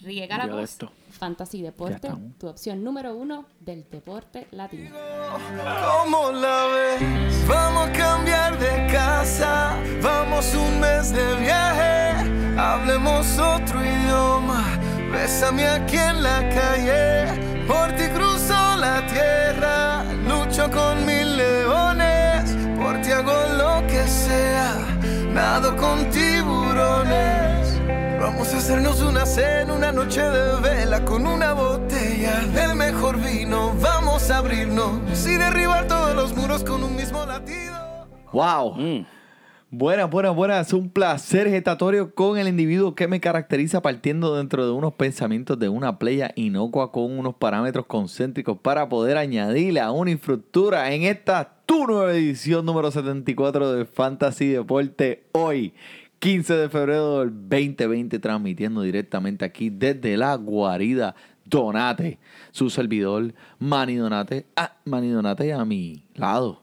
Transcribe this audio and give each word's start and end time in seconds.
Riega 0.00 0.38
la 0.38 0.46
voz. 0.46 0.62
esto. 0.62 0.92
Fantasy 1.10 1.62
Deporte, 1.62 2.08
tu 2.38 2.46
opción 2.46 2.84
número 2.84 3.16
uno 3.16 3.46
del 3.58 3.84
deporte 3.90 4.46
latino. 4.52 4.90
¿Cómo 4.94 6.30
la 6.30 6.66
ves? 6.66 7.48
Vamos 7.48 7.88
a 7.88 7.92
cambiar 7.92 8.58
de 8.58 8.92
casa, 8.92 9.76
vamos 10.00 10.54
un 10.54 10.78
mes 10.78 11.10
de 11.12 11.36
viaje, 11.36 12.30
hablemos 12.58 13.26
otro 13.38 13.84
idioma, 13.84 14.64
bésame 15.10 15.66
aquí 15.66 15.96
en 15.96 16.22
la 16.22 16.48
calle, 16.50 17.64
por 17.66 17.90
ti 17.96 18.04
cruzo 18.14 18.76
la 18.76 19.04
tierra, 19.06 20.04
lucho 20.28 20.70
con 20.70 21.04
mil 21.06 21.36
leones, 21.36 22.54
por 22.78 23.00
ti 23.00 23.10
hago 23.10 23.32
lo 23.56 23.86
que 23.88 24.06
sea, 24.06 24.76
nado 25.32 25.76
con 25.76 26.08
tiburones. 26.10 26.17
Vamos 26.17 26.17
a 26.17 26.17
hacernos 28.68 29.00
una 29.00 29.24
cena, 29.24 29.72
una 29.72 29.92
noche 29.92 30.20
de 30.20 30.60
vela 30.60 31.02
con 31.02 31.26
una 31.26 31.54
botella 31.54 32.40
del 32.52 32.76
mejor 32.76 33.16
vino. 33.18 33.74
Vamos 33.80 34.30
a 34.30 34.36
abrirnos 34.38 35.26
y 35.26 35.38
derribar 35.38 35.88
todos 35.88 36.14
los 36.14 36.36
muros 36.36 36.64
con 36.64 36.84
un 36.84 36.94
mismo 36.94 37.24
latido. 37.24 38.06
¡Wow! 38.30 38.74
Mm. 38.74 39.06
Buenas, 39.70 40.10
buenas, 40.10 40.36
buenas. 40.36 40.66
Es 40.66 40.72
un 40.74 40.90
placer 40.90 41.48
gestatorio 41.48 42.14
con 42.14 42.36
el 42.36 42.46
individuo 42.46 42.94
que 42.94 43.08
me 43.08 43.20
caracteriza 43.20 43.80
partiendo 43.80 44.36
dentro 44.36 44.66
de 44.66 44.72
unos 44.72 44.92
pensamientos 44.92 45.58
de 45.58 45.70
una 45.70 45.98
playa 45.98 46.32
inocua 46.36 46.92
con 46.92 47.18
unos 47.18 47.36
parámetros 47.36 47.86
concéntricos 47.86 48.58
para 48.58 48.90
poder 48.90 49.16
añadirle 49.16 49.80
a 49.80 49.92
una 49.92 50.10
infraestructura 50.10 50.92
en 50.92 51.04
esta 51.04 51.54
tu 51.64 51.86
nueva 51.86 52.12
edición 52.12 52.66
número 52.66 52.90
74 52.90 53.72
de 53.72 53.86
Fantasy 53.86 54.48
Deporte 54.48 55.24
hoy. 55.32 55.72
15 56.18 56.54
de 56.54 56.68
febrero 56.68 57.20
del 57.20 57.30
2020 57.30 58.18
transmitiendo 58.18 58.82
directamente 58.82 59.44
aquí 59.44 59.70
desde 59.70 60.16
la 60.16 60.34
guarida 60.34 61.14
Donate, 61.44 62.18
su 62.50 62.70
servidor 62.70 63.32
Manny 63.58 63.96
Donate, 63.96 64.46
ah, 64.56 64.76
Manny 64.84 65.10
Donate 65.10 65.52
a 65.52 65.64
mi 65.64 66.04
lado. 66.14 66.62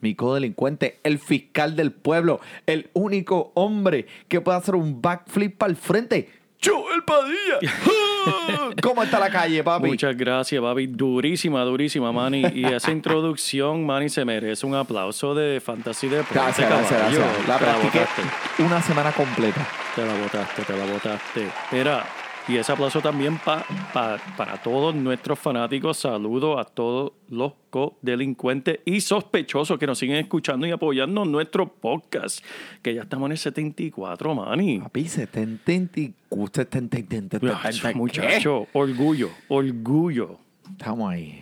Mi 0.00 0.14
codelincuente, 0.14 0.98
el 1.02 1.18
fiscal 1.18 1.76
del 1.76 1.92
pueblo, 1.92 2.40
el 2.66 2.90
único 2.94 3.52
hombre 3.54 4.06
que 4.28 4.40
puede 4.40 4.58
hacer 4.58 4.74
un 4.74 5.02
backflip 5.02 5.58
para 5.58 5.70
el 5.70 5.76
frente. 5.76 6.39
¡Joel 6.62 7.02
Padilla! 7.04 7.58
¿Cómo 8.82 9.02
está 9.02 9.18
la 9.18 9.30
calle, 9.30 9.64
papi? 9.64 9.88
Muchas 9.88 10.16
gracias, 10.16 10.60
Babi. 10.60 10.86
Durísima, 10.86 11.62
durísima, 11.62 12.12
Manny. 12.12 12.44
Y 12.54 12.64
esa 12.66 12.90
introducción, 12.92 13.84
Manny, 13.86 14.08
se 14.08 14.24
merece 14.24 14.66
un 14.66 14.74
aplauso 14.74 15.34
de 15.34 15.60
Fantasy 15.60 16.08
Deporte. 16.08 16.34
Gracias, 16.34 16.68
gracias, 16.68 17.00
gracias. 17.00 17.48
La 17.48 17.58
practiqué 17.58 18.00
botaste. 18.00 18.62
una 18.62 18.82
semana 18.82 19.12
completa. 19.12 19.66
Te 19.94 20.04
la 20.04 20.14
botaste, 20.14 20.62
te 20.62 20.76
la 20.76 20.84
botaste. 20.84 21.48
Mira, 21.72 22.04
y 22.48 22.56
ese 22.56 22.72
aplauso 22.72 23.00
también 23.00 23.38
pa- 23.38 23.64
pa- 23.92 24.18
para 24.36 24.56
todos 24.62 24.94
nuestros 24.94 25.38
fanáticos. 25.38 25.98
Saludos 25.98 26.58
a 26.58 26.64
todos 26.64 27.12
los 27.28 27.52
co-delincuentes 27.70 28.80
y 28.84 29.00
sospechosos 29.00 29.78
que 29.78 29.86
nos 29.86 29.98
siguen 29.98 30.16
escuchando 30.16 30.66
y 30.66 30.70
apoyando 30.72 31.24
nuestro 31.24 31.66
podcast. 31.68 32.44
Que 32.82 32.94
ya 32.94 33.02
estamos 33.02 33.26
en 33.26 33.32
el 33.32 33.38
74, 33.38 34.34
Manny. 34.34 34.78
Papi, 34.80 35.06
70 35.08 35.72
y- 36.00 36.14
usted 36.30 36.68
70, 36.68 37.38
Muchacho, 37.40 37.92
muchacho, 37.94 38.66
orgullo, 38.72 39.30
orgullo. 39.48 40.38
Estamos 40.70 41.10
ahí. 41.12 41.40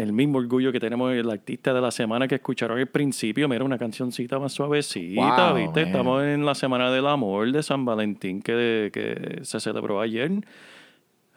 El 0.00 0.14
mismo 0.14 0.38
orgullo 0.38 0.72
que 0.72 0.80
tenemos 0.80 1.12
el 1.12 1.28
artista 1.30 1.74
de 1.74 1.80
la 1.82 1.90
semana 1.90 2.26
que 2.26 2.36
escucharon 2.36 2.78
al 2.78 2.86
principio. 2.86 3.48
Mira, 3.48 3.64
una 3.64 3.76
cancioncita 3.76 4.38
más 4.38 4.52
suavecita, 4.52 5.50
Wow, 5.52 5.56
¿viste? 5.58 5.80
man. 5.80 5.88
Estamos 5.90 6.22
en 6.24 6.46
la 6.46 6.54
Semana 6.54 6.90
del 6.90 7.06
Amor 7.06 7.52
de 7.52 7.62
San 7.62 7.84
Valentín 7.84 8.40
que, 8.40 8.90
que 8.94 9.40
se 9.44 9.60
celebró 9.60 10.00
ayer. 10.00 10.30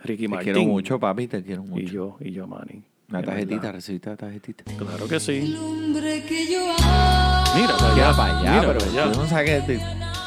Ricky 0.06 0.24
Te 0.24 0.28
Martin. 0.30 0.54
quiero 0.54 0.70
mucho, 0.70 0.98
papi, 1.00 1.28
te 1.28 1.44
quiero 1.44 1.64
Y 1.66 1.68
mucho. 1.68 1.94
yo, 1.94 2.18
y 2.22 2.32
yo, 2.32 2.48
Manny. 2.48 2.84
Una 3.10 3.22
tarjetita, 3.22 3.72
recibiste 3.74 4.10
la 4.12 4.16
tarjetita. 4.16 4.64
Claro 4.78 5.08
que 5.10 5.20
sí. 5.20 5.56
hombre 5.60 6.24
que 6.26 6.50
yo 6.50 6.62
amo. 6.62 7.44
Mira, 7.56 7.76
para 7.78 7.94
allá. 7.94 8.16
para 8.16 8.40
allá, 8.40 8.50
mira 8.52 8.62
pero 8.68 8.80
para 8.80 8.92
allá. 8.92 9.12
tú 9.12 9.20
no 9.20 9.28
sabes 9.28 9.50
que 9.66 9.74
te, 9.74 9.80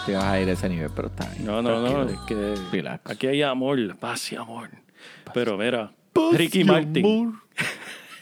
te 0.04 0.12
vas 0.14 0.24
a 0.24 0.40
ir 0.42 0.48
a 0.48 0.52
ese 0.52 0.68
nivel, 0.68 0.90
pero 0.94 1.08
está 1.08 1.26
bien. 1.30 1.46
No, 1.46 1.62
no, 1.62 1.80
no, 1.80 2.02
es 2.02 2.18
que 2.28 2.54
Relax. 2.70 3.10
aquí 3.10 3.26
hay 3.28 3.40
amor, 3.42 3.96
paz 3.96 4.30
y 4.32 4.36
amor. 4.36 4.68
Pero 5.32 5.56
mira, 5.56 5.90
Ricky 6.32 6.64
Martin. 6.64 7.38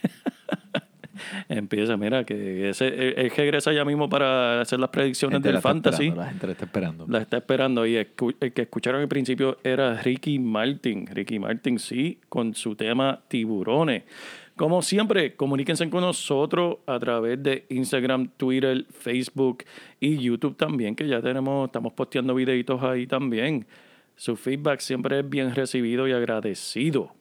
Empieza, 1.48 1.96
mira, 1.96 2.24
que 2.24 2.70
ese, 2.70 2.88
él, 2.88 3.14
él 3.16 3.32
regresa 3.36 3.72
ya 3.72 3.84
mismo 3.84 4.08
para 4.08 4.60
hacer 4.60 4.80
las 4.80 4.90
predicciones 4.90 5.40
la 5.42 5.52
del 5.52 5.60
fantasy. 5.60 6.10
La 6.10 6.26
gente 6.26 6.46
la 6.46 6.52
está 6.52 6.64
esperando. 6.64 7.06
La 7.08 7.18
está 7.20 7.36
esperando 7.36 7.86
y 7.86 7.94
escu- 7.94 8.34
el 8.40 8.52
que 8.52 8.62
escucharon 8.62 9.00
al 9.00 9.08
principio 9.08 9.58
era 9.62 9.94
Ricky 10.02 10.38
Martin. 10.38 11.06
Ricky 11.06 11.38
Martin, 11.38 11.78
sí, 11.78 12.18
con 12.28 12.54
su 12.54 12.74
tema 12.74 13.20
Tiburones. 13.28 14.02
Como 14.56 14.82
siempre, 14.82 15.34
comuníquense 15.34 15.88
con 15.90 16.00
nosotros 16.02 16.78
a 16.86 16.98
través 16.98 17.42
de 17.42 17.64
Instagram, 17.70 18.28
Twitter, 18.36 18.84
Facebook 18.90 19.64
y 20.00 20.16
YouTube 20.18 20.56
también, 20.56 20.94
que 20.94 21.06
ya 21.08 21.20
tenemos, 21.20 21.66
estamos 21.66 21.92
posteando 21.92 22.34
videitos 22.34 22.82
ahí 22.82 23.06
también. 23.06 23.66
Su 24.16 24.36
feedback 24.36 24.80
siempre 24.80 25.20
es 25.20 25.28
bien 25.28 25.54
recibido 25.54 26.06
y 26.06 26.12
agradecido. 26.12 27.12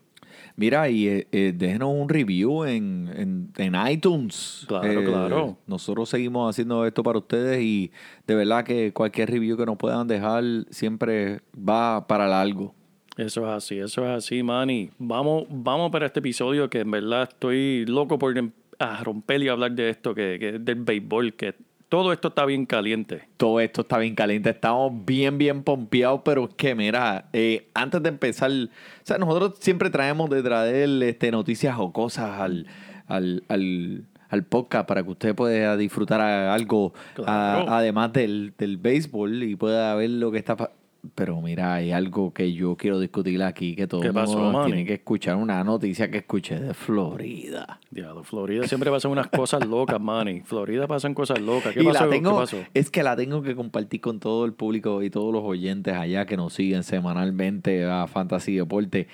Mira, 0.56 0.88
y 0.90 1.08
eh, 1.08 1.28
eh, 1.32 1.52
déjenos 1.56 1.90
un 1.96 2.08
review 2.10 2.64
en, 2.66 3.10
en, 3.16 3.50
en 3.58 3.88
iTunes. 3.92 4.66
Claro, 4.68 5.02
Eh, 5.02 5.04
claro. 5.04 5.58
Nosotros 5.66 6.10
seguimos 6.10 6.50
haciendo 6.50 6.86
esto 6.86 7.02
para 7.02 7.18
ustedes 7.18 7.62
y 7.62 7.92
de 8.28 8.36
verdad 8.36 8.64
que 8.64 8.94
cualquier 8.94 9.32
review 9.32 9.58
que 9.58 9.66
nos 9.66 9.78
puedan 9.78 10.08
dejar 10.08 10.44
siempre 10.70 11.42
va 11.58 12.06
para 12.08 12.28
largo. 12.28 12.76
Eso 13.18 13.42
es 13.48 13.52
así, 13.54 13.78
eso 13.80 14.04
es 14.04 14.10
así, 14.18 14.42
Manny. 14.44 14.90
Vamos, 14.98 15.46
vamos 15.50 15.92
para 15.92 16.06
este 16.08 16.20
episodio 16.20 16.70
que 16.70 16.80
en 16.82 16.92
verdad 16.92 17.30
estoy 17.32 17.86
loco 17.88 18.18
por 18.20 18.38
em- 18.38 18.52
a 18.80 19.04
romper 19.04 19.42
y 19.44 19.50
hablar 19.50 19.72
de 19.74 19.90
esto, 19.90 20.14
que, 20.16 20.38
que 20.40 20.50
es 20.56 20.66
del 20.66 20.76
béisbol, 20.84 21.34
que 21.36 21.54
todo 21.94 22.12
esto 22.12 22.30
está 22.30 22.44
bien 22.46 22.66
caliente. 22.66 23.28
Todo 23.38 23.60
esto 23.60 23.82
está 23.82 24.00
bien 24.00 24.16
caliente, 24.16 24.50
estamos 24.50 24.92
bien, 25.06 25.38
bien 25.38 25.62
pompeados, 25.62 26.22
pero 26.26 26.46
es 26.46 26.56
que 26.56 26.74
mira, 26.74 27.30
eh, 27.34 27.68
antes 27.76 28.02
de 28.02 28.10
empezar, 28.10 28.50
o 28.50 28.68
sea, 29.04 29.20
nosotros 29.20 29.60
siempre 29.60 29.92
traemos 29.92 30.28
de 30.32 30.42
traer 30.42 30.90
este, 31.04 31.30
noticias 31.30 31.76
o 31.78 31.94
cosas 31.94 32.40
al, 32.42 32.66
al, 33.06 33.44
al, 33.48 34.06
al 34.30 34.44
podcast 34.44 34.88
para 34.88 35.04
que 35.04 35.12
usted 35.12 35.36
pueda 35.36 35.78
disfrutar 35.78 36.20
algo 36.20 36.94
Claro. 37.14 37.70
a- 37.70 37.78
además 37.78 38.12
del, 38.12 38.56
del 38.58 38.78
béisbol 38.78 39.44
y 39.44 39.56
pueda 39.56 39.94
ver 39.94 40.10
lo 40.10 40.32
que 40.32 40.40
está 40.40 40.72
pero 41.16 41.42
mira, 41.42 41.74
hay 41.76 41.92
algo 41.92 42.34
que 42.34 42.54
yo 42.54 42.78
quiero 42.78 42.98
discutir 42.98 43.44
aquí, 43.44 43.76
que 43.76 43.88
todo 43.88 44.02
¿Qué 44.02 44.08
el 44.08 44.14
mundo 44.14 44.66
tiene 44.66 44.86
que 44.86 44.94
escuchar 44.94 45.36
una 45.36 45.64
noticia 45.64 46.10
que 46.10 46.20
escuché 46.20 46.60
de 46.60 46.74
Florida. 46.74 47.80
Diablo, 47.92 48.24
Florida 48.24 48.68
siempre 48.68 48.90
pasan 48.90 49.12
unas 49.12 49.28
cosas 49.28 49.66
locas, 49.68 50.00
Manny. 50.00 50.42
Florida 50.42 50.88
pasan 50.88 51.14
cosas 51.14 51.42
locas. 51.42 51.74
¿Qué 51.74 51.82
y 51.82 51.86
pasó? 51.86 52.06
la 52.06 52.10
tengo, 52.10 52.32
¿Qué 52.32 52.38
pasó? 52.38 52.58
es 52.74 52.90
que 52.90 53.04
la 53.04 53.16
tengo 53.18 53.42
que 53.42 53.54
compartir 53.54 54.00
con 54.00 54.20
todo 54.20 54.46
el 54.46 54.54
público 54.54 55.04
y 55.04 55.10
todos 55.10 55.34
los 55.34 55.44
oyentes 55.44 55.94
allá 55.94 56.26
que 56.26 56.38
nos 56.38 56.54
siguen 56.54 56.84
semanalmente 56.84 57.84
a 57.84 58.08
Fantasy 58.08 58.56
Deporte. 58.56 59.08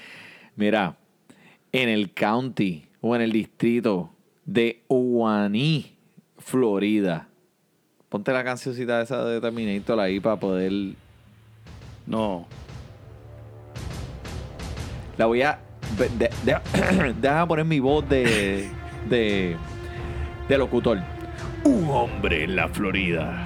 Mira, 0.56 0.98
en 1.72 1.90
el 1.90 2.14
county 2.14 2.86
o 3.02 3.16
en 3.16 3.24
el 3.24 3.32
distrito 3.32 4.12
de 4.46 4.84
Uwaní, 4.88 5.96
Florida. 6.38 7.30
Ponte 8.10 8.32
la 8.32 8.44
cancioncita 8.44 9.02
esa 9.02 9.26
de 9.26 9.42
Terminator 9.42 10.00
ahí 10.00 10.20
para 10.20 10.40
poder. 10.40 10.72
No. 12.10 12.46
La 15.18 15.26
voy 15.28 15.42
a. 15.44 15.60
de- 15.98 16.10
de- 16.10 16.32
de- 16.44 17.14
Déjame 17.22 17.48
poner 17.48 17.66
mi 17.66 17.80
voz 17.80 18.08
de. 18.10 18.70
de. 19.08 19.56
de 20.48 20.58
locutor. 20.58 21.00
Un 21.64 21.90
hombre 21.90 22.46
en 22.46 22.56
la 22.56 22.68
Florida 22.70 23.46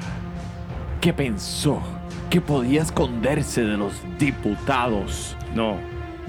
que 1.02 1.12
pensó 1.14 1.82
que 2.30 2.40
podía 2.40 2.82
esconderse 2.84 3.64
de 3.66 3.76
los 3.76 3.94
diputados 4.18 5.36
No. 5.54 5.76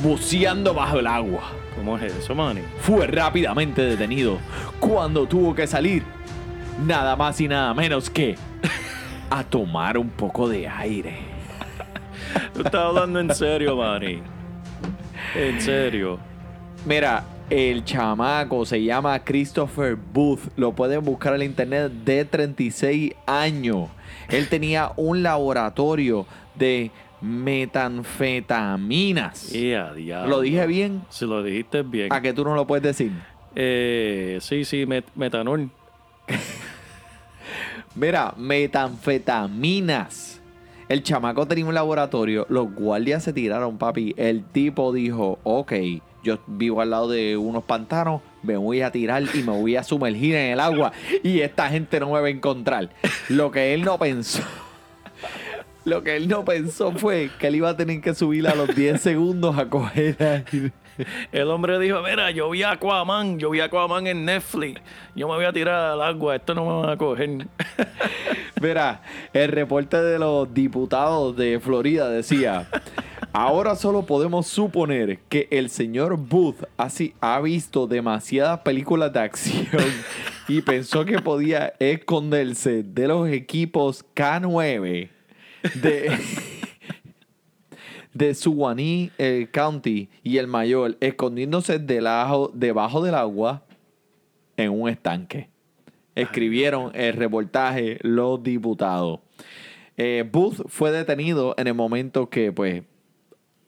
buceando 0.01 0.75
bajo 0.75 0.99
el 0.99 1.07
agua. 1.07 1.43
¿Cómo 1.77 1.97
es 1.99 2.13
eso, 2.13 2.35
Manny? 2.35 2.63
Fue 2.81 3.07
rápidamente 3.07 3.83
detenido 3.83 4.39
cuando 4.81 5.27
tuvo 5.27 5.55
que 5.55 5.67
salir 5.67 6.03
nada 6.85 7.15
más 7.17 7.41
y 7.41 7.47
nada 7.49 7.73
menos 7.75 8.11
que 8.11 8.37
a 9.31 9.45
tomar 9.45 9.97
un 9.99 10.09
poco 10.09 10.49
de 10.49 10.67
aire. 10.69 11.34
Tú 12.55 12.63
estás 12.63 12.81
hablando 12.83 13.21
en 13.21 13.35
serio, 13.35 13.77
Manny. 13.77 14.23
En 15.35 15.61
serio. 15.61 16.19
Mira, 16.87 17.25
El 17.51 17.85
chamaco 17.85 18.65
se 18.65 18.83
llama 18.83 19.23
Christopher 19.23 19.97
Booth. 19.97 20.41
Lo 20.57 20.73
pueden 20.73 21.05
buscar 21.05 21.35
en 21.35 21.41
la 21.41 21.45
internet 21.45 21.93
de 21.93 22.25
36 22.25 23.13
años. 23.27 23.91
Él 24.31 24.49
tenía 24.49 24.93
un 24.97 25.23
laboratorio 25.23 26.27
de 26.55 26.91
metanfetaminas. 27.21 29.55
Y 29.55 29.75
a 29.75 29.93
diablo. 29.93 30.37
¿Lo 30.37 30.41
dije 30.41 30.67
bien? 30.67 31.03
Si 31.11 31.27
lo 31.27 31.43
dijiste 31.43 31.83
bien. 31.83 32.11
¿A 32.13 32.23
que 32.23 32.33
tú 32.33 32.45
no 32.45 32.55
lo 32.55 32.67
puedes 32.67 32.83
decir? 32.83 33.13
Eh, 33.55 34.39
sí, 34.41 34.65
sí, 34.65 34.87
met- 34.87 35.05
metanol. 35.15 35.69
Mira, 37.95 38.35
metanfetaminas. 38.37 40.34
El 40.89 41.03
chamaco 41.03 41.47
tenía 41.47 41.65
un 41.65 41.75
laboratorio. 41.75 42.47
Los 42.49 42.73
guardias 42.73 43.23
se 43.23 43.33
tiraron, 43.33 43.79
papi. 43.79 44.15
El 44.17 44.45
tipo 44.45 44.93
dijo, 44.93 45.39
ok, 45.43 45.73
yo 46.23 46.39
vivo 46.47 46.81
al 46.81 46.91
lado 46.91 47.09
de 47.09 47.37
unos 47.37 47.65
pantanos, 47.65 48.23
me 48.43 48.57
voy 48.57 48.81
a 48.81 48.91
tirar 48.91 49.23
y 49.35 49.43
me 49.43 49.53
voy 49.53 49.77
a 49.77 49.83
sumergir 49.83 50.35
en 50.35 50.53
el 50.53 50.61
agua 50.61 50.93
y 51.23 51.41
esta 51.41 51.69
gente 51.69 52.01
no 52.01 52.13
me 52.13 52.21
va 52.21 52.27
a 52.27 52.31
encontrar. 52.31 52.91
Lo 53.29 53.51
que 53.51 53.75
él 53.75 53.83
no 53.83 53.99
pensó. 53.99 54.43
Lo 55.85 56.03
que 56.03 56.17
él 56.17 56.29
no 56.29 56.47
pensó 56.47 56.93
fue 56.93 57.31
que 57.39 57.49
él 57.49 57.57
iba 57.57 57.69
a 57.69 57.77
tener 57.77 58.01
que 58.01 58.15
subir 58.15 58.49
a 58.49 58.55
los 58.55 58.75
10 58.75 59.01
segundos 59.01 59.59
a 59.59 59.69
coger 59.69 60.17
aire. 60.19 60.73
El 61.33 61.51
hombre 61.51 61.79
dijo, 61.79 62.01
mira, 62.03 62.31
yo 62.31 62.49
vi 62.51 62.63
Aquaman, 62.63 63.39
yo 63.39 63.51
vi 63.51 63.61
Aquaman 63.61 64.07
en 64.07 64.25
Netflix. 64.25 64.81
Yo 65.15 65.29
me 65.29 65.35
voy 65.35 65.45
a 65.45 65.53
tirar 65.53 65.93
al 65.93 66.01
agua, 66.01 66.37
esto 66.37 66.55
no 66.55 66.65
me 66.65 66.87
va 66.87 66.93
a 66.93 66.97
coger. 66.97 67.47
Mira, 68.61 69.03
el 69.33 69.49
reporte 69.49 70.01
de 70.01 70.19
los 70.19 70.53
diputados 70.53 71.37
de 71.37 71.59
Florida 71.61 72.09
decía, 72.09 72.69
ahora 73.33 73.75
solo 73.77 74.07
podemos 74.07 74.47
suponer 74.47 75.19
que 75.29 75.49
el 75.51 75.71
señor 75.71 76.17
Booth 76.17 76.65
ha 76.77 77.41
visto 77.41 77.87
demasiadas 77.87 78.61
películas 78.61 79.13
de 79.13 79.21
acción 79.21 79.85
y 80.49 80.63
pensó 80.63 81.05
que 81.05 81.19
podía 81.19 81.75
esconderse 81.79 82.83
de 82.83 83.09
los 83.09 83.29
equipos 83.29 84.05
K9 84.15 85.09
de, 85.75 86.19
de 88.13 88.35
Suwannee 88.35 89.11
eh, 89.19 89.49
County 89.51 90.09
y 90.23 90.39
el 90.39 90.47
mayor, 90.47 90.97
escondiéndose 91.01 91.79
debajo, 91.79 92.51
debajo 92.55 93.03
del 93.03 93.15
agua 93.15 93.65
en 94.57 94.71
un 94.71 94.89
estanque. 94.89 95.54
Escribieron 96.15 96.93
el 96.95 97.15
reportaje 97.15 97.99
los 98.03 98.43
diputados. 98.43 99.21
Eh, 99.97 100.29
Booth 100.31 100.69
fue 100.69 100.91
detenido 100.91 101.55
en 101.59 101.67
el 101.67 101.75
momento 101.75 102.29
que 102.29 102.53
pues 102.53 102.83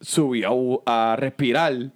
subió 0.00 0.82
a 0.86 1.16
respirar. 1.18 1.90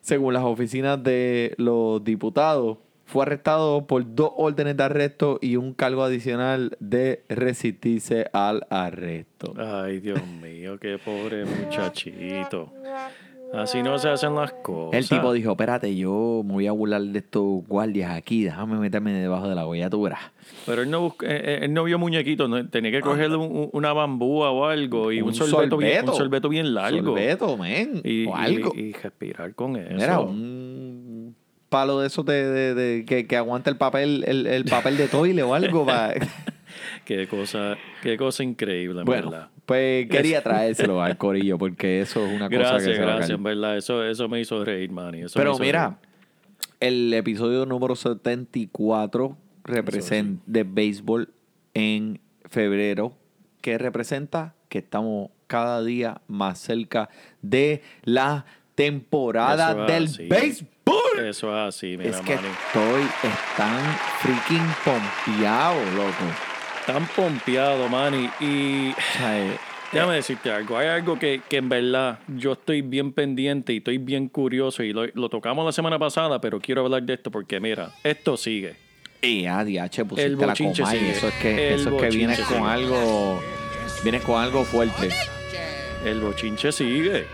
Según 0.00 0.34
las 0.34 0.44
oficinas 0.44 1.02
de 1.02 1.54
los 1.58 2.02
diputados, 2.04 2.78
fue 3.06 3.22
arrestado 3.22 3.86
por 3.86 4.14
dos 4.14 4.32
órdenes 4.36 4.76
de 4.76 4.82
arresto 4.82 5.38
y 5.40 5.56
un 5.56 5.74
cargo 5.74 6.02
adicional 6.02 6.76
de 6.80 7.24
resistirse 7.28 8.28
al 8.32 8.66
arresto. 8.68 9.54
Ay, 9.56 10.00
Dios 10.00 10.24
mío, 10.26 10.78
qué 10.78 10.98
pobre 10.98 11.44
muchachito. 11.44 12.72
Así 13.54 13.82
no 13.82 13.98
se 13.98 14.08
hacen 14.08 14.34
las 14.34 14.52
cosas. 14.52 14.98
El 14.98 15.08
tipo 15.08 15.32
dijo, 15.32 15.52
espérate, 15.52 15.94
yo 15.96 16.42
me 16.44 16.52
voy 16.54 16.66
a 16.66 16.72
burlar 16.72 17.00
de 17.00 17.18
estos 17.20 17.66
guardias 17.66 18.10
aquí, 18.10 18.44
déjame 18.44 18.76
meterme 18.78 19.12
debajo 19.12 19.48
de 19.48 19.54
la 19.54 19.64
verás. 19.66 20.20
Pero 20.66 20.82
él 20.82 20.90
no, 20.90 21.00
busca- 21.00 21.26
eh, 21.26 21.40
eh, 21.44 21.58
él 21.62 21.72
no 21.72 21.84
vio 21.84 21.98
muñequitos, 21.98 22.50
¿no? 22.50 22.68
tenía 22.68 22.90
que 22.90 23.00
cogerle 23.00 23.36
un- 23.36 23.56
un- 23.56 23.70
una 23.72 23.92
bambúa 23.92 24.50
o 24.50 24.66
algo 24.66 25.10
y 25.12 25.20
un, 25.22 25.28
Un 25.28 25.34
sorbeto, 25.34 25.76
Bien, 25.78 25.92
sorbeto. 25.94 26.12
un 26.12 26.18
sorbeto 26.18 26.48
bien 26.48 26.74
largo. 26.74 26.98
Sorbeto, 27.16 27.56
men, 27.56 28.00
Y, 28.04 28.26
o 28.26 28.30
y- 28.30 28.32
algo. 28.34 28.72
y 28.74 28.92
respirar 28.92 29.54
con 29.54 29.76
eso. 29.76 29.94
Mira, 29.94 30.20
un 30.20 31.34
palo 31.68 32.00
de 32.00 32.08
esos 32.08 32.24
de, 32.26 32.44
de- 32.48 32.74
de- 32.74 33.04
que, 33.04 33.26
que 33.26 33.36
aguanta 33.36 33.70
el 33.70 33.76
papel, 33.76 34.24
el, 34.26 34.46
el 34.46 34.64
papel 34.64 34.96
de 34.96 35.08
toile 35.08 35.42
o 35.42 35.54
algo. 35.54 35.86
Qué 37.04 37.26
cosa, 37.28 37.76
qué 38.02 38.16
cosa 38.16 38.42
increíble, 38.42 39.00
en 39.00 39.04
bueno, 39.06 39.30
verdad. 39.30 39.48
Pues 39.66 40.08
quería 40.08 40.42
traérselo 40.42 41.02
al 41.02 41.16
corillo 41.18 41.58
porque 41.58 42.00
eso 42.00 42.24
es 42.24 42.32
una 42.32 42.46
cosa 42.46 42.48
que 42.48 42.56
Gracias, 42.56 42.96
se 42.96 43.02
gracias, 43.02 43.30
en 43.30 43.42
verdad. 43.42 43.76
Eso, 43.76 44.04
eso 44.04 44.28
me 44.28 44.40
hizo 44.40 44.64
reír, 44.64 44.90
Manny. 44.90 45.22
eso 45.22 45.34
Pero 45.38 45.58
mira, 45.58 45.98
el 46.80 47.12
episodio 47.12 47.66
número 47.66 47.94
74 47.96 49.36
representa 49.64 50.42
de 50.46 50.62
béisbol 50.64 51.28
en 51.74 52.20
febrero, 52.44 53.12
que 53.60 53.76
representa 53.78 54.54
que 54.68 54.78
estamos 54.78 55.30
cada 55.48 55.82
día 55.82 56.20
más 56.28 56.58
cerca 56.58 57.08
de 57.42 57.82
la 58.04 58.44
temporada 58.74 59.70
es 59.86 59.86
del 59.92 60.04
así. 60.04 60.28
béisbol. 60.28 60.70
Eso 61.24 61.48
es 61.48 61.74
así, 61.74 61.96
mira, 61.96 62.10
Es 62.10 62.16
que 62.20 62.36
Manny. 62.36 62.48
estoy 62.48 63.02
tan 63.56 63.96
freaking 64.20 64.66
pompeado, 64.84 65.74
loco. 65.96 66.55
Tan 66.86 67.06
pompeado, 67.08 67.88
Manny. 67.88 68.30
Y 68.40 68.90
O 68.92 69.18
sea, 69.18 69.38
eh, 69.40 69.56
déjame 69.92 70.14
decirte 70.14 70.50
algo. 70.52 70.78
Hay 70.78 70.86
algo 70.88 71.18
que, 71.18 71.40
que 71.48 71.56
en 71.56 71.68
verdad 71.68 72.20
yo 72.28 72.52
estoy 72.52 72.82
bien 72.82 73.12
pendiente 73.12 73.72
y 73.72 73.78
estoy 73.78 73.98
bien 73.98 74.28
curioso. 74.28 74.82
Y 74.82 74.92
lo, 74.92 75.06
lo 75.14 75.28
tocamos 75.28 75.64
la 75.66 75.72
semana 75.72 75.98
pasada, 75.98 76.40
pero 76.40 76.60
quiero 76.60 76.82
hablar 76.84 77.02
de 77.02 77.14
esto 77.14 77.30
porque, 77.30 77.58
mira, 77.60 77.90
esto 78.04 78.36
sigue. 78.36 78.76
y 79.20 79.46
ADH 79.46 80.04
pusiste 80.06 80.24
El 80.24 80.38
la 80.38 80.54
coma 80.54 80.70
y 80.70 80.74
sigue. 80.74 81.10
eso 81.10 81.28
es 81.28 81.34
que, 81.34 81.68
El 81.74 81.80
eso 81.80 81.96
es 81.96 82.02
que 82.02 82.16
vienes 82.16 82.38
bochinche 82.38 82.54
con 82.60 82.70
sigue. 82.70 82.84
algo, 82.84 83.42
vienes 84.04 84.22
con 84.22 84.40
algo 84.42 84.64
fuerte. 84.64 85.08
El 86.04 86.20
bochinche 86.20 86.70
sigue. 86.70 87.24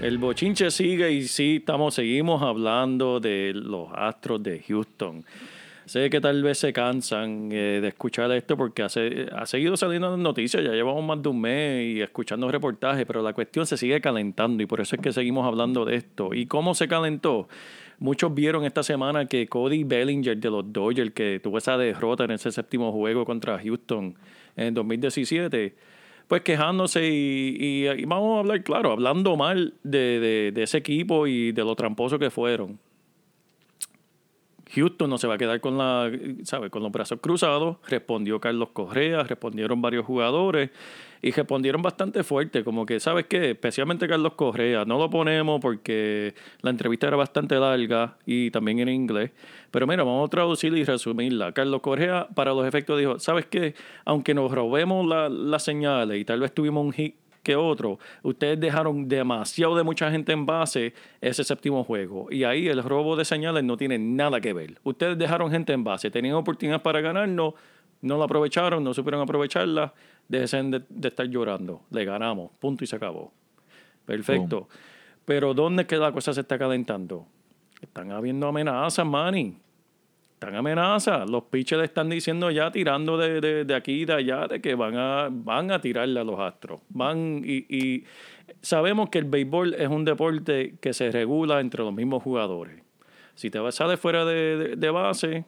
El 0.00 0.18
bochinche 0.18 0.72
sigue 0.72 1.12
y 1.12 1.28
sí, 1.28 1.58
estamos, 1.60 1.94
seguimos 1.94 2.42
hablando 2.42 3.20
de 3.20 3.52
los 3.54 3.88
astros 3.94 4.42
de 4.42 4.60
Houston. 4.66 5.24
Sé 5.84 6.08
que 6.10 6.20
tal 6.20 6.42
vez 6.42 6.58
se 6.58 6.72
cansan 6.72 7.50
eh, 7.52 7.80
de 7.82 7.88
escuchar 7.88 8.30
esto 8.32 8.56
porque 8.56 8.82
hace, 8.82 9.26
ha 9.32 9.44
seguido 9.46 9.76
saliendo 9.76 10.14
en 10.14 10.22
noticias, 10.22 10.62
ya 10.62 10.70
llevamos 10.72 11.04
más 11.04 11.20
de 11.22 11.28
un 11.28 11.40
mes 11.40 11.96
y 11.96 12.00
escuchando 12.00 12.50
reportajes, 12.50 13.04
pero 13.04 13.20
la 13.22 13.32
cuestión 13.32 13.66
se 13.66 13.76
sigue 13.76 14.00
calentando 14.00 14.62
y 14.62 14.66
por 14.66 14.80
eso 14.80 14.94
es 14.96 15.02
que 15.02 15.12
seguimos 15.12 15.46
hablando 15.46 15.84
de 15.84 15.96
esto. 15.96 16.34
¿Y 16.34 16.46
cómo 16.46 16.74
se 16.74 16.86
calentó? 16.88 17.48
Muchos 17.98 18.32
vieron 18.34 18.64
esta 18.64 18.82
semana 18.82 19.26
que 19.26 19.46
Cody 19.48 19.84
Bellinger 19.84 20.36
de 20.38 20.50
los 20.50 20.72
Dodgers, 20.72 21.12
que 21.12 21.40
tuvo 21.42 21.58
esa 21.58 21.76
derrota 21.76 22.24
en 22.24 22.30
ese 22.32 22.50
séptimo 22.52 22.90
juego 22.92 23.24
contra 23.24 23.58
Houston 23.58 24.14
en 24.56 24.74
2017, 24.74 25.74
pues 26.28 26.42
quejándose 26.42 27.06
y, 27.08 27.56
y- 27.58 27.88
y 27.88 28.04
vamos 28.04 28.36
a 28.36 28.40
hablar, 28.40 28.62
claro, 28.62 28.92
hablando 28.92 29.36
mal 29.36 29.74
de, 29.82 30.20
de- 30.20 30.52
de 30.52 30.62
ese 30.62 30.78
equipo 30.78 31.26
y 31.26 31.52
de 31.52 31.62
lo 31.64 31.74
tramposo 31.74 32.18
que 32.18 32.30
fueron. 32.30 32.78
Houston 34.74 35.10
no 35.10 35.18
se 35.18 35.26
va 35.26 35.34
a 35.34 35.38
quedar 35.38 35.60
con 35.60 35.76
la, 35.78 36.10
¿sabe? 36.44 36.70
con 36.70 36.82
los 36.82 36.90
brazos 36.92 37.18
cruzados. 37.20 37.76
Respondió 37.88 38.40
Carlos 38.40 38.70
Correa, 38.72 39.22
respondieron 39.24 39.80
varios 39.82 40.04
jugadores 40.06 40.70
y 41.20 41.30
respondieron 41.30 41.82
bastante 41.82 42.24
fuerte, 42.24 42.64
como 42.64 42.84
que, 42.84 42.98
¿sabes 42.98 43.26
qué? 43.26 43.50
Especialmente 43.50 44.08
Carlos 44.08 44.32
Correa, 44.34 44.84
no 44.84 44.98
lo 44.98 45.08
ponemos 45.08 45.60
porque 45.60 46.34
la 46.62 46.70
entrevista 46.70 47.06
era 47.06 47.16
bastante 47.16 47.54
larga 47.56 48.16
y 48.26 48.50
también 48.50 48.80
en 48.80 48.88
inglés. 48.88 49.30
Pero 49.70 49.86
mira, 49.86 50.02
vamos 50.02 50.26
a 50.26 50.30
traducirla 50.30 50.78
y 50.78 50.84
resumirla. 50.84 51.52
Carlos 51.52 51.80
Correa, 51.80 52.26
para 52.34 52.52
los 52.52 52.66
efectos, 52.66 52.98
dijo, 52.98 53.18
¿sabes 53.20 53.46
qué? 53.46 53.74
Aunque 54.04 54.34
nos 54.34 54.50
robemos 54.50 55.06
la- 55.06 55.28
las 55.28 55.62
señales 55.62 56.20
y 56.20 56.24
tal 56.24 56.40
vez 56.40 56.52
tuvimos 56.52 56.84
un 56.84 56.92
hit 56.92 57.14
que 57.42 57.56
otro, 57.56 57.98
ustedes 58.22 58.58
dejaron 58.60 59.08
demasiado 59.08 59.76
de 59.76 59.82
mucha 59.82 60.10
gente 60.10 60.32
en 60.32 60.46
base 60.46 60.94
ese 61.20 61.44
séptimo 61.44 61.84
juego. 61.84 62.28
Y 62.30 62.44
ahí 62.44 62.68
el 62.68 62.82
robo 62.82 63.16
de 63.16 63.24
señales 63.24 63.64
no 63.64 63.76
tiene 63.76 63.98
nada 63.98 64.40
que 64.40 64.52
ver. 64.52 64.78
Ustedes 64.84 65.18
dejaron 65.18 65.50
gente 65.50 65.72
en 65.72 65.84
base, 65.84 66.10
tenían 66.10 66.34
oportunidades 66.34 66.82
para 66.82 67.00
ganarnos, 67.00 67.54
no 68.00 68.18
la 68.18 68.24
aprovecharon, 68.24 68.82
no 68.82 68.94
supieron 68.94 69.20
aprovecharla, 69.20 69.92
dejen 70.28 70.70
de, 70.70 70.82
de 70.88 71.08
estar 71.08 71.26
llorando. 71.26 71.82
Le 71.90 72.04
ganamos, 72.04 72.50
punto 72.58 72.84
y 72.84 72.86
se 72.86 72.96
acabó. 72.96 73.32
Perfecto. 74.04 74.68
Pero 75.24 75.54
¿dónde 75.54 75.82
es 75.82 75.88
que 75.88 75.96
la 75.96 76.12
cosa 76.12 76.32
se 76.32 76.40
está 76.40 76.58
calentando? 76.58 77.26
Están 77.80 78.10
habiendo 78.12 78.46
amenazas, 78.46 79.06
Manny. 79.06 79.56
Están 80.42 80.56
amenazas. 80.56 81.30
Los 81.30 81.44
pitchers 81.44 81.84
están 81.84 82.08
diciendo 82.10 82.50
ya, 82.50 82.72
tirando 82.72 83.16
de, 83.16 83.40
de, 83.40 83.64
de 83.64 83.74
aquí 83.76 84.02
y 84.02 84.04
de 84.06 84.14
allá, 84.14 84.48
de 84.48 84.60
que 84.60 84.74
van 84.74 84.96
a, 84.96 85.28
van 85.30 85.70
a 85.70 85.80
tirarle 85.80 86.18
a 86.18 86.24
los 86.24 86.40
astros. 86.40 86.80
Van 86.88 87.42
y, 87.44 87.64
y 87.68 88.04
sabemos 88.60 89.08
que 89.08 89.20
el 89.20 89.26
béisbol 89.26 89.74
es 89.74 89.88
un 89.88 90.04
deporte 90.04 90.74
que 90.80 90.92
se 90.94 91.12
regula 91.12 91.60
entre 91.60 91.84
los 91.84 91.94
mismos 91.94 92.24
jugadores. 92.24 92.82
Si 93.36 93.50
te 93.50 93.60
vas 93.60 93.76
sales 93.76 94.00
fuera 94.00 94.24
de, 94.24 94.74
de- 94.76 94.90
base, 94.90 95.44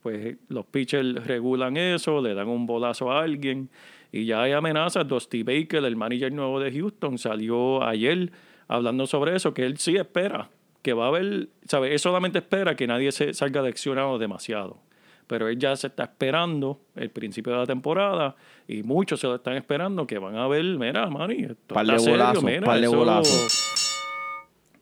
pues 0.00 0.36
los 0.48 0.64
pitchers 0.66 1.26
regulan 1.26 1.76
eso, 1.76 2.22
le 2.22 2.32
dan 2.34 2.46
un 2.46 2.66
bolazo 2.66 3.10
a 3.10 3.22
alguien 3.24 3.68
y 4.12 4.26
ya 4.26 4.42
hay 4.42 4.52
amenazas. 4.52 5.08
Dusty 5.08 5.42
Baker, 5.42 5.84
el 5.84 5.96
manager 5.96 6.32
nuevo 6.32 6.60
de 6.60 6.70
Houston, 6.70 7.18
salió 7.18 7.82
ayer 7.82 8.30
hablando 8.68 9.08
sobre 9.08 9.34
eso, 9.34 9.52
que 9.52 9.66
él 9.66 9.76
sí 9.78 9.96
espera, 9.96 10.50
que 10.86 10.92
va 10.92 11.06
a 11.06 11.08
haber, 11.08 11.48
¿sabes? 11.64 11.90
Él 11.90 11.98
solamente 11.98 12.38
espera 12.38 12.76
que 12.76 12.86
nadie 12.86 13.10
se 13.10 13.34
salga 13.34 13.60
leccionado 13.60 14.20
demasiado. 14.20 14.78
Pero 15.26 15.48
él 15.48 15.58
ya 15.58 15.74
se 15.74 15.88
está 15.88 16.04
esperando 16.04 16.80
el 16.94 17.10
principio 17.10 17.54
de 17.54 17.58
la 17.58 17.66
temporada 17.66 18.36
y 18.68 18.84
muchos 18.84 19.18
se 19.18 19.26
lo 19.26 19.34
están 19.34 19.54
esperando 19.56 20.06
que 20.06 20.18
van 20.18 20.36
a 20.36 20.46
ver, 20.46 20.62
mira, 20.62 21.10
Manny, 21.10 21.42
esto 21.42 21.74
Par 21.74 21.86
de 21.86 21.98
bolazos, 22.08 22.44
par 22.64 22.80
de 22.80 22.86
bolazos. 22.86 23.98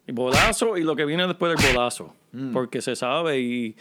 y 0.07 0.13
Bolazo 0.13 0.77
y 0.77 0.83
lo 0.83 0.95
que 0.95 1.07
viene 1.07 1.27
después 1.27 1.57
del 1.57 1.73
bolazo. 1.75 2.15
porque 2.53 2.83
se 2.83 2.97
sabe 2.97 3.41
y, 3.41 3.75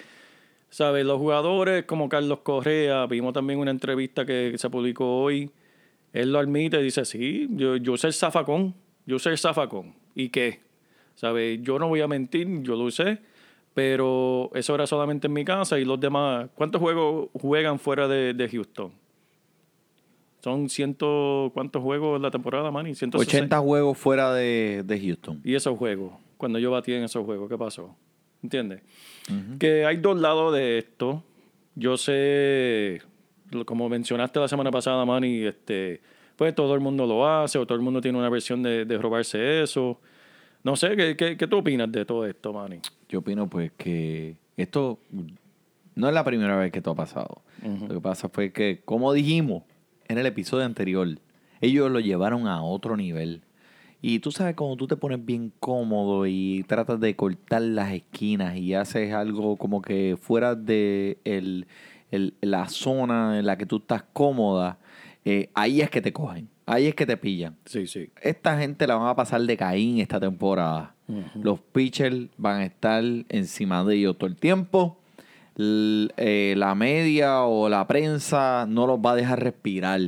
¿sabes? 0.70 1.06
Los 1.06 1.18
jugadores 1.18 1.84
como 1.84 2.08
Carlos 2.08 2.40
Correa, 2.42 3.06
vimos 3.06 3.34
también 3.34 3.60
una 3.60 3.72
entrevista 3.72 4.26
que 4.26 4.54
se 4.58 4.70
publicó 4.70 5.24
hoy, 5.24 5.52
él 6.14 6.32
lo 6.32 6.40
admite 6.40 6.80
y 6.80 6.84
dice, 6.84 7.04
sí, 7.04 7.48
yo, 7.50 7.76
yo 7.76 7.92
usé 7.92 8.08
el 8.08 8.14
zafacón, 8.14 8.76
yo 9.06 9.18
usé 9.18 9.32
el 9.32 9.38
zafacón. 9.38 9.94
¿Y 10.16 10.30
qué? 10.30 10.62
¿Sabes? 11.16 11.60
Yo 11.62 11.80
no 11.80 11.88
voy 11.88 12.02
a 12.02 12.08
mentir, 12.08 12.48
yo 12.64 12.76
lo 12.76 12.86
usé, 12.86 13.20
pero 13.74 14.52
eso 14.54 14.76
era 14.76 14.88
solamente 14.88 15.28
en 15.28 15.34
mi 15.34 15.46
casa 15.46 15.80
y 15.80 15.86
los 15.86 16.00
demás, 16.00 16.50
¿cuántos 16.56 16.82
juegos 16.82 17.30
juegan 17.34 17.80
fuera 17.80 18.08
de, 18.08 18.34
de 18.34 18.50
Houston? 18.50 18.92
Son 20.44 20.70
ciento, 20.70 21.52
¿cuántos 21.54 21.82
juegos 21.82 22.20
la 22.20 22.30
temporada, 22.30 22.70
Manny? 22.70 22.96
160. 22.96 23.18
80 23.18 23.60
juegos 23.60 23.98
fuera 23.98 24.34
de, 24.34 24.84
de 24.86 25.00
Houston. 25.00 25.40
Y 25.44 25.56
esos 25.56 25.78
juegos, 25.78 26.14
cuando 26.38 26.60
yo 26.60 26.70
batí 26.72 26.94
en 26.94 27.04
esos 27.04 27.24
juegos, 27.24 27.50
¿qué 27.50 27.58
pasó? 27.58 27.96
¿Entiendes? 28.44 28.82
Que 29.58 29.86
hay 29.86 29.98
dos 29.98 30.20
lados 30.20 30.54
de 30.54 30.80
esto. 30.80 31.24
Yo 31.76 31.96
sé, 31.96 33.02
como 33.66 33.88
mencionaste 33.88 34.38
la 34.40 34.50
semana 34.50 34.70
pasada, 34.70 35.06
Manny, 35.06 35.46
este, 35.46 36.02
pues 36.36 36.54
todo 36.54 36.76
el 36.76 36.82
mundo 36.82 37.08
lo 37.08 37.26
hace 37.26 37.58
o 37.58 37.66
todo 37.66 37.78
el 37.78 37.84
mundo 37.84 38.02
tiene 38.02 38.18
una 38.18 38.30
versión 38.30 38.62
de, 38.62 38.84
de 38.84 38.98
robarse 38.98 39.64
eso. 39.64 40.02
No 40.64 40.76
sé, 40.76 40.96
¿qué, 40.96 41.16
qué, 41.18 41.36
qué 41.38 41.48
tú 41.48 41.58
opinas 41.58 41.92
de 41.92 42.06
todo 42.06 42.26
esto, 42.26 42.54
Manny? 42.54 42.80
Yo 43.10 43.20
opino 43.20 43.50
pues 43.50 43.72
que 43.78 44.38
esto 44.58 45.00
no 45.96 46.08
es 46.08 46.14
la 46.14 46.24
primera 46.24 46.56
vez 46.58 46.72
que 46.72 46.80
esto 46.80 46.92
ha 46.92 46.96
pasado. 46.96 47.42
Lo 47.62 47.96
que 47.96 48.02
pasa 48.02 48.30
fue 48.30 48.52
que, 48.52 48.82
como 48.84 49.12
dijimos 49.14 49.64
en 50.08 50.18
el 50.18 50.26
episodio 50.26 50.66
anterior, 50.66 51.08
ellos 51.62 51.92
lo 51.92 52.00
llevaron 52.00 52.48
a 52.48 52.62
otro 52.64 52.96
nivel. 52.98 53.42
Y 54.02 54.20
tú 54.20 54.32
sabes, 54.32 54.56
cuando 54.56 54.76
tú 54.76 54.88
te 54.88 54.98
pones 54.98 55.24
bien 55.26 55.54
cómodo 55.62 56.28
y 56.28 56.64
tratas 56.68 57.00
de 57.00 57.16
cortar 57.16 57.62
las 57.62 57.94
esquinas 57.94 58.58
y 58.58 58.74
haces 58.74 59.14
algo 59.14 59.56
como 59.56 59.82
que 59.82 60.18
fuera 60.20 60.56
de 60.56 61.20
el- 61.24 61.68
el- 62.12 62.34
la 62.42 62.68
zona 62.68 63.40
en 63.40 63.46
la 63.46 63.58
que 63.58 63.66
tú 63.66 63.78
estás 63.78 64.04
cómoda, 64.12 64.78
eh, 65.26 65.50
ahí 65.54 65.82
es 65.82 65.90
que 65.90 66.02
te 66.02 66.12
cogen, 66.14 66.50
ahí 66.66 66.88
es 66.88 66.96
que 66.96 67.06
te 67.06 67.18
pillan. 67.18 67.56
Sí, 67.66 67.88
sí. 67.88 68.10
Esta 68.22 68.58
gente 68.60 68.86
la 68.88 68.96
van 68.96 69.08
a 69.08 69.16
pasar 69.16 69.42
de 69.42 69.56
Caín 69.58 70.00
esta 70.00 70.20
temporada. 70.20 70.96
Los 71.36 71.60
pitchers 71.60 72.28
van 72.38 72.62
a 72.62 72.66
estar 72.66 73.04
encima 73.30 73.84
de 73.84 73.96
ellos 73.96 74.18
todo 74.18 74.28
el 74.28 74.36
tiempo. 74.38 74.98
L- 75.58 76.10
eh, 76.18 76.56
la 76.58 76.74
media 76.76 77.44
o 77.44 77.70
la 77.70 77.86
prensa 77.88 78.66
no 78.68 78.88
los 78.88 79.00
va 79.00 79.12
a 79.12 79.16
dejar 79.16 79.44
respirar. 79.44 80.00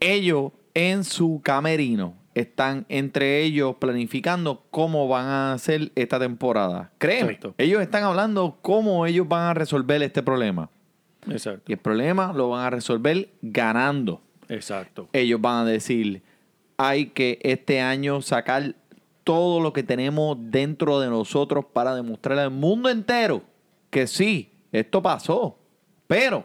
Ellos 0.00 0.52
en 0.74 1.04
su 1.04 1.40
camerino 1.42 2.14
están 2.34 2.84
entre 2.88 3.42
ellos 3.42 3.76
planificando 3.76 4.64
cómo 4.70 5.06
van 5.08 5.26
a 5.26 5.52
hacer 5.54 5.92
esta 5.94 6.18
temporada. 6.18 6.92
Créeme, 6.98 7.32
Exacto. 7.32 7.54
ellos 7.58 7.80
están 7.80 8.02
hablando 8.04 8.58
cómo 8.60 9.06
ellos 9.06 9.26
van 9.28 9.42
a 9.50 9.54
resolver 9.54 10.02
este 10.02 10.22
problema. 10.22 10.68
Exacto. 11.28 11.64
Y 11.66 11.72
el 11.72 11.78
problema 11.78 12.32
lo 12.32 12.50
van 12.50 12.64
a 12.64 12.70
resolver 12.70 13.28
ganando 13.42 14.20
Exacto. 14.48 15.08
ellos 15.12 15.40
van 15.40 15.66
a 15.66 15.70
decir, 15.70 16.22
hay 16.76 17.06
que 17.06 17.38
este 17.42 17.80
año 17.80 18.20
sacar 18.22 18.74
todo 19.24 19.60
lo 19.60 19.72
que 19.72 19.82
tenemos 19.82 20.36
dentro 20.38 21.00
de 21.00 21.08
nosotros 21.08 21.64
para 21.72 21.94
demostrarle 21.94 22.42
al 22.42 22.50
mundo 22.50 22.90
entero 22.90 23.42
que 23.90 24.06
sí, 24.06 24.52
esto 24.70 25.00
pasó, 25.02 25.56
pero 26.06 26.44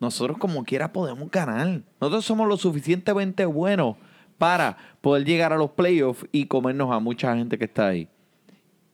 nosotros 0.00 0.36
como 0.38 0.64
quiera 0.64 0.92
podemos 0.92 1.30
ganar. 1.30 1.82
Nosotros 2.00 2.24
somos 2.24 2.48
lo 2.48 2.56
suficientemente 2.56 3.46
buenos 3.46 3.96
para 4.36 4.76
poder 5.00 5.24
llegar 5.24 5.52
a 5.52 5.56
los 5.56 5.70
playoffs 5.70 6.26
y 6.32 6.46
comernos 6.46 6.90
a 6.90 6.98
mucha 6.98 7.36
gente 7.36 7.56
que 7.56 7.66
está 7.66 7.86
ahí. 7.86 8.08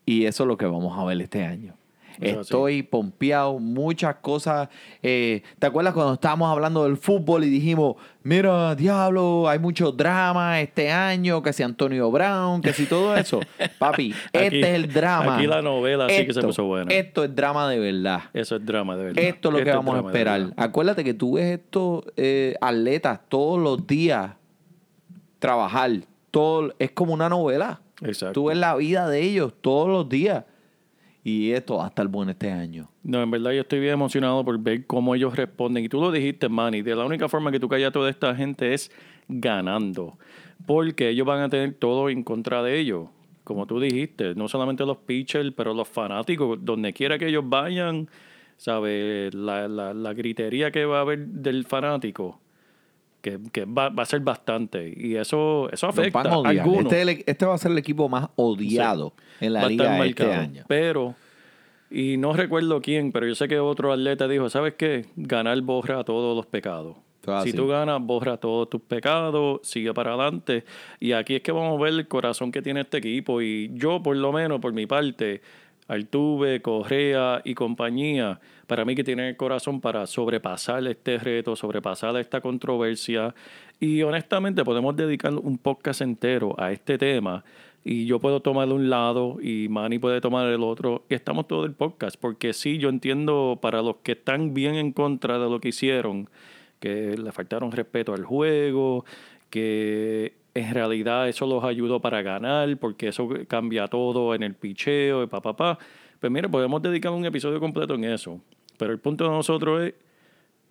Y 0.05 0.25
eso 0.25 0.43
es 0.43 0.47
lo 0.47 0.57
que 0.57 0.67
vamos 0.67 0.95
a 0.95 1.03
ver 1.05 1.19
este 1.19 1.43
año. 1.43 1.78
Sí. 2.21 2.27
Estoy 2.27 2.83
pompeado, 2.83 3.59
muchas 3.59 4.15
cosas. 4.15 4.69
eh, 5.01 5.41
¿Te 5.57 5.67
acuerdas 5.67 5.93
cuando 5.93 6.13
estábamos 6.13 6.51
hablando 6.51 6.83
del 6.83 6.97
fútbol 6.97 7.45
y 7.45 7.49
dijimos, 7.49 7.95
mira, 8.23 8.75
diablo, 8.75 9.47
hay 9.47 9.57
mucho 9.57 9.91
drama 9.91 10.59
este 10.59 10.91
año, 10.91 11.41
que 11.41 11.53
si 11.53 11.63
Antonio 11.63 12.11
Brown, 12.11 12.61
que 12.61 12.73
si 12.73 12.85
todo 12.85 13.15
eso? 13.15 13.39
Papi, 13.79 14.13
este 14.33 14.59
es 14.59 14.67
el 14.67 14.91
drama. 14.91 15.37
aquí 15.37 15.47
la 15.47 15.61
novela 15.61 16.09
sí 16.09 16.25
que 16.25 16.33
se 16.33 16.41
puso 16.41 16.65
buena. 16.65 16.93
Esto 16.93 17.23
es 17.23 17.33
drama 17.33 17.69
de 17.69 17.79
verdad. 17.79 18.23
Eso 18.33 18.57
es 18.57 18.65
drama, 18.65 18.97
de 18.97 19.05
verdad. 19.05 19.23
Esto 19.23 19.49
es 19.49 19.53
lo 19.55 19.63
que 19.63 19.71
vamos 19.71 19.95
a 19.95 20.07
esperar. 20.07 20.53
Acuérdate 20.57 21.03
que 21.03 21.13
tú 21.13 21.33
ves 21.33 21.59
estos 21.59 22.03
eh, 22.17 22.55
atletas 22.59 23.21
todos 23.29 23.59
los 23.59 23.87
días 23.87 24.31
trabajar. 25.39 25.91
Todo, 26.31 26.75
es 26.77 26.91
como 26.91 27.13
una 27.13 27.29
novela. 27.29 27.81
Exacto. 28.01 28.33
Tú 28.33 28.45
ves 28.45 28.57
la 28.57 28.75
vida 28.75 29.09
de 29.09 29.21
ellos 29.21 29.53
todos 29.61 29.87
los 29.87 30.07
días. 30.07 30.43
Y 31.23 31.51
esto 31.51 31.77
va 31.77 31.85
a 31.85 31.87
estar 31.89 32.07
bueno 32.07 32.31
este 32.31 32.51
año. 32.51 32.89
No, 33.03 33.21
en 33.21 33.29
verdad 33.29 33.51
yo 33.51 33.61
estoy 33.61 33.79
bien 33.79 33.93
emocionado 33.93 34.43
por 34.45 34.57
ver 34.59 34.85
cómo 34.87 35.15
ellos 35.15 35.35
responden. 35.35 35.83
Y 35.83 35.89
tú 35.89 35.99
lo 35.99 36.11
dijiste, 36.11 36.47
Manny, 36.47 36.81
de 36.81 36.95
la 36.95 37.05
única 37.05 37.27
forma 37.27 37.51
que 37.51 37.59
tú 37.59 37.67
callas 37.67 37.89
a 37.89 37.91
toda 37.91 38.09
esta 38.09 38.33
gente 38.35 38.73
es 38.73 38.91
ganando. 39.27 40.17
Porque 40.65 41.09
ellos 41.09 41.27
van 41.27 41.41
a 41.41 41.49
tener 41.49 41.73
todo 41.73 42.09
en 42.09 42.23
contra 42.23 42.63
de 42.63 42.79
ellos. 42.79 43.09
Como 43.43 43.65
tú 43.65 43.79
dijiste, 43.79 44.35
no 44.35 44.47
solamente 44.47 44.85
los 44.85 44.97
pitchers, 44.97 45.51
pero 45.55 45.73
los 45.73 45.87
fanáticos, 45.87 46.59
donde 46.61 46.93
quiera 46.93 47.17
que 47.17 47.27
ellos 47.27 47.43
vayan, 47.47 48.07
¿sabes? 48.57 49.33
La, 49.33 49.67
la, 49.67 49.93
la 49.93 50.13
gritería 50.13 50.71
que 50.71 50.85
va 50.85 50.99
a 50.99 51.01
haber 51.01 51.25
del 51.27 51.65
fanático, 51.65 52.39
que, 53.21 53.39
que 53.51 53.65
va, 53.65 53.89
va 53.89 54.03
a 54.03 54.05
ser 54.05 54.19
bastante. 54.21 54.93
Y 54.95 55.15
eso, 55.15 55.69
eso 55.71 55.87
afecta 55.87 56.19
a 56.19 56.49
algunos. 56.61 56.83
Este, 56.93 57.01
es 57.01 57.07
el- 57.17 57.23
este 57.25 57.45
va 57.45 57.53
a 57.55 57.57
ser 57.57 57.71
el 57.71 57.77
equipo 57.77 58.09
más 58.09 58.29
odiado 58.35 59.13
en 59.39 59.53
la 59.53 59.61
liga 59.69 59.97
este 60.09 60.23
año. 60.39 60.63
Pero, 60.67 61.15
y 61.91 62.17
no 62.17 62.33
recuerdo 62.33 62.81
quién, 62.81 63.11
pero 63.11 63.27
yo 63.27 63.35
sé 63.35 63.47
que 63.47 63.59
otro 63.59 63.91
atleta 63.91 64.27
dijo, 64.27 64.49
¿sabes 64.49 64.75
qué? 64.75 65.05
Ganar 65.15 65.59
borra 65.61 66.03
todos 66.03 66.35
los 66.35 66.45
pecados. 66.45 66.95
Si 67.43 67.51
tú 67.53 67.67
ganas, 67.67 67.99
borra 68.01 68.37
todos 68.37 68.69
tus 68.69 68.81
pecados, 68.81 69.59
sigue 69.63 69.93
para 69.93 70.13
adelante. 70.13 70.63
Y 70.99 71.11
aquí 71.11 71.35
es 71.35 71.41
que 71.41 71.51
vamos 71.51 71.77
a 71.79 71.83
ver 71.83 71.93
el 71.93 72.07
corazón 72.07 72.51
que 72.51 72.61
tiene 72.61 72.81
este 72.81 72.97
equipo. 72.99 73.41
Y 73.41 73.71
yo, 73.73 74.01
por 74.01 74.15
lo 74.15 74.31
menos, 74.31 74.59
por 74.61 74.71
mi 74.73 74.85
parte, 74.85 75.41
Altuve, 75.89 76.61
Correa 76.61 77.41
y 77.43 77.55
compañía, 77.55 78.39
para 78.67 78.85
mí 78.85 78.95
que 78.95 79.03
tienen 79.03 79.25
el 79.25 79.35
corazón 79.35 79.81
para 79.81 80.05
sobrepasar 80.05 80.85
este 80.87 81.17
reto, 81.17 81.55
sobrepasar 81.55 82.15
esta 82.17 82.41
controversia. 82.41 83.33
Y 83.79 84.03
honestamente 84.03 84.63
podemos 84.63 84.95
dedicar 84.95 85.33
un 85.33 85.57
podcast 85.57 86.01
entero 86.01 86.55
a 86.57 86.71
este 86.71 86.97
tema 86.97 87.43
y 87.83 88.05
yo 88.05 88.19
puedo 88.19 88.41
tomar 88.41 88.69
un 88.69 88.89
lado 88.89 89.37
y 89.41 89.67
Manny 89.69 89.99
puede 89.99 90.21
tomar 90.21 90.47
el 90.47 90.63
otro 90.63 91.05
y 91.09 91.15
estamos 91.15 91.47
todo 91.47 91.65
el 91.65 91.73
podcast 91.73 92.17
porque 92.19 92.53
sí, 92.53 92.77
yo 92.77 92.89
entiendo 92.89 93.57
para 93.61 93.81
los 93.81 93.97
que 93.97 94.11
están 94.11 94.53
bien 94.53 94.75
en 94.75 94.91
contra 94.91 95.39
de 95.39 95.49
lo 95.49 95.59
que 95.59 95.69
hicieron, 95.69 96.29
que 96.79 97.17
le 97.17 97.31
faltaron 97.31 97.71
respeto 97.71 98.13
al 98.13 98.25
juego, 98.25 99.05
que 99.49 100.33
en 100.59 100.73
realidad 100.73 101.27
eso 101.29 101.45
los 101.47 101.63
ayudó 101.63 101.99
para 101.99 102.21
ganar 102.21 102.75
porque 102.77 103.07
eso 103.09 103.27
cambia 103.47 103.87
todo 103.87 104.33
en 104.35 104.43
el 104.43 104.53
picheo 104.55 105.23
y 105.23 105.27
pa, 105.27 105.41
pa, 105.41 105.55
pa. 105.55 105.77
Pues 106.19 106.31
mira, 106.31 106.49
podemos 106.49 106.81
dedicar 106.81 107.11
un 107.11 107.25
episodio 107.25 107.59
completo 107.59 107.95
en 107.95 108.03
eso. 108.05 108.39
Pero 108.77 108.91
el 108.91 108.99
punto 108.99 109.23
de 109.25 109.29
nosotros 109.31 109.83
es, 109.83 109.93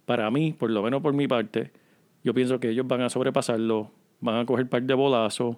para 0.05 0.31
mí, 0.31 0.53
por 0.59 0.71
lo 0.71 0.83
menos 0.83 1.03
por 1.03 1.13
mi 1.13 1.27
parte, 1.29 1.71
yo 2.25 2.33
pienso 2.35 2.59
que 2.61 2.71
ellos 2.71 2.87
van 2.87 3.03
a 3.03 3.11
sobrepasarlo, 3.11 3.91
van 4.21 4.37
a 4.37 4.47
coger 4.47 4.69
par 4.69 4.83
de 4.83 4.95
bolazos, 4.95 5.57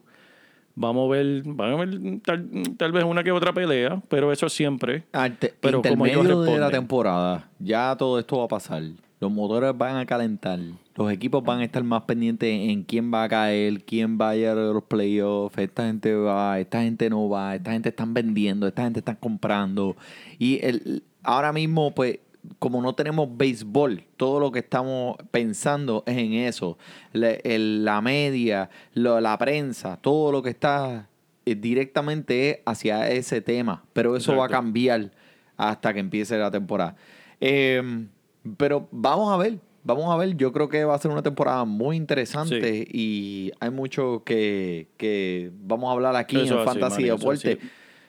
vamos 0.75 1.09
a 1.09 1.13
ver, 1.13 1.43
van 1.45 1.73
a 1.73 1.77
ver 1.77 1.99
tal, 2.25 2.49
tal 2.77 2.93
vez 2.93 3.05
una 3.05 3.23
que 3.25 3.33
otra 3.33 3.53
pelea, 3.53 4.01
pero 4.09 4.33
eso 4.33 4.49
siempre. 4.49 5.05
Ante- 5.13 5.55
Pero 5.61 5.83
como 5.83 6.07
ellos 6.07 6.23
intermedio 6.23 6.41
de 6.41 6.51
la 6.51 6.55
responden. 6.57 6.71
temporada, 6.81 7.49
ya 7.59 7.95
todo 7.99 8.19
esto 8.19 8.39
va 8.39 8.45
a 8.45 8.49
pasar. 8.49 8.83
Los 9.21 9.31
motores 9.31 9.77
van 9.77 9.97
a 9.97 10.07
calentar. 10.07 10.59
Los 10.97 11.13
equipos 11.13 11.43
van 11.45 11.61
a 11.61 11.65
estar 11.65 11.85
más 11.85 12.03
pendientes 12.03 12.49
en 12.71 12.83
quién 12.85 13.13
va 13.13 13.25
a 13.25 13.29
caer, 13.29 13.85
quién 13.85 14.19
va 14.19 14.31
a 14.31 14.35
llegar 14.35 14.57
a 14.57 14.63
los 14.73 14.85
playoffs. 14.85 15.59
Esta 15.59 15.87
gente 15.87 16.15
va, 16.15 16.59
esta 16.59 16.83
gente 16.83 17.11
no 17.11 17.29
va, 17.29 17.55
esta 17.55 17.73
gente 17.73 17.91
están 17.91 18.15
vendiendo, 18.15 18.67
esta 18.67 18.83
gente 18.85 19.01
están 19.01 19.17
comprando. 19.17 19.95
Y 20.39 20.59
el, 20.65 21.03
ahora 21.23 21.53
mismo, 21.53 21.95
pues, 21.95 22.19
como 22.59 22.81
no 22.81 22.95
tenemos 22.95 23.29
béisbol, 23.37 24.05
todo 24.17 24.41
lo 24.41 24.51
que 24.51 24.61
estamos 24.61 25.17
pensando 25.31 26.03
es 26.07 26.17
en 26.17 26.33
eso. 26.33 26.79
La, 27.13 27.31
el- 27.33 27.85
la 27.85 28.01
media, 28.01 28.71
lo- 28.95 29.21
la 29.21 29.37
prensa, 29.37 29.99
todo 29.99 30.33
lo 30.33 30.43
que 30.43 30.49
está 30.49 31.09
eh, 31.45 31.55
directamente 31.55 32.51
es 32.51 32.59
hacia 32.65 33.11
ese 33.11 33.43
tema. 33.43 33.85
Pero 33.93 34.17
eso 34.17 34.35
va 34.35 34.47
a 34.47 34.49
cambiar 34.49 35.11
hasta 35.59 35.93
que 35.93 36.01
empiece 36.01 36.39
la 36.39 36.51
temporada. 36.51 36.97
Eh, 37.43 38.07
pero 38.57 38.89
vamos 38.91 39.33
a 39.33 39.37
ver, 39.37 39.59
vamos 39.85 40.13
a 40.13 40.17
ver. 40.17 40.37
Yo 40.37 40.53
creo 40.53 40.69
que 40.69 40.85
va 40.85 40.95
a 40.95 40.99
ser 40.99 41.11
una 41.11 41.23
temporada 41.23 41.65
muy 41.65 41.97
interesante 41.97 42.87
y 42.91 43.53
hay 43.61 43.71
mucho 43.71 44.23
que, 44.25 44.89
que 44.97 45.51
vamos 45.63 45.89
a 45.89 45.93
hablar 45.93 46.17
aquí 46.17 46.41
Eso 46.41 46.61
en 46.61 46.65
Fantasy 46.65 47.05
Deporte. 47.05 47.59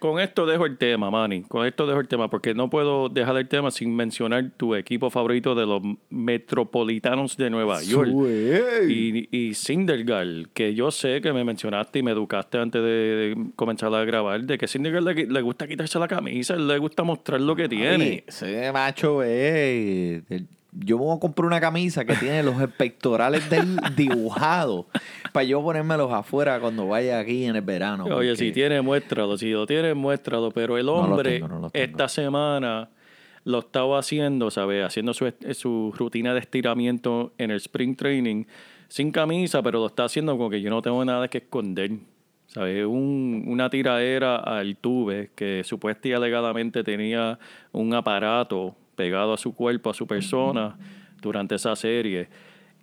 Con 0.02 0.20
esto 0.20 0.48
dejo 0.48 0.66
el 0.66 0.80
tema, 0.80 1.12
Manny. 1.12 1.44
Con 1.44 1.64
esto 1.64 1.86
dejo 1.86 2.00
el 2.00 2.08
tema, 2.08 2.28
porque 2.28 2.56
no 2.56 2.72
puedo 2.72 3.08
dejar 3.08 3.38
el 3.38 3.48
tema 3.48 3.70
sin 3.70 3.96
mencionar 3.96 4.50
tu 4.58 4.74
equipo 4.74 5.12
favorito 5.12 5.54
de 5.54 5.68
los 5.68 5.80
Metropolitanos 6.10 7.38
de 7.38 7.52
Nueva 7.52 7.84
York. 7.84 8.10
Y, 8.90 9.30
y 9.30 9.54
Syndergaard, 9.54 10.48
que 10.56 10.74
yo 10.74 10.90
sé 10.90 11.22
que 11.22 11.32
me 11.32 11.44
mencionaste 11.44 12.00
y 12.00 12.02
me 12.02 12.10
educaste 12.10 12.58
antes 12.58 12.82
de, 12.82 13.38
comenzar 13.56 13.94
a 13.94 14.04
grabar, 14.04 14.42
de 14.44 14.58
que 14.58 14.68
Syndergaard 14.68 15.04
le, 15.04 15.28
le 15.28 15.42
gusta 15.44 15.68
quitarse 15.68 16.00
la 16.00 16.08
camisa, 16.08 16.56
le 16.56 16.80
gusta 16.80 17.04
mostrar 17.04 17.40
lo 17.40 17.56
que 17.56 17.70
tiene. 17.70 18.04
Ay, 18.04 18.24
ese 18.26 18.72
macho 18.72 19.22
es. 19.22 20.24
Yo 20.74 20.98
me 20.98 21.04
voy 21.06 21.18
a 21.18 21.20
comprar 21.20 21.46
una 21.46 21.60
camisa 21.60 22.06
que 22.06 22.16
tiene 22.16 22.44
los 22.44 22.56
pectorales 22.78 23.50
del 23.50 23.76
dibujado 23.96 24.88
para 25.34 25.44
yo 25.44 25.62
ponérmelos 25.62 26.12
afuera 26.14 26.60
cuando 26.60 26.88
vaya 26.88 27.20
aquí 27.20 27.44
en 27.46 27.56
el 27.58 27.62
verano. 27.62 28.06
Oye, 28.06 28.14
porque- 28.32 28.36
si 28.38 28.52
tiene, 28.52 28.82
muéstralo. 28.82 29.38
Si 29.38 29.52
lo 29.52 29.66
tiene, 29.68 29.94
muéstralo. 29.94 30.52
Pero 30.52 30.78
el 30.78 30.88
hombre, 30.88 31.40
tengo, 31.40 31.48
no 31.48 31.70
esta 31.74 32.08
semana 32.08 32.90
lo 33.44 33.60
estaba 33.60 34.00
haciendo, 34.00 34.50
¿sabes? 34.52 34.86
Haciendo 34.86 35.14
su, 35.14 35.34
su 35.54 35.94
rutina 35.98 36.34
de 36.34 36.40
estiramiento 36.40 37.34
en 37.38 37.52
el 37.52 37.58
spring 37.58 37.96
training 37.98 38.46
sin 38.88 39.12
camisa, 39.12 39.62
pero 39.64 39.80
lo 39.80 39.88
está 39.88 40.06
haciendo 40.06 40.38
como 40.38 40.50
que 40.50 40.62
yo 40.62 40.70
no 40.70 40.82
tengo 40.82 41.04
nada 41.04 41.28
que 41.28 41.40
esconder. 41.40 41.92
¿Sabes? 42.48 42.86
Un, 42.86 43.46
una 43.48 43.70
tiradera 43.70 44.36
al 44.36 44.76
tube 44.76 45.32
que 45.36 45.64
supuestamente 45.64 46.10
y 46.10 46.14
alegadamente 46.14 46.84
tenía 46.84 47.40
un 47.72 47.94
aparato 47.94 48.76
pegado 49.02 49.34
a 49.34 49.38
su 49.38 49.56
cuerpo, 49.56 49.90
a 49.90 49.96
su 49.96 50.06
persona, 50.06 50.78
durante 51.22 51.56
esa 51.56 51.76
serie. 51.76 52.28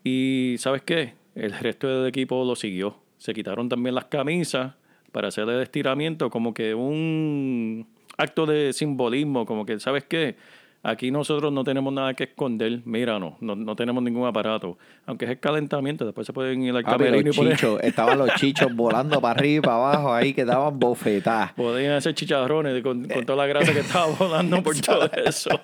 Y 0.02 0.56
¿sabes 0.58 0.82
qué? 0.82 1.14
El 1.36 1.52
resto 1.52 1.86
del 1.86 2.08
equipo 2.08 2.44
lo 2.44 2.56
siguió. 2.56 2.96
Se 3.18 3.32
quitaron 3.32 3.68
también 3.68 3.94
las 3.94 4.06
camisas 4.06 4.74
para 5.12 5.28
hacer 5.28 5.48
el 5.48 5.62
estiramiento, 5.62 6.28
como 6.28 6.52
que 6.52 6.74
un 6.74 7.86
acto 8.16 8.46
de 8.46 8.72
simbolismo, 8.72 9.46
como 9.46 9.64
que, 9.64 9.78
¿sabes 9.78 10.02
qué? 10.02 10.34
Aquí 10.82 11.10
nosotros 11.10 11.52
no 11.52 11.64
tenemos 11.64 11.92
nada 11.92 12.14
que 12.14 12.24
esconder, 12.24 12.80
míranos, 12.84 13.34
no, 13.40 13.56
no 13.56 13.74
tenemos 13.74 14.00
ningún 14.02 14.26
aparato. 14.28 14.78
Aunque 15.06 15.24
es 15.24 15.32
el 15.32 15.40
calentamiento, 15.40 16.04
después 16.04 16.24
se 16.26 16.32
pueden 16.32 16.62
ir 16.62 16.74
al 16.74 16.84
Ah, 16.86 16.94
pero 16.96 17.18
y 17.18 17.24
los 17.24 17.36
poner- 17.36 17.56
chichos, 17.56 17.80
estaban 17.82 18.16
los 18.16 18.32
chichos 18.36 18.74
volando 18.74 19.20
para 19.20 19.38
arriba 19.40 19.58
y 19.58 19.60
para 19.60 19.76
abajo 19.76 20.14
ahí 20.14 20.32
que 20.32 20.44
daban 20.44 20.78
bofetadas. 20.78 21.52
Podían 21.54 21.92
hacer 21.94 22.14
chicharrones 22.14 22.80
con, 22.82 23.08
con 23.08 23.26
toda 23.26 23.38
la 23.38 23.46
grasa 23.46 23.72
que 23.72 23.80
estaba 23.80 24.06
volando 24.06 24.62
por 24.62 24.76
todo 24.80 25.10
eso. 25.26 25.50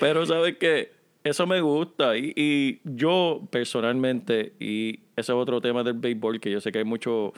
Pero 0.00 0.26
sabes 0.26 0.56
que 0.58 0.92
eso 1.24 1.46
me 1.46 1.60
gusta 1.60 2.16
y, 2.16 2.32
y 2.36 2.80
yo 2.84 3.42
personalmente, 3.50 4.52
y 4.60 5.00
ese 5.16 5.30
es 5.32 5.36
otro 5.36 5.60
tema 5.60 5.82
del 5.82 5.94
béisbol 5.94 6.40
que 6.40 6.50
yo 6.50 6.60
sé 6.60 6.70
que 6.70 6.78
hay 6.78 6.84
mucho, 6.84 7.32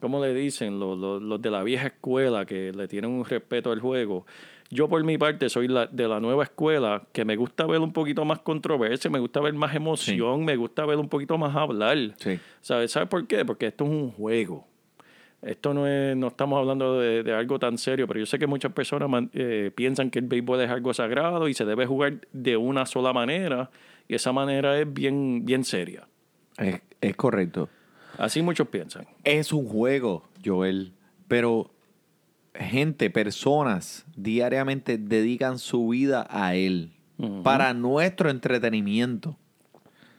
¿cómo 0.00 0.20
le 0.24 0.34
dicen? 0.34 0.80
Los, 0.80 0.98
los, 0.98 1.22
los 1.22 1.40
de 1.40 1.50
la 1.50 1.62
vieja 1.62 1.88
escuela 1.88 2.44
que 2.46 2.72
le 2.72 2.88
tienen 2.88 3.10
un 3.10 3.24
respeto 3.24 3.70
al 3.70 3.80
juego. 3.80 4.26
Yo 4.72 4.88
por 4.88 5.02
mi 5.02 5.18
parte 5.18 5.48
soy 5.48 5.66
la, 5.66 5.86
de 5.86 6.06
la 6.06 6.20
nueva 6.20 6.44
escuela 6.44 7.02
que 7.12 7.24
me 7.24 7.34
gusta 7.34 7.66
ver 7.66 7.80
un 7.80 7.92
poquito 7.92 8.24
más 8.24 8.38
controversia, 8.38 9.10
me 9.10 9.18
gusta 9.18 9.40
ver 9.40 9.52
más 9.54 9.74
emoción, 9.74 10.44
me 10.44 10.54
gusta 10.56 10.86
ver 10.86 10.96
un 10.98 11.08
poquito 11.08 11.36
más 11.36 11.56
hablar. 11.56 11.98
Sí. 12.18 12.38
¿Sabes? 12.60 12.92
¿Sabes 12.92 13.08
por 13.08 13.26
qué? 13.26 13.44
Porque 13.44 13.66
esto 13.66 13.84
es 13.84 13.90
un 13.90 14.12
juego. 14.12 14.68
Esto 15.42 15.72
no 15.74 15.86
es, 15.88 16.16
no 16.16 16.28
estamos 16.28 16.58
hablando 16.58 17.00
de, 17.00 17.22
de 17.22 17.32
algo 17.34 17.58
tan 17.58 17.78
serio, 17.78 18.06
pero 18.06 18.20
yo 18.20 18.26
sé 18.26 18.38
que 18.38 18.46
muchas 18.46 18.72
personas 18.72 19.08
man- 19.08 19.30
eh, 19.32 19.72
piensan 19.74 20.10
que 20.10 20.18
el 20.18 20.26
béisbol 20.26 20.60
es 20.60 20.70
algo 20.70 20.92
sagrado 20.94 21.48
y 21.48 21.54
se 21.54 21.64
debe 21.64 21.86
jugar 21.86 22.20
de 22.32 22.56
una 22.58 22.84
sola 22.86 23.12
manera, 23.12 23.70
y 24.06 24.14
esa 24.14 24.32
manera 24.32 24.78
es 24.78 24.92
bien, 24.92 25.44
bien 25.46 25.64
seria. 25.64 26.06
Es, 26.58 26.80
es 27.00 27.16
correcto. 27.16 27.68
Así 28.18 28.42
muchos 28.42 28.68
piensan. 28.68 29.06
Es 29.24 29.52
un 29.52 29.66
juego, 29.66 30.28
Joel, 30.44 30.92
pero 31.26 31.70
gente, 32.54 33.10
personas 33.10 34.04
diariamente 34.16 34.98
dedican 34.98 35.58
su 35.58 35.88
vida 35.88 36.26
a 36.30 36.54
él 36.54 36.92
para 37.44 37.74
nuestro 37.74 38.30
entretenimiento. 38.30 39.36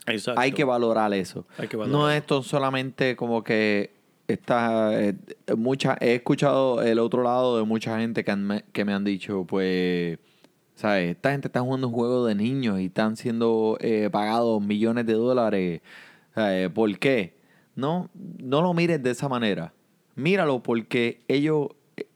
Exacto. 0.06 0.40
Hay 0.40 0.52
que 0.52 0.64
valorar 0.64 1.14
eso. 1.14 1.46
Hay 1.58 1.68
que 1.68 1.78
No 1.78 1.82
valorar. 1.84 2.12
es 2.12 2.18
esto 2.22 2.44
solamente 2.44 3.16
como 3.16 3.44
que 3.44 3.92
está 4.28 4.92
eh, 5.02 5.16
mucha 5.58 5.98
he 6.00 6.16
escuchado 6.16 6.82
el 6.82 7.00
otro 7.00 7.24
lado 7.24 7.58
de 7.58 7.64
mucha 7.66 8.00
gente 8.00 8.24
que, 8.24 8.32
han- 8.32 8.64
que 8.72 8.86
me 8.86 8.94
han 8.94 9.04
dicho 9.04 9.46
pues 9.46 10.20
sabes 10.76 11.12
esta 11.18 11.32
gente 11.32 11.50
está 11.50 11.60
jugando 11.60 11.88
un 11.90 11.94
juego 11.94 12.26
de 12.26 12.36
niños 12.36 12.80
y 12.80 12.86
están 12.86 13.18
siendo 13.18 13.78
eh, 13.82 14.10
pagados 14.10 14.62
millones 14.64 15.06
de 15.06 15.14
dólares 15.14 15.82
¿sabes? 16.34 16.70
¿por 16.70 16.98
qué? 16.98 17.36
no 17.76 18.10
no 18.14 18.62
lo 18.62 18.74
mires 18.74 19.04
de 19.04 19.10
esa 19.12 19.28
manera 19.28 19.74
míralo 20.16 20.64
porque 20.64 21.22
ellos 21.28 21.68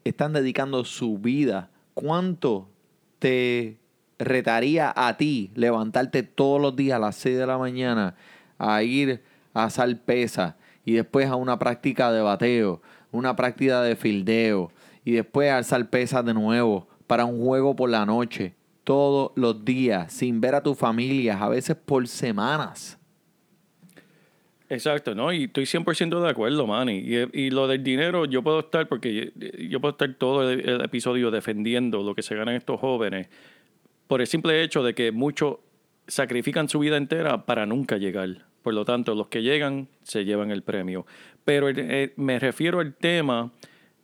están 0.04 0.32
dedicando 0.32 0.84
su 0.84 1.18
vida 1.18 1.70
cuánto 1.94 2.68
te 3.18 3.78
retaría 4.18 4.92
a 4.94 5.16
ti 5.16 5.50
levantarte 5.54 6.22
todos 6.22 6.60
los 6.60 6.76
días 6.76 6.96
a 6.96 7.00
las 7.00 7.16
6 7.16 7.38
de 7.38 7.46
la 7.46 7.58
mañana 7.58 8.14
a 8.58 8.82
ir 8.82 9.22
a 9.54 9.64
hacer 9.64 10.00
y 10.84 10.92
después 10.92 11.28
a 11.28 11.36
una 11.36 11.58
práctica 11.58 12.12
de 12.12 12.20
bateo, 12.20 12.80
una 13.10 13.34
práctica 13.36 13.82
de 13.82 13.96
fildeo 13.96 14.70
y 15.04 15.12
después 15.12 15.50
a 15.50 15.58
alzar 15.58 15.88
de 16.24 16.34
nuevo 16.34 16.86
para 17.06 17.24
un 17.24 17.44
juego 17.44 17.76
por 17.76 17.90
la 17.90 18.06
noche, 18.06 18.54
todos 18.84 19.32
los 19.34 19.64
días, 19.64 20.12
sin 20.12 20.40
ver 20.40 20.54
a 20.54 20.62
tu 20.62 20.74
familia, 20.74 21.38
a 21.42 21.48
veces 21.48 21.76
por 21.76 22.06
semanas. 22.06 22.98
Exacto, 24.68 25.14
¿no? 25.14 25.32
Y 25.32 25.44
estoy 25.44 25.64
100% 25.64 26.20
de 26.20 26.28
acuerdo, 26.28 26.66
Manny. 26.66 26.98
Y, 27.32 27.50
lo 27.50 27.68
del 27.68 27.84
dinero, 27.84 28.24
yo 28.24 28.42
puedo 28.42 28.60
estar, 28.60 28.88
porque 28.88 29.32
yo, 29.68 29.80
puedo 29.80 29.92
estar 29.92 30.12
todo 30.14 30.50
el, 30.50 30.80
episodio 30.80 31.30
defendiendo 31.30 32.02
lo 32.02 32.14
que 32.14 32.22
se 32.22 32.34
ganan 32.34 32.56
estos 32.56 32.80
jóvenes, 32.80 33.28
por 34.08 34.20
el 34.20 34.26
simple 34.26 34.62
hecho 34.62 34.82
de 34.82 34.94
que 34.94 35.12
muchos 35.12 35.58
sacrifican 36.08 36.68
su 36.68 36.80
vida 36.80 36.96
entera 36.96 37.46
para 37.46 37.66
nunca 37.66 37.96
llegar. 37.96 38.46
Por 38.62 38.74
lo 38.74 38.84
tanto, 38.84 39.14
los 39.14 39.28
que 39.28 39.42
llegan 39.42 39.88
se 40.02 40.24
llevan 40.24 40.50
el 40.50 40.62
premio. 40.62 41.06
Pero 41.44 41.68
el- 41.68 41.78
eh, 41.78 42.12
me 42.16 42.38
refiero 42.40 42.80
al 42.80 42.94
tema 42.94 43.52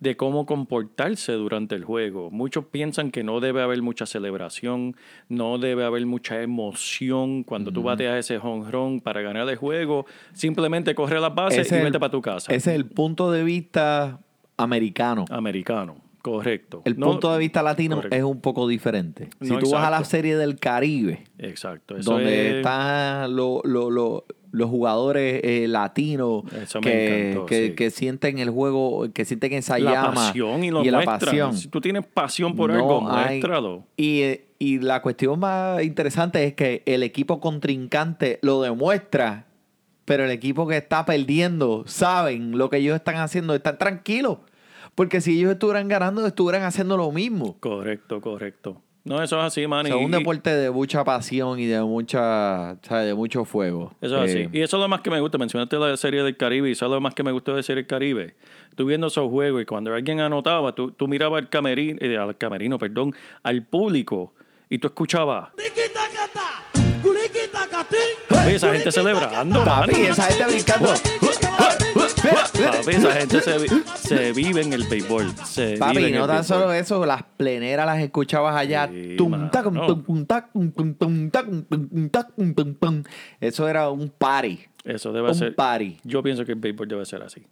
de 0.03 0.17
cómo 0.17 0.47
comportarse 0.47 1.33
durante 1.35 1.77
el 1.77 1.85
juego. 1.85 2.29
Muchos 2.33 2.65
piensan 2.65 3.13
que 3.13 3.23
no 3.23 3.39
debe 3.39 3.63
haber 3.63 3.83
mucha 3.83 4.05
celebración, 4.05 4.97
no 5.29 5.59
debe 5.59 5.85
haber 5.85 6.05
mucha 6.07 6.43
emoción 6.43 7.45
cuando 7.45 7.71
tú 7.71 7.85
bateas 7.85 8.19
ese 8.19 8.39
jonrón 8.41 9.01
para 9.01 9.21
ganar 9.23 9.49
el 9.49 9.55
juego. 9.55 10.05
Simplemente 10.33 10.97
corre 10.97 11.21
las 11.21 11.33
bases 11.33 11.67
Ese 11.67 11.79
y 11.79 11.85
vete 11.85 11.97
el- 11.99 12.01
para 12.01 12.11
tu 12.11 12.21
casa. 12.21 12.53
Ese 12.53 12.71
es 12.71 12.77
el 12.77 12.87
punto 12.87 13.31
de 13.31 13.45
vista 13.45 14.19
americano. 14.57 15.25
Americano, 15.31 15.97
correcto. 16.23 16.83
El 16.85 16.99
No- 16.99 17.07
punto 17.11 17.33
de 17.33 17.39
vista 17.39 17.63
latino 17.63 17.97
correcto. 17.97 18.17
es 18.17 18.23
un 18.23 18.41
poco 18.41 18.67
diferente. 18.69 19.29
Si 19.41 19.49
No, 19.51 19.59
tú 19.59 19.71
vas 19.73 19.85
a 19.87 19.91
la 19.91 20.05
serie 20.05 20.37
del 20.37 20.59
Caribe, 20.59 21.25
Exacto. 21.39 21.97
Eso 21.97 22.13
donde 22.13 22.51
es- 22.51 22.55
están 22.57 23.35
lo- 23.37 23.61
lo- 23.65 23.91
lo- 23.91 24.25
los 24.53 24.69
jugadores 24.69 25.41
eh, 25.45 25.67
latinos 25.67 26.43
que, 26.83 27.31
encantó, 27.31 27.47
que, 27.47 27.69
sí. 27.69 27.75
que 27.75 27.91
sienten 27.91 28.39
el 28.39 28.51
juego, 28.51 29.09
que 29.13 29.25
sienten 29.25 29.55
esa 29.55 29.79
la 29.79 29.93
llama 29.93 30.13
pasión 30.15 30.63
y 30.63 30.71
lo 30.71 30.85
la 30.85 31.03
pasión. 31.05 31.55
Si 31.57 31.69
tú 31.69 31.81
tienes 31.81 32.05
pasión 32.07 32.55
por 32.55 32.69
No 32.71 32.77
algo, 32.77 33.11
hay- 33.11 33.29
muéstralo. 33.41 33.85
Y, 33.97 34.23
y 34.59 34.79
la 34.81 35.01
cuestión 35.01 35.41
más 35.41 35.83
interesante 35.83 36.45
es 36.45 36.53
que 36.55 36.83
el 36.85 37.03
equipo 37.03 37.41
contrincante 37.41 38.39
lo 38.43 38.61
demuestra, 38.61 39.47
pero 40.05 40.25
el 40.27 40.31
equipo 40.31 40.67
que 40.69 40.77
está 40.77 41.07
perdiendo 41.07 41.85
saben 41.87 42.59
lo 42.59 42.69
que 42.69 42.77
ellos 42.77 42.95
están 42.97 43.17
haciendo, 43.17 43.55
están 43.55 43.79
tranquilos. 43.79 44.39
Porque 44.95 45.21
si 45.21 45.39
ellos 45.39 45.53
estuvieran 45.53 45.89
ganando, 45.89 46.27
estuvieran 46.27 46.63
haciendo 46.65 46.97
lo 46.97 47.11
mismo. 47.13 47.57
Correcto, 47.61 48.21
correcto. 48.21 48.83
No, 49.05 49.21
eso 49.21 49.37
es 49.41 49.45
así, 49.47 49.67
man. 49.67 49.85
O 49.87 49.89
sea, 49.89 49.97
y- 50.01 50.05
un 50.05 50.11
deporte 50.13 50.51
de 50.55 50.71
mucha 50.71 51.03
pasión 51.03 51.59
y 51.59 51.67
de 51.67 51.81
mucha, 51.83 52.77
¿sabes? 52.83 53.07
de 53.07 53.15
mucho 53.15 53.45
fuego. 53.45 53.93
Eso 54.01 54.23
es 54.23 54.31
Eh, 54.35 54.45
así. 54.45 54.57
Y 54.59 54.61
eso 54.63 54.77
es 54.77 54.81
lo 54.81 54.87
más 54.89 55.01
que 55.01 55.11
me 55.11 55.19
gusta. 55.21 55.39
Mencionaste 55.39 55.77
la 55.77 55.97
serie 55.97 56.23
del 56.23 56.37
Caribe 56.37 56.69
y 56.69 56.73
eso 56.73 56.85
es 56.87 56.91
lo 56.93 57.01
más 57.01 57.13
que 57.15 57.25
me 57.25 57.33
gustó 57.33 57.57
de 57.57 57.65
serie 57.65 57.83
del 57.83 57.89
Caribe. 57.89 58.37
Tú 58.77 58.85
viendo 58.87 59.09
esos 59.09 59.29
juegos 59.29 59.61
y 59.63 59.65
cuando 59.65 59.93
alguien 59.93 60.21
anotaba, 60.21 60.73
tú, 60.75 60.93
tú 60.93 61.09
mirabas 61.09 61.43
al 61.43 61.49
camerino, 61.49 61.99
eh, 62.01 62.17
al 62.17 62.37
camerino, 62.39 62.79
perdón, 62.79 63.13
al 63.43 63.65
público 63.65 64.35
y 64.71 64.79
tú 64.79 64.87
escuchabas. 64.87 65.49
Papi, 68.29 68.55
esa 68.55 68.73
gente 68.73 68.93
celebrando, 68.93 69.65
Papi, 69.65 70.03
esa 70.03 70.25
gente 70.25 70.45
brincando. 70.47 70.95
Papi, 72.23 72.91
esa 72.97 73.13
gente 73.13 73.41
se, 73.41 73.59
vi- 73.59 73.83
se 73.97 74.33
vive 74.33 74.63
en 74.63 74.73
el 74.73 74.85
béisbol. 74.85 75.31
Se 75.45 75.77
Papi, 75.77 75.97
vive 75.97 76.09
en 76.11 76.15
no 76.15 76.21
el 76.23 76.27
tan 76.29 76.37
béisbol. 76.39 76.59
solo 76.61 76.73
eso, 76.73 77.07
las 77.07 77.23
pleneras 77.37 77.87
las 77.87 78.01
escuchabas 78.01 78.57
allá. 78.57 78.89
Sí, 78.89 79.17
Tum, 79.17 79.51
tacum, 79.51 79.75
mano. 79.75 79.87
tum, 79.87 80.03
tum, 80.05 80.27
tacum, 80.27 80.71
tum, 80.73 80.95
tum, 80.95 81.31
tacum, 81.31 81.63
tum, 81.65 81.89
tum, 81.89 82.09
tacum, 82.11 82.55
tum, 82.55 82.75
tum. 82.75 83.03
Eso 83.41 83.69
era 83.69 83.91
un 83.91 84.09
party. 84.09 84.61
Eso 84.85 85.13
debe 85.13 85.29
Un 85.29 85.35
ser. 85.35 85.55
party. 85.55 85.99
Yo 86.05 86.23
pienso 86.23 86.45
que 86.45 86.53
el 86.53 86.59
béisbol 86.59 86.89
debe 86.89 87.05
ser 87.07 87.23
así. 87.23 87.43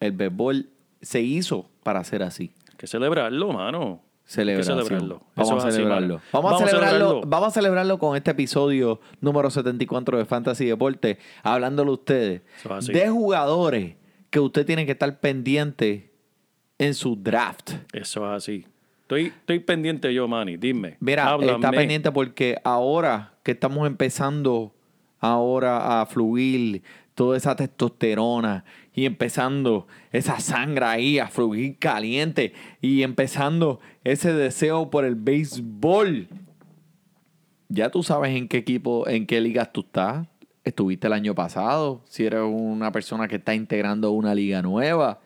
El 0.00 0.12
béisbol 0.12 0.68
se 1.00 1.20
hizo 1.20 1.68
para 1.82 2.02
ser 2.04 2.22
así. 2.22 2.52
Hay 2.70 2.76
que 2.76 2.86
celebrarlo, 2.86 3.52
mano. 3.52 4.00
Celebración. 4.24 4.78
Hay 4.78 4.84
que 4.84 4.88
celebrarlo. 4.88 5.22
Vamos 5.34 5.48
Eso 5.50 5.54
a 5.54 5.58
es 5.58 5.64
así, 5.64 5.74
celebrarlo. 5.76 6.14
mano. 6.14 6.22
vamos, 6.32 6.62
a 6.62 6.66
celebrarlo. 6.66 7.20
Vamos 7.26 7.48
a 7.48 7.50
celebrarlo 7.50 7.98
con 7.98 8.16
este 8.16 8.30
episodio 8.30 9.00
número 9.20 9.50
74 9.50 10.16
de 10.18 10.24
Fantasy 10.24 10.64
Deporte, 10.66 11.18
hablándole 11.42 11.90
a 11.90 11.94
ustedes 11.94 12.42
Eso 12.60 12.68
es 12.70 12.84
así. 12.84 12.92
de 12.92 13.08
jugadores 13.10 13.96
que 14.32 14.40
usted 14.40 14.64
tiene 14.64 14.86
que 14.86 14.92
estar 14.92 15.20
pendiente 15.20 16.10
en 16.78 16.94
su 16.94 17.14
draft. 17.16 17.72
Eso 17.92 18.24
es 18.24 18.36
así. 18.36 18.66
Estoy, 19.02 19.26
estoy 19.26 19.58
pendiente 19.60 20.12
yo, 20.14 20.26
Manny. 20.26 20.56
Dime. 20.56 20.96
Mira, 21.00 21.28
háblame. 21.28 21.56
está 21.56 21.70
pendiente 21.70 22.10
porque 22.10 22.56
ahora 22.64 23.34
que 23.42 23.52
estamos 23.52 23.86
empezando 23.86 24.74
ahora 25.20 26.00
a 26.00 26.06
fluir 26.06 26.82
toda 27.14 27.36
esa 27.36 27.54
testosterona 27.56 28.64
y 28.94 29.04
empezando 29.04 29.86
esa 30.12 30.40
sangre 30.40 30.86
ahí 30.86 31.18
a 31.18 31.28
fluir 31.28 31.78
caliente 31.78 32.54
y 32.80 33.02
empezando 33.02 33.80
ese 34.02 34.32
deseo 34.32 34.88
por 34.88 35.04
el 35.04 35.14
béisbol. 35.14 36.28
Ya 37.68 37.90
tú 37.90 38.02
sabes 38.02 38.34
en 38.34 38.48
qué 38.48 38.56
equipo, 38.56 39.06
en 39.06 39.26
qué 39.26 39.42
ligas 39.42 39.74
tú 39.74 39.82
estás. 39.82 40.26
Estuviste 40.64 41.08
el 41.08 41.12
año 41.12 41.34
pasado. 41.34 42.02
Si 42.04 42.24
eres 42.24 42.42
una 42.42 42.92
persona 42.92 43.26
que 43.26 43.36
está 43.36 43.54
integrando 43.54 44.12
una 44.12 44.34
liga 44.34 44.62
nueva, 44.62 45.20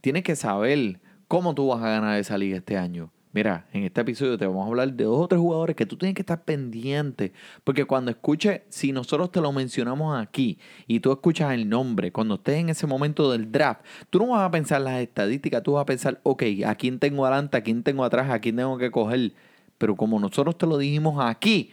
tienes 0.00 0.22
que 0.22 0.34
saber 0.34 1.00
cómo 1.26 1.54
tú 1.54 1.68
vas 1.68 1.82
a 1.82 1.90
ganar 1.90 2.18
esa 2.18 2.38
liga 2.38 2.56
este 2.56 2.78
año. 2.78 3.10
Mira, 3.34 3.66
en 3.74 3.84
este 3.84 4.00
episodio 4.00 4.38
te 4.38 4.46
vamos 4.46 4.64
a 4.64 4.68
hablar 4.68 4.90
de 4.94 5.04
dos 5.04 5.20
o 5.20 5.28
tres 5.28 5.38
jugadores 5.38 5.76
que 5.76 5.84
tú 5.84 5.98
tienes 5.98 6.14
que 6.14 6.22
estar 6.22 6.42
pendiente. 6.42 7.34
Porque 7.64 7.84
cuando 7.84 8.10
escuches, 8.10 8.62
si 8.70 8.90
nosotros 8.92 9.30
te 9.30 9.42
lo 9.42 9.52
mencionamos 9.52 10.18
aquí 10.18 10.58
y 10.86 11.00
tú 11.00 11.12
escuchas 11.12 11.52
el 11.52 11.68
nombre, 11.68 12.10
cuando 12.10 12.36
estés 12.36 12.56
en 12.56 12.70
ese 12.70 12.86
momento 12.86 13.30
del 13.30 13.52
draft, 13.52 13.82
tú 14.08 14.20
no 14.20 14.28
vas 14.28 14.40
a 14.40 14.50
pensar 14.50 14.80
las 14.80 15.02
estadísticas, 15.02 15.62
tú 15.62 15.72
vas 15.72 15.82
a 15.82 15.86
pensar, 15.86 16.18
ok, 16.22 16.42
a 16.64 16.74
quién 16.76 16.98
tengo 16.98 17.26
adelante, 17.26 17.58
a 17.58 17.60
quién 17.62 17.82
tengo 17.82 18.04
atrás, 18.04 18.30
a 18.30 18.40
quién 18.40 18.56
tengo 18.56 18.78
que 18.78 18.90
coger. 18.90 19.34
Pero 19.76 19.94
como 19.94 20.18
nosotros 20.18 20.56
te 20.56 20.66
lo 20.66 20.78
dijimos 20.78 21.22
aquí, 21.22 21.72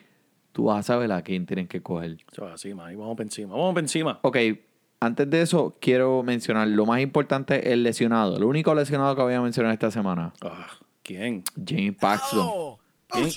tú 0.56 0.64
vas 0.64 0.80
a 0.80 0.84
saber 0.84 1.12
a 1.12 1.22
quién 1.22 1.46
tienes 1.46 1.68
que 1.68 1.82
coger. 1.82 2.18
Así, 2.54 2.74
Manny. 2.74 2.96
Vamos 2.96 3.18
para 3.18 3.26
encima. 3.26 3.52
Vamos 3.52 3.74
para 3.74 3.84
encima. 3.84 4.20
Ok, 4.22 4.38
antes 5.02 5.30
de 5.30 5.42
eso, 5.42 5.76
quiero 5.82 6.24
mencionar 6.24 6.66
lo 6.70 6.86
más 6.86 7.02
importante, 7.02 7.74
el 7.74 7.84
lesionado. 7.84 8.38
El 8.38 8.46
único 8.46 8.74
lesionado 8.74 9.14
que 9.18 9.22
voy 9.22 9.34
a 9.34 9.42
mencionar 9.42 9.74
esta 9.74 9.92
semana, 9.92 10.32
Ah, 10.42 10.68
¿Quién? 11.04 11.44
James 11.68 11.98
Paxton. 12.00 12.78
¿Quién? 13.10 13.30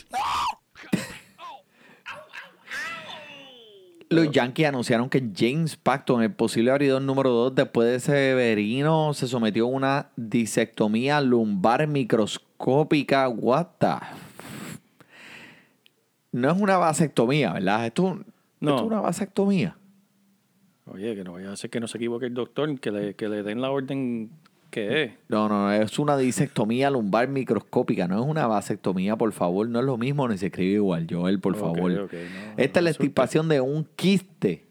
Los 4.10 4.30
Yankees 4.30 4.68
anunciaron 4.68 5.10
que 5.10 5.28
James 5.36 5.76
Paxton, 5.76 6.22
el 6.22 6.32
posible 6.32 6.70
abridor 6.70 7.02
número 7.02 7.30
2 7.30 7.54
después 7.56 7.90
de 7.90 7.98
Severino, 7.98 9.12
se 9.12 9.26
sometió 9.26 9.64
a 9.64 9.68
una 9.68 10.10
disectomía 10.16 11.20
lumbar 11.20 11.84
microscópica. 11.88 13.28
What 13.28 13.66
the? 13.80 13.96
No 16.32 16.50
es 16.50 16.60
una 16.60 16.76
vasectomía, 16.76 17.52
¿verdad? 17.54 17.86
Esto, 17.86 18.02
No. 18.60 18.70
esto 18.70 18.76
es 18.76 18.86
una 18.86 19.00
vasectomía. 19.00 19.76
Oye, 20.86 21.14
que 21.14 21.24
no 21.24 21.32
vaya 21.34 21.52
a 21.52 21.56
ser 21.56 21.70
que 21.70 21.80
no 21.80 21.86
se 21.88 21.98
equivoque 21.98 22.26
el 22.26 22.34
doctor, 22.34 22.78
que 22.80 22.90
le, 22.90 23.14
que 23.14 23.28
le 23.28 23.42
den 23.42 23.60
la 23.60 23.70
orden 23.70 24.30
que 24.70 25.02
es. 25.04 25.12
No, 25.28 25.48
no, 25.48 25.64
no, 25.66 25.72
es 25.72 25.98
una 25.98 26.16
disectomía 26.16 26.90
lumbar 26.90 27.28
microscópica, 27.28 28.06
no 28.08 28.22
es 28.22 28.26
una 28.28 28.46
vasectomía, 28.46 29.16
por 29.16 29.32
favor, 29.32 29.68
no 29.68 29.80
es 29.80 29.84
lo 29.86 29.96
mismo 29.96 30.28
ni 30.28 30.36
se 30.38 30.46
escribe 30.46 30.74
igual, 30.74 31.06
Joel, 31.10 31.40
por 31.40 31.56
favor. 31.56 31.90
no, 31.90 32.04
Esta 32.56 32.80
no 32.80 32.80
es 32.80 32.84
la 32.84 32.90
extirpación 32.90 33.48
de 33.48 33.60
un 33.60 33.84
quiste 33.96 34.66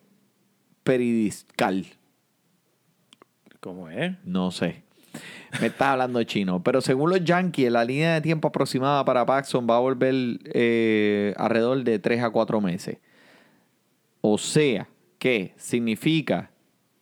peridiscal. 0.84 1.86
¿Cómo 3.60 3.90
es? 3.90 4.16
No 4.24 4.52
sé. 4.52 4.84
Me 5.62 5.68
estás 5.68 5.90
hablando 5.90 6.24
chino. 6.24 6.62
Pero 6.64 6.82
según 6.82 7.10
los 7.10 7.24
Yankees, 7.24 7.72
la 7.72 7.84
línea 7.84 8.16
de 8.16 8.22
tiempo 8.22 8.48
aproximada 8.48 9.04
para 9.06 9.26
Paxson 9.26 9.68
va 9.70 9.78
a 9.78 9.80
volver 9.80 10.14
eh, 10.46 11.34
alrededor 11.38 11.84
de 11.84 12.00
3 12.00 12.24
a 12.24 12.30
4 12.30 12.62
meses. 12.62 12.98
O 14.22 14.38
sea, 14.38 14.88
que 15.18 15.54
significa 15.58 16.52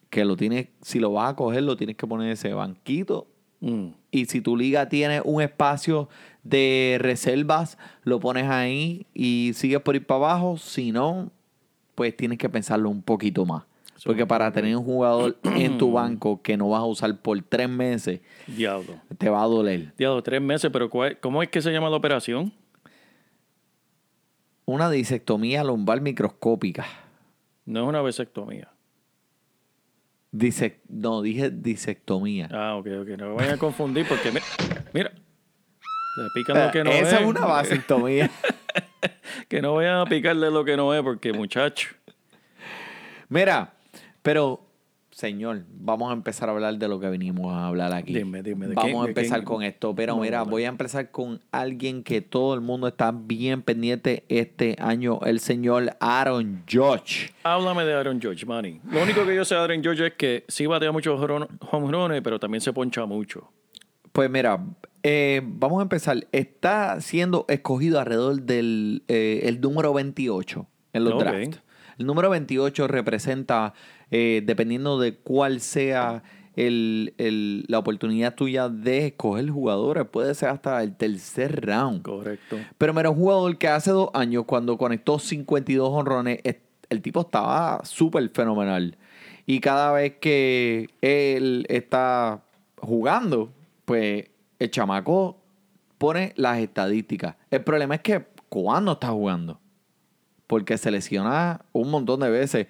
que 0.09 0.23
lo 0.23 0.37
tienes, 0.37 0.67
si 0.81 0.99
lo 0.99 1.11
vas 1.11 1.31
a 1.31 1.35
coger, 1.35 1.63
lo 1.63 1.75
tienes 1.75 1.97
que 1.97 2.07
poner 2.07 2.27
en 2.27 2.33
ese 2.33 2.53
banquito. 2.53 3.27
Mm. 3.59 3.87
Y 4.11 4.25
si 4.25 4.41
tu 4.41 4.55
liga 4.55 4.87
tiene 4.87 5.21
un 5.21 5.41
espacio 5.41 6.07
de 6.43 6.97
reservas, 6.99 7.77
lo 8.03 8.19
pones 8.19 8.45
ahí 8.45 9.07
y 9.13 9.51
sigues 9.55 9.81
por 9.81 9.95
ir 9.95 10.05
para 10.05 10.17
abajo. 10.17 10.57
Si 10.57 10.91
no, 10.91 11.31
pues 11.95 12.15
tienes 12.15 12.37
que 12.37 12.49
pensarlo 12.49 12.89
un 12.89 13.01
poquito 13.01 13.45
más. 13.45 13.63
Porque 14.05 14.25
para 14.27 14.51
tener 14.51 14.77
un 14.77 14.83
jugador 14.83 15.37
en 15.43 15.77
tu 15.79 15.91
banco 15.91 16.41
que 16.43 16.55
no 16.57 16.69
vas 16.69 16.81
a 16.81 16.85
usar 16.85 17.17
por 17.21 17.41
tres 17.41 17.67
meses, 17.67 18.21
Diablo. 18.47 19.01
te 19.17 19.29
va 19.29 19.41
a 19.41 19.47
doler. 19.47 19.93
Diablo, 19.97 20.21
tres 20.21 20.41
meses, 20.41 20.69
pero 20.71 20.89
¿cuál- 20.89 21.19
¿cómo 21.19 21.41
es 21.41 21.49
que 21.49 21.61
se 21.61 21.71
llama 21.71 21.89
la 21.89 21.95
operación? 21.97 22.53
Una 24.65 24.89
disectomía 24.89 25.63
lumbar 25.63 26.01
microscópica. 26.01 26.85
No 27.65 27.81
es 27.83 27.87
una 27.87 28.01
vasectomía. 28.01 28.69
Disec- 30.31 30.81
no, 30.89 31.21
dije 31.21 31.49
disectomía. 31.49 32.49
Ah, 32.51 32.75
ok, 32.75 32.87
ok. 33.01 33.07
No 33.17 33.29
me 33.29 33.33
vayan 33.35 33.55
a 33.55 33.57
confundir 33.57 34.05
porque, 34.07 34.31
mi- 34.31 34.39
mira, 34.93 35.11
le 35.11 36.27
pican 36.33 36.63
lo 36.65 36.71
que 36.71 36.83
no 36.83 36.91
Eh, 36.91 36.99
Esa 36.99 37.15
es. 37.15 37.21
es 37.21 37.27
una 37.27 37.45
vasectomía. 37.45 38.29
Que 39.49 39.61
no 39.61 39.75
vayan 39.75 39.97
a 39.97 40.05
picarle 40.05 40.49
lo 40.49 40.63
que 40.65 40.75
no 40.77 40.93
es 40.93 41.01
porque, 41.03 41.31
muchacho. 41.31 41.89
Mira, 43.29 43.73
pero, 44.25 44.59
señor, 45.11 45.63
vamos 45.79 46.09
a 46.09 46.13
empezar 46.13 46.49
a 46.49 46.51
hablar 46.51 46.77
de 46.77 46.87
lo 46.89 46.99
que 46.99 47.07
venimos 47.07 47.53
a 47.53 47.67
hablar 47.67 47.93
aquí. 47.93 48.13
Dime, 48.13 48.43
dime, 48.43 48.67
¿de 48.67 48.73
Vamos 48.75 48.91
quién- 48.91 49.03
a 49.03 49.07
empezar 49.07 49.37
quién? 49.39 49.45
con 49.45 49.63
esto, 49.63 49.95
pero 49.95 50.15
No, 50.15 50.21
mira, 50.23 50.43
voy 50.43 50.63
a 50.65 50.67
empezar 50.67 51.09
con 51.11 51.39
alguien 51.51 52.03
que 52.03 52.19
todo 52.21 52.53
el 52.55 52.59
mundo 52.61 52.87
está 52.87 53.11
bien 53.13 53.61
pendiente 53.61 54.25
este 54.27 54.75
año, 54.79 55.19
el 55.25 55.39
señor 55.39 55.95
Aaron 56.01 56.63
Judge. 56.69 57.31
Háblame 57.43 57.85
de 57.85 57.93
Aaron 57.93 58.19
George, 58.19 58.45
Manny. 58.45 58.81
Lo 58.91 59.03
único 59.03 59.25
que 59.25 59.33
yo 59.35 59.45
sé 59.45 59.55
de 59.55 59.61
Aaron 59.61 59.81
George 59.81 60.07
es 60.07 60.13
que 60.15 60.43
sí 60.49 60.65
batea 60.65 60.91
muchos 60.91 61.17
home 61.21 61.91
runs, 61.91 62.21
pero 62.21 62.39
también 62.39 62.59
se 62.61 62.73
poncha 62.73 63.05
mucho. 63.05 63.49
Pues 64.11 64.29
mira, 64.29 64.65
eh, 65.03 65.41
vamos 65.45 65.79
a 65.79 65.83
empezar. 65.83 66.25
Está 66.31 66.99
siendo 66.99 67.45
escogido 67.47 67.99
alrededor 67.99 68.41
del 68.41 69.03
eh, 69.07 69.41
el 69.43 69.61
número 69.61 69.93
28 69.93 70.67
en 70.93 71.03
los 71.03 71.13
Ok. 71.13 71.19
drafts. 71.19 71.61
El 71.97 72.05
número 72.07 72.29
28 72.29 72.87
representa, 72.89 73.73
eh, 74.11 74.41
dependiendo 74.45 74.99
de 74.99 75.15
cuál 75.15 75.59
sea 75.61 76.23
el- 76.55 77.13
el- 77.17 77.65
la 77.67 77.79
oportunidad 77.79 78.33
tuya 78.35 78.69
de 78.69 79.07
escoger 79.07 79.49
jugadores, 79.49 80.05
puede 80.05 80.33
ser 80.35 80.49
hasta 80.49 80.81
el 80.83 80.95
tercer 80.95 81.65
round. 81.65 82.01
Correcto. 82.01 82.57
Pero 82.77 82.93
mira, 82.93 83.09
un 83.09 83.17
jugador 83.17 83.57
que 83.57 83.67
hace 83.67 83.91
dos 83.91 84.09
años, 84.13 84.45
cuando 84.45 84.77
conectó 84.77 85.19
52 85.19 85.89
honrones, 85.91 86.39
es- 86.43 86.57
el 86.89 87.01
tipo 87.01 87.21
estaba 87.21 87.83
súper 87.83 88.29
fenomenal. 88.29 88.97
Y 89.45 89.59
cada 89.59 89.91
vez 89.91 90.13
que 90.21 90.89
él 91.01 91.65
está 91.69 92.43
jugando, 92.77 93.51
pues 93.85 94.25
el 94.59 94.71
chamaco 94.71 95.37
pone 95.97 96.33
las 96.35 96.59
estadísticas. 96.59 97.35
El 97.51 97.63
problema 97.63 97.95
es 97.95 98.01
que 98.01 98.25
cuando 98.49 98.93
está 98.93 99.09
jugando, 99.09 99.59
porque 100.47 100.77
se 100.77 100.91
lesiona 100.91 101.61
un 101.73 101.89
montón 101.91 102.19
de 102.21 102.29
veces. 102.29 102.67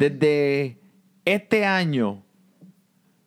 Desde 0.00 0.78
este 1.26 1.66
año, 1.66 2.24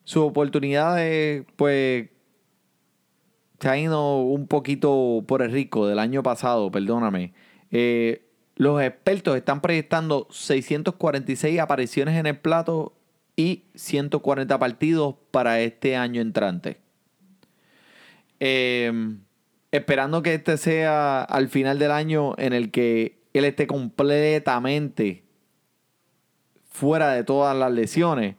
su 0.06 0.24
oportunidad 0.24 0.96
de, 0.96 1.46
pues, 1.56 2.10
se 3.60 3.70
ha 3.70 3.78
ido 3.78 4.24
un 4.24 4.48
poquito 4.48 5.24
por 5.28 5.44
el 5.44 5.52
rico 5.52 5.86
del 5.86 6.00
año 6.00 6.24
pasado, 6.24 6.72
perdóname. 6.72 7.36
Eh, 7.70 8.28
los 8.56 8.82
expertos 8.82 9.38
están 9.38 9.62
proyectando 9.62 10.28
646 10.32 11.60
apariciones 11.60 12.18
en 12.18 12.26
el 12.26 12.40
plato 12.40 12.98
y 13.36 13.66
140 13.76 14.58
partidos 14.58 15.14
para 15.30 15.62
este 15.62 15.96
año 15.96 16.22
entrante. 16.22 16.78
Eh, 18.40 18.92
esperando 19.72 20.24
que 20.24 20.34
este 20.34 20.58
sea 20.58 21.22
al 21.22 21.50
final 21.50 21.78
del 21.78 21.92
año 21.92 22.34
en 22.40 22.54
el 22.54 22.72
que 22.72 23.20
él 23.34 23.46
esté 23.46 23.68
completamente 23.68 25.23
fuera 26.74 27.14
de 27.14 27.24
todas 27.24 27.56
las 27.56 27.72
lesiones, 27.72 28.36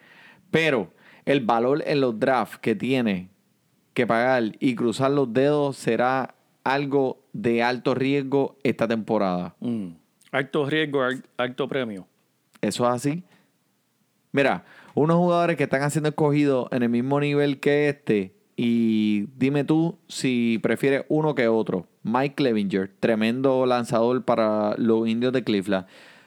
pero 0.51 0.93
el 1.25 1.41
valor 1.41 1.83
en 1.87 2.01
los 2.03 2.21
drafts 2.21 2.59
que 2.59 2.75
tiene 2.75 3.31
que 3.95 4.07
pagar 4.07 4.53
y 4.61 4.75
cruzar 4.75 5.11
los 5.13 5.33
dedos 5.33 5.77
será 5.77 6.35
algo 6.65 7.23
de 7.33 7.63
alto 7.63 7.95
riesgo 7.95 8.59
esta 8.63 8.87
temporada. 8.89 9.55
Mm. 9.61 9.89
Alto 10.33 10.69
riesgo, 10.69 11.03
al- 11.03 11.25
alto 11.39 11.69
premio. 11.69 12.07
Eso 12.61 12.85
es 12.85 12.91
así. 12.91 13.23
Mira, 14.33 14.65
unos 14.95 15.17
jugadores 15.17 15.57
que 15.57 15.65
están 15.65 15.83
haciendo 15.83 16.09
escogidos 16.09 16.67
en 16.73 16.83
el 16.83 16.89
mismo 16.89 17.21
nivel 17.21 17.61
que 17.61 17.89
este. 17.89 18.35
Y 18.57 19.27
dime 19.37 19.65
tú 19.65 19.99
si 20.09 20.59
prefieres 20.63 21.05
uno 21.09 21.35
que 21.35 21.47
otro. 21.49 21.87
Mike 22.03 22.35
Clevinger, 22.37 22.91
tremendo 23.01 23.65
lanzador 23.67 24.25
para 24.25 24.75
los 24.77 25.07
indios 25.09 25.33
de 25.33 25.45
Cleveland. 25.45 25.87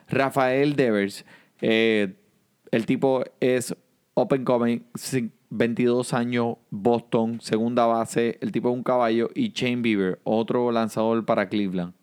Rafael 0.10 0.76
Devers, 0.76 1.26
eh, 1.62 2.14
el 2.72 2.86
tipo 2.86 3.24
es 3.40 3.76
open 4.14 4.44
coming, 4.44 4.80
cin- 4.96 5.32
22 5.50 6.14
años, 6.14 6.58
Boston, 6.70 7.40
segunda 7.42 7.86
base. 7.86 8.38
El 8.42 8.52
tipo 8.52 8.70
es 8.70 8.76
un 8.76 8.84
caballo. 8.84 9.30
Y 9.34 9.52
Shane 9.54 9.82
Bieber, 9.82 10.20
otro 10.24 10.72
lanzador 10.72 11.24
para 11.26 11.48
Cleveland. 11.48 11.94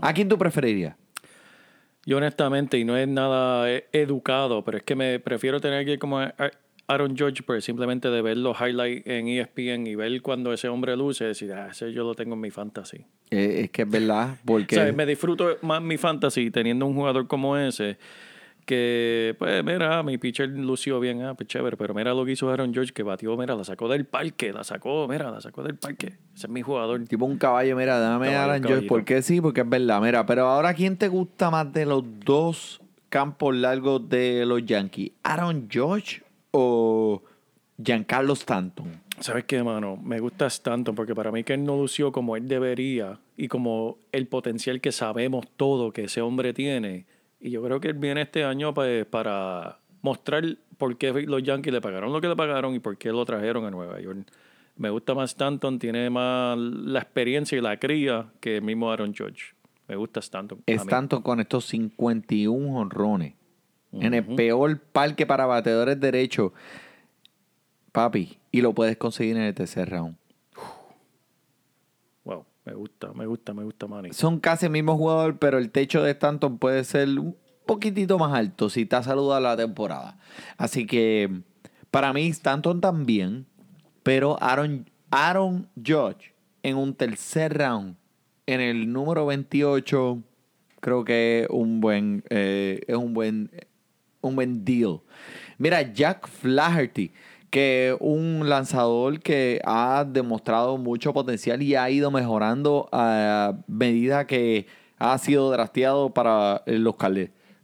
¿A 0.00 0.12
quién 0.14 0.28
tú 0.28 0.38
preferirías? 0.38 0.96
Yo 2.06 2.16
honestamente, 2.18 2.78
y 2.78 2.84
no 2.84 2.96
es 2.96 3.06
nada 3.08 3.70
eh, 3.70 3.86
educado, 3.92 4.64
pero 4.64 4.78
es 4.78 4.84
que 4.84 4.94
me 4.94 5.18
prefiero 5.20 5.60
tener 5.60 5.84
que 5.84 5.98
como 5.98 6.20
Aaron 6.88 7.16
George, 7.16 7.42
pues 7.42 7.64
simplemente 7.64 8.08
de 8.08 8.22
ver 8.22 8.36
los 8.38 8.56
highlights 8.60 9.06
en 9.06 9.28
ESPN 9.28 9.86
y 9.86 9.94
ver 9.94 10.20
cuando 10.22 10.52
ese 10.52 10.68
hombre 10.68 10.96
luce, 10.96 11.24
decir, 11.24 11.52
ah, 11.52 11.68
ese 11.70 11.92
yo 11.92 12.04
lo 12.04 12.14
tengo 12.14 12.34
en 12.34 12.40
mi 12.40 12.50
fantasy. 12.50 13.04
Eh, 13.30 13.62
es 13.64 13.70
que 13.70 13.82
es 13.82 13.90
verdad, 13.90 14.36
porque... 14.44 14.76
O 14.80 14.82
sea, 14.84 14.92
me 14.92 15.06
disfruto 15.06 15.58
más 15.62 15.82
mi 15.82 15.96
fantasy 15.96 16.50
teniendo 16.50 16.86
un 16.86 16.94
jugador 16.94 17.26
como 17.26 17.56
ese 17.56 17.98
que, 18.64 19.34
pues, 19.38 19.64
mira, 19.64 20.02
mi 20.02 20.18
pitcher 20.18 20.48
lució 20.48 21.00
bien, 21.00 21.22
ah, 21.22 21.34
pues 21.34 21.48
chévere, 21.48 21.76
pero 21.76 21.94
mira 21.94 22.14
lo 22.14 22.24
que 22.24 22.32
hizo 22.32 22.50
Aaron 22.50 22.72
George, 22.72 22.92
que 22.92 23.02
batió, 23.02 23.36
mira, 23.36 23.54
la 23.54 23.64
sacó 23.64 23.88
del 23.88 24.04
parque, 24.04 24.52
la 24.52 24.64
sacó, 24.64 25.06
mira, 25.08 25.30
la 25.30 25.40
sacó 25.40 25.62
del 25.62 25.76
parque. 25.76 26.14
Ese 26.34 26.46
es 26.46 26.48
mi 26.48 26.62
jugador. 26.62 27.02
Tipo 27.04 27.24
un 27.26 27.38
caballo, 27.38 27.76
mira, 27.76 27.98
dame 27.98 28.26
Caballo, 28.26 28.40
Aaron 28.40 28.54
George. 28.62 28.68
caballito. 28.68 28.94
¿Por 28.94 29.04
qué 29.04 29.22
sí? 29.22 29.40
Porque 29.40 29.60
es 29.62 29.68
verdad. 29.68 30.00
Mira, 30.00 30.24
pero 30.26 30.46
ahora, 30.46 30.74
¿quién 30.74 30.96
te 30.96 31.08
gusta 31.08 31.50
más 31.50 31.72
de 31.72 31.86
los 31.86 32.04
dos 32.24 32.80
campos 33.08 33.54
largos 33.54 34.08
de 34.08 34.46
los 34.46 34.64
Yankees? 34.64 35.12
¿Aaron 35.22 35.68
George 35.70 36.22
o 36.50 37.22
Giancarlo 37.82 38.32
Stanton? 38.32 39.02
¿Sabes 39.20 39.44
qué, 39.44 39.62
mano? 39.62 39.96
Me 40.02 40.18
gusta 40.18 40.46
Stanton 40.46 40.94
porque 40.94 41.14
para 41.14 41.30
mí 41.30 41.44
que 41.44 41.54
él 41.54 41.64
no 41.64 41.76
lució 41.76 42.10
como 42.10 42.36
él 42.36 42.48
debería 42.48 43.20
y 43.36 43.48
como 43.48 43.98
el 44.10 44.26
potencial 44.26 44.80
que 44.80 44.90
sabemos 44.90 45.46
todo 45.56 45.92
que 45.92 46.04
ese 46.04 46.22
hombre 46.22 46.52
tiene. 46.52 47.06
Y 47.42 47.50
yo 47.50 47.62
creo 47.62 47.80
que 47.80 47.88
él 47.88 47.94
viene 47.94 48.22
este 48.22 48.44
año 48.44 48.72
pues, 48.72 49.04
para 49.04 49.80
mostrar 50.00 50.44
por 50.78 50.96
qué 50.96 51.12
los 51.12 51.42
Yankees 51.42 51.72
le 51.72 51.80
pagaron 51.80 52.12
lo 52.12 52.20
que 52.20 52.28
le 52.28 52.36
pagaron 52.36 52.74
y 52.74 52.78
por 52.78 52.96
qué 52.96 53.10
lo 53.10 53.24
trajeron 53.24 53.64
a 53.64 53.70
Nueva 53.70 54.00
York. 54.00 54.26
Me 54.76 54.90
gusta 54.90 55.12
más 55.14 55.30
Stanton, 55.30 55.78
tiene 55.80 56.08
más 56.08 56.56
la 56.56 57.00
experiencia 57.00 57.58
y 57.58 57.60
la 57.60 57.76
cría 57.78 58.30
que 58.40 58.58
el 58.58 58.62
mismo 58.62 58.90
Aaron 58.92 59.12
George. 59.12 59.54
Me 59.88 59.96
gusta 59.96 60.20
Stanton. 60.20 60.62
Stanton 60.66 61.20
con 61.20 61.40
estos 61.40 61.66
51 61.66 62.78
honrones. 62.78 63.34
En 63.92 64.14
el 64.14 64.24
peor 64.24 64.78
parque 64.78 65.26
para 65.26 65.44
bateadores 65.44 66.00
derechos. 66.00 66.52
Papi, 67.90 68.38
y 68.50 68.62
lo 68.62 68.72
puedes 68.72 68.96
conseguir 68.96 69.36
en 69.36 69.42
el 69.42 69.54
tercer 69.54 69.90
round. 69.90 70.16
Me 72.64 72.74
gusta, 72.74 73.12
me 73.12 73.26
gusta, 73.26 73.54
me 73.54 73.64
gusta, 73.64 73.86
Manny. 73.86 74.12
Son 74.12 74.38
casi 74.38 74.66
el 74.66 74.72
mismo 74.72 74.96
jugador, 74.96 75.38
pero 75.38 75.58
el 75.58 75.70
techo 75.70 76.02
de 76.02 76.12
Stanton 76.12 76.58
puede 76.58 76.84
ser 76.84 77.08
un 77.08 77.36
poquitito 77.66 78.18
más 78.18 78.32
alto 78.34 78.68
si 78.70 78.82
está 78.82 79.02
saludado 79.02 79.40
la 79.40 79.56
temporada. 79.56 80.18
Así 80.56 80.86
que 80.86 81.42
para 81.90 82.12
mí 82.12 82.28
Stanton 82.28 82.80
también, 82.80 83.46
pero 84.02 84.40
Aaron, 84.40 84.88
Aaron 85.10 85.68
Judge 85.76 86.34
en 86.62 86.76
un 86.76 86.94
tercer 86.94 87.58
round, 87.58 87.96
en 88.46 88.60
el 88.60 88.92
número 88.92 89.26
28, 89.26 90.22
creo 90.80 91.04
que 91.04 91.42
es 91.42 91.48
un 91.50 91.80
buen, 91.80 92.24
eh, 92.30 92.80
es 92.86 92.96
un 92.96 93.12
buen, 93.12 93.50
un 94.20 94.36
buen 94.36 94.64
deal. 94.64 95.00
Mira, 95.58 95.82
Jack 95.92 96.28
Flaherty, 96.28 97.12
que 97.52 97.94
un 98.00 98.48
lanzador 98.48 99.20
que 99.20 99.60
ha 99.66 100.06
demostrado 100.08 100.78
mucho 100.78 101.12
potencial 101.12 101.60
y 101.60 101.74
ha 101.74 101.90
ido 101.90 102.10
mejorando 102.10 102.88
a 102.92 103.58
medida 103.66 104.26
que 104.26 104.66
ha 104.98 105.18
sido 105.18 105.50
drafteado 105.50 106.14
para 106.14 106.62
eh, 106.64 106.78
los, 106.78 106.94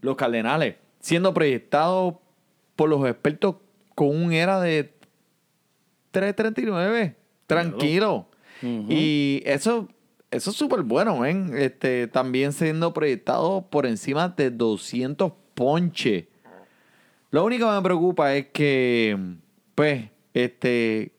los 0.02 0.16
Cardenales, 0.16 0.76
siendo 1.00 1.32
proyectado 1.32 2.20
por 2.76 2.90
los 2.90 3.08
expertos 3.08 3.56
con 3.94 4.08
un 4.08 4.34
era 4.34 4.60
de 4.60 4.92
3.39. 6.12 7.14
Tranquilo. 7.46 8.28
Y 8.60 9.42
eso, 9.46 9.88
eso 10.30 10.50
es 10.50 10.56
súper 10.56 10.82
bueno, 10.82 11.20
¿ven? 11.20 11.56
Este, 11.56 12.08
también 12.08 12.52
siendo 12.52 12.92
proyectado 12.92 13.66
por 13.70 13.86
encima 13.86 14.28
de 14.28 14.50
200 14.50 15.32
ponches. 15.54 16.26
Lo 17.30 17.42
único 17.46 17.66
que 17.66 17.72
me 17.72 17.82
preocupa 17.82 18.34
es 18.34 18.48
que, 18.48 19.16
pues, 19.78 20.10
este, 20.34 21.12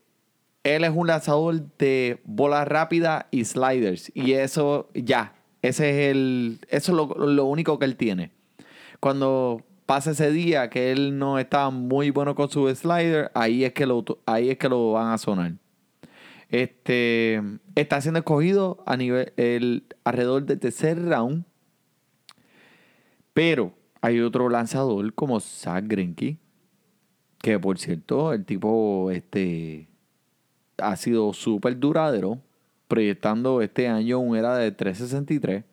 él 0.65 0.84
es 0.84 0.91
un 0.93 1.08
lanzador 1.08 1.62
de 1.78 2.19
bola 2.26 2.65
rápida 2.65 3.30
y 3.32 3.45
sliders. 3.45 4.12
Y 4.13 4.34
eso, 4.34 4.89
ya, 4.93 5.34
ese 5.62 5.89
es 5.89 6.12
el, 6.12 6.60
eso 6.67 6.91
es 6.91 7.17
lo, 7.17 7.45
único 7.45 7.80
que 7.80 7.86
él 7.86 7.95
tiene. 7.95 8.34
Cuando 9.00 9.63
pasa 9.86 10.12
ese 10.12 10.30
día 10.32 10.69
que 10.69 10.91
él 10.91 11.17
no 11.17 11.39
está 11.39 11.69
muy 11.69 12.10
bueno 12.10 12.36
con 12.36 12.50
su 12.50 12.67
slider, 12.76 13.32
ahí 13.34 13.63
es 13.63 13.72
que 13.72 13.86
lo, 13.86 14.04
ahí 14.26 14.50
es 14.50 14.58
que 14.58 14.67
lo 14.67 14.91
van 14.91 15.13
a 15.13 15.17
sonar. 15.17 15.54
Este 16.50 17.41
está 17.76 18.02
siendo 18.02 18.19
escogido 18.19 18.84
a 18.86 18.98
nivel 18.98 19.32
el, 19.38 19.86
alrededor 20.04 20.43
del 20.43 20.60
tercer 20.60 21.02
round. 21.02 21.45
Pero 23.34 23.72
hay 24.02 24.19
otro 24.19 24.50
lanzador 24.50 25.13
como 25.13 25.39
Zach 25.39 25.86
Greinke, 25.88 26.39
que 27.41 27.58
por 27.60 27.78
cierto, 27.80 28.34
el 28.34 28.45
tipo 28.45 29.12
este 29.12 29.88
ha 30.78 30.95
sido 30.95 31.34
súper 31.34 31.78
duradero, 31.80 32.39
proyectando 32.88 33.62
este 33.62 33.88
año 33.88 34.19
un 34.19 34.36
era 34.38 34.58
de 34.58 34.71
363 34.71 35.63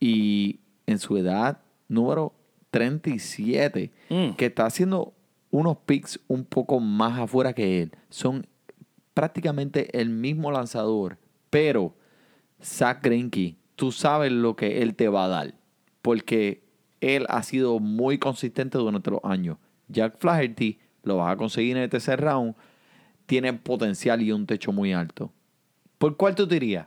y 0.00 0.60
en 0.86 0.98
su 0.98 1.16
edad 1.16 1.58
número 1.88 2.32
37, 2.70 3.90
Mm. 4.10 4.30
que 4.36 4.46
está 4.46 4.66
haciendo 4.66 5.12
unos 5.50 5.76
picks 5.86 6.18
un 6.28 6.44
poco 6.44 6.80
más 6.80 7.18
afuera 7.18 7.52
que 7.52 7.82
él. 7.82 7.92
Son 8.10 8.46
prácticamente 9.14 9.98
el 10.00 10.08
mismo 10.10 10.50
lanzador, 10.50 11.18
pero 11.50 11.94
Zach 12.62 13.02
Greinke, 13.02 13.56
tú 13.76 13.92
sabes 13.92 14.32
lo 14.32 14.56
que 14.56 14.82
él 14.82 14.94
te 14.96 15.08
va 15.08 15.26
a 15.26 15.28
dar, 15.28 15.54
porque 16.02 16.64
él 17.00 17.26
ha 17.28 17.42
sido 17.42 17.78
muy 17.78 18.18
consistente 18.18 18.78
durante 18.78 19.10
los 19.10 19.20
años. 19.22 19.58
Jack 19.88 20.18
Flaherty 20.18 20.78
lo 21.02 21.18
vas 21.18 21.32
a 21.32 21.36
conseguir 21.36 21.76
en 21.76 21.84
el 21.84 21.90
tercer 21.90 22.20
round, 22.20 22.54
tiene 23.26 23.52
potencial 23.52 24.22
y 24.22 24.32
un 24.32 24.46
techo 24.46 24.72
muy 24.72 24.92
alto. 24.92 25.32
¿Por 25.98 26.16
cuál 26.16 26.34
tú 26.34 26.46
dirías? 26.46 26.86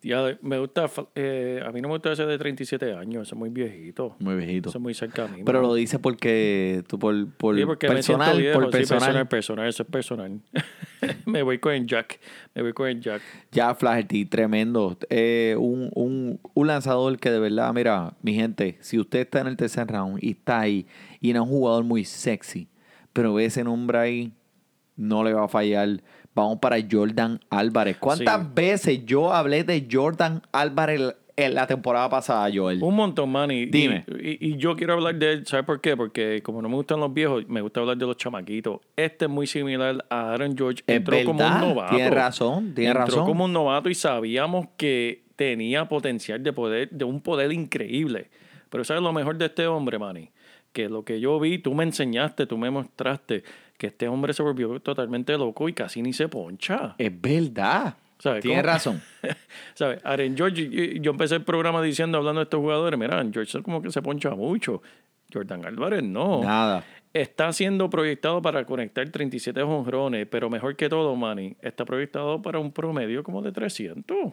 Ya, 0.00 0.38
me 0.42 0.60
gusta, 0.60 0.88
eh, 1.16 1.60
a 1.66 1.72
mí 1.72 1.80
no 1.80 1.88
me 1.88 1.94
gusta 1.94 2.12
ese 2.12 2.24
de 2.24 2.38
37 2.38 2.94
años, 2.94 3.26
ese 3.26 3.34
es 3.34 3.38
muy 3.38 3.50
viejito. 3.50 4.14
Muy 4.20 4.36
viejito. 4.36 4.68
Ese 4.68 4.78
es 4.78 4.82
muy 4.82 4.94
cerca 4.94 5.24
a 5.24 5.28
mí. 5.28 5.42
Pero 5.44 5.60
lo 5.60 5.74
dice 5.74 5.98
porque 5.98 6.84
tú 6.86 7.00
por, 7.00 7.28
por 7.32 7.56
Sí, 7.56 7.64
porque 7.64 7.88
personal, 7.88 8.28
me 8.28 8.34
siento 8.34 8.40
viejo, 8.40 8.60
por 8.60 8.66
sí, 8.66 8.78
personal. 8.78 9.00
personal, 9.00 9.28
personal, 9.28 9.68
eso 9.68 9.82
es 9.82 9.88
personal. 9.88 10.40
me 11.26 11.42
voy 11.42 11.58
con 11.58 11.74
el 11.74 11.84
Jack, 11.86 12.20
me 12.54 12.62
voy 12.62 12.72
con 12.74 12.88
el 12.88 13.00
Jack. 13.00 13.22
Ya 13.50 13.74
Flaherty, 13.74 14.24
tremendo. 14.24 14.96
Eh, 15.10 15.56
un, 15.58 15.90
un, 15.94 16.40
un 16.54 16.66
lanzador 16.68 17.18
que 17.18 17.32
de 17.32 17.40
verdad, 17.40 17.72
mira, 17.74 18.14
mi 18.22 18.34
gente, 18.34 18.78
si 18.80 19.00
usted 19.00 19.20
está 19.20 19.40
en 19.40 19.48
el 19.48 19.56
tercer 19.56 19.88
round 19.88 20.22
y 20.22 20.30
está 20.30 20.60
ahí 20.60 20.86
y 21.20 21.32
no 21.32 21.42
es 21.42 21.50
un 21.50 21.56
jugador 21.56 21.82
muy 21.82 22.04
sexy, 22.04 22.68
pero 23.12 23.34
ve 23.34 23.46
ese 23.46 23.64
nombre 23.64 23.98
ahí, 23.98 24.32
no 24.94 25.24
le 25.24 25.32
va 25.32 25.46
a 25.46 25.48
fallar. 25.48 26.02
Vamos 26.38 26.58
para 26.60 26.76
Jordan 26.90 27.40
Álvarez. 27.50 27.96
¿Cuántas 27.98 28.40
Sí. 28.42 28.46
veces 28.54 29.04
yo 29.04 29.32
hablé 29.32 29.64
de 29.64 29.86
Jordan 29.90 30.42
Álvarez 30.52 31.14
en 31.36 31.54
la 31.54 31.66
temporada 31.66 32.08
pasada, 32.08 32.48
Joel? 32.54 32.82
Un 32.82 32.94
montón, 32.94 33.30
man. 33.30 33.50
Y, 33.50 33.66
Dime. 33.66 34.04
Y, 34.22 34.50
y 34.52 34.56
yo 34.56 34.76
quiero 34.76 34.94
hablar 34.94 35.16
de 35.16 35.32
él, 35.32 35.46
¿sabes 35.46 35.66
por 35.66 35.80
qué? 35.80 35.96
Porque 35.96 36.40
como 36.42 36.62
no 36.62 36.68
me 36.68 36.76
gustan 36.76 37.00
los 37.00 37.12
viejos, 37.12 37.44
me 37.48 37.60
gusta 37.60 37.80
hablar 37.80 37.96
de 37.96 38.06
los 38.06 38.16
chamaquitos. 38.16 38.80
Este 38.96 39.24
es 39.24 39.30
muy 39.30 39.46
similar 39.46 40.04
a 40.10 40.32
Aaron 40.32 40.56
George. 40.56 40.82
Es 40.86 40.96
Entró 40.96 41.16
como 41.24 41.44
un 41.46 41.60
novato. 41.60 41.94
tiene 41.96 42.10
razón, 42.10 42.74
tiene 42.74 42.90
Entró 42.90 43.04
razón. 43.06 43.24
como 43.26 43.44
un 43.44 43.52
novato 43.52 43.88
y 43.90 43.94
sabíamos 43.94 44.66
que 44.76 45.24
tenía 45.36 45.88
potencial 45.88 46.42
de 46.42 46.52
poder, 46.52 46.90
de 46.90 47.04
un 47.04 47.20
poder 47.20 47.52
increíble. 47.52 48.30
Pero 48.70 48.84
¿sabes 48.84 49.02
lo 49.02 49.12
mejor 49.12 49.36
de 49.38 49.46
este 49.46 49.66
hombre, 49.66 49.98
Manny? 49.98 50.30
Que 50.72 50.88
lo 50.88 51.04
que 51.04 51.18
yo 51.20 51.40
vi, 51.40 51.58
tú 51.58 51.74
me 51.74 51.84
enseñaste, 51.84 52.46
tú 52.46 52.58
me 52.58 52.70
mostraste 52.70 53.42
que 53.78 53.86
este 53.86 54.08
hombre 54.08 54.34
se 54.34 54.42
volvió 54.42 54.78
totalmente 54.80 55.38
loco 55.38 55.68
y 55.68 55.72
casi 55.72 56.02
ni 56.02 56.12
se 56.12 56.28
poncha. 56.28 56.94
Es 56.98 57.20
verdad. 57.20 57.94
¿Sabes 58.18 58.42
Tiene 58.42 58.60
cómo? 58.60 58.72
razón. 58.72 59.02
¿Sabes? 59.74 60.04
Aaron 60.04 60.36
George, 60.36 61.00
yo, 61.00 61.12
empecé 61.12 61.36
el 61.36 61.44
programa 61.44 61.80
diciendo, 61.80 62.18
hablando 62.18 62.40
de 62.40 62.44
estos 62.44 62.60
jugadores, 62.60 62.98
mira, 62.98 63.14
Aaron 63.14 63.32
George 63.32 63.62
como 63.62 63.80
que 63.80 63.90
se 63.90 64.02
poncha 64.02 64.30
mucho. 64.30 64.82
Jordan 65.32 65.64
Álvarez 65.64 66.02
no. 66.02 66.42
Nada. 66.42 66.84
Está 67.14 67.52
siendo 67.52 67.88
proyectado 67.88 68.42
para 68.42 68.64
conectar 68.64 69.08
37 69.08 69.62
jonrones, 69.62 70.26
pero 70.26 70.50
mejor 70.50 70.76
que 70.76 70.88
todo, 70.88 71.14
Manny, 71.16 71.56
está 71.62 71.84
proyectado 71.84 72.42
para 72.42 72.58
un 72.58 72.72
promedio 72.72 73.22
como 73.22 73.40
de 73.42 73.52
300. 73.52 74.32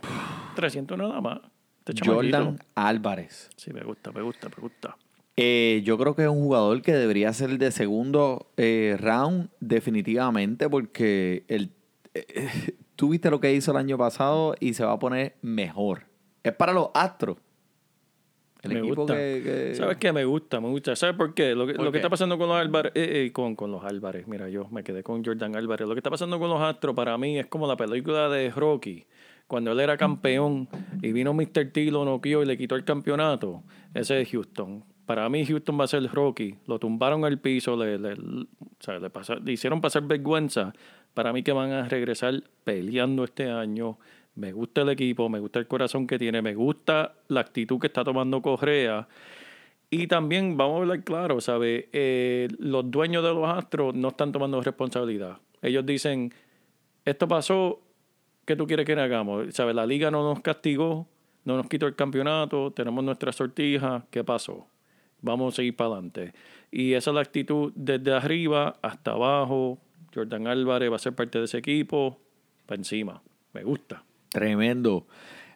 300 0.56 0.98
nada 0.98 1.22
más. 1.22 1.40
Este. 1.86 2.06
Jordan 2.06 2.58
Álvarez. 2.74 3.50
Sí, 3.56 3.72
me 3.72 3.82
gusta, 3.82 4.12
me 4.12 4.22
gusta, 4.22 4.50
me 4.50 4.62
gusta. 4.62 4.98
Eh, 5.38 5.82
yo 5.84 5.98
creo 5.98 6.15
que 6.15 6.24
es 6.24 6.30
un 6.30 6.39
jugador 6.39 6.82
que 6.82 6.93
debería 6.93 7.34
ser 7.34 7.58
de 7.58 7.71
segundo 7.71 8.52
eh, 8.56 8.95
round 9.00 9.50
definitivamente 9.60 10.69
porque 10.69 11.43
el, 11.50 11.71
eh, 12.13 12.48
tú 12.95 13.10
viste 13.10 13.30
lo 13.30 13.39
que 13.41 13.54
hizo 13.54 13.71
el 13.71 13.78
año 13.78 13.98
pasado 13.98 14.56
y 14.60 14.74
se 14.74 14.86
va 14.86 14.93
a 14.93 15.00
poner 15.00 15.36
mejor. 15.41 16.06
Es 16.43 16.54
para 16.54 16.71
los 16.74 16.89
Astros. 16.93 17.38
El 18.62 18.71
me 18.74 18.80
equipo 18.80 19.02
gusta. 19.02 19.13
que, 19.15 19.41
que- 19.43 19.76
¿Sabes 19.76 19.98
qué? 19.98 20.12
Me 20.12 20.26
gusta, 20.26 20.60
me 20.60 20.69
gusta. 20.69 20.95
¿Sabes 20.95 21.15
por 21.15 21.34
qué? 21.36 21.54
Lo 21.54 21.67
que, 21.67 21.74
¿Por 21.76 21.86
lo 21.86 21.91
que 21.91 21.98
está 22.00 22.10
pasando 22.10 22.38
con 22.38 22.48
los 22.48 22.58
Álvarez, 22.58 22.93
eh, 22.95 23.26
eh, 23.26 23.32
con, 23.32 23.56
con 23.56 23.71
los 23.71 23.84
Álvarez, 23.84 24.28
mira, 24.28 24.50
yo 24.50 24.67
me 24.69 24.84
quedé 24.84 25.04
con 25.04 25.24
Jordan 25.24 25.56
Álvarez. 25.56 25.88
Lo 25.88 25.93
que 25.93 26.00
está 26.00 26.10
pasando 26.10 26.39
con 26.39 26.50
los 26.50 26.60
Astros 26.62 26.95
para 26.95 27.15
mí 27.17 27.38
es 27.38 27.45
como 27.48 27.67
la 27.67 27.76
película 27.78 28.28
de 28.30 28.50
Rocky. 28.50 29.06
Cuando 29.48 29.71
él 29.74 29.80
era 29.82 29.98
campeón 29.98 30.67
y 31.04 31.12
vino 31.12 31.32
Mr. 31.34 31.71
T, 31.71 31.91
lo 31.91 32.06
noqueó 32.06 32.41
y 32.41 32.48
le 32.48 32.58
quitó 32.58 32.76
el 32.76 32.84
campeonato. 32.84 33.62
Ese 33.93 34.21
es 34.21 34.32
Houston. 34.32 34.84
Para 35.06 35.30
mí 35.30 35.46
Houston 35.46 35.80
va 35.80 35.84
a 35.84 35.88
ser 35.88 36.04
Rocky. 36.12 36.56
Lo 36.68 36.80
tumbaron 36.80 37.26
al 37.26 37.39
piso, 37.39 37.76
le, 37.78 37.98
le- 38.00 38.15
le 38.15 39.10
pasa- 39.10 39.36
le 39.36 39.52
hicieron 39.52 39.82
pasar 39.82 40.04
vergüenza. 40.04 40.74
Para 41.13 41.32
mí 41.32 41.44
que 41.44 41.52
van 41.52 41.72
a 41.72 41.88
regresar 41.88 42.44
peleando 42.63 43.24
este 43.24 43.50
año. 43.50 43.98
Me 44.36 44.52
gusta 44.52 44.82
el 44.82 44.89
equipo, 44.89 45.30
me 45.30 45.39
gusta 45.39 45.60
el 45.60 45.68
corazón 45.68 46.08
que 46.08 46.20
tiene, 46.20 46.41
me 46.41 46.56
gusta 46.56 47.13
la 47.30 47.39
actitud 47.41 47.80
que 47.80 47.88
está 47.88 48.04
tomando 48.04 48.41
Correa. 48.41 49.08
Y 49.89 50.08
también, 50.08 50.58
vamos 50.58 50.76
a 50.76 50.82
hablar 50.82 51.04
claro, 51.04 51.39
¿sabes? 51.39 51.86
Eh, 51.94 52.48
los 52.60 52.89
dueños 52.91 53.24
de 53.24 53.34
los 53.34 53.48
Astros 53.48 53.94
no 53.96 54.10
están 54.10 54.32
tomando 54.32 54.60
responsabilidad. 54.62 55.38
Ellos 55.62 55.86
dicen, 55.86 56.34
esto 57.06 57.28
pasó, 57.28 57.80
¿qué 58.46 58.56
tú 58.56 58.68
quieres 58.68 58.86
que 58.86 58.94
hagamos? 58.94 59.54
¿Sabes? 59.54 59.74
La 59.76 59.86
liga 59.86 60.12
no 60.12 60.24
nos 60.28 60.41
castigó, 60.41 61.08
no 61.46 61.56
nos 61.56 61.68
quitó 61.70 61.86
el 61.88 61.96
campeonato, 61.96 62.72
tenemos 62.72 63.04
nuestra 63.06 63.32
sortija, 63.32 64.06
¿qué 64.10 64.24
pasó? 64.24 64.68
Vamos 65.26 65.54
a 65.54 65.56
seguir 65.56 65.76
para 65.76 65.94
adelante. 65.94 66.34
Y 66.72 66.94
esa 66.94 67.10
es 67.10 67.16
la 67.16 67.22
actitud 67.22 67.74
desde 67.76 68.14
arriba 68.14 68.78
hasta 68.82 69.12
abajo. 69.12 69.80
Jordan 70.14 70.48
Álvarez 70.48 70.92
va 70.92 70.98
a 70.98 71.00
ser 71.00 71.14
parte 71.14 71.40
de 71.40 71.46
ese 71.46 71.58
equipo, 71.58 72.20
para 72.66 72.78
encima. 72.78 73.22
Me 73.54 73.64
gusta. 73.64 74.04
Tremendo. 74.30 75.08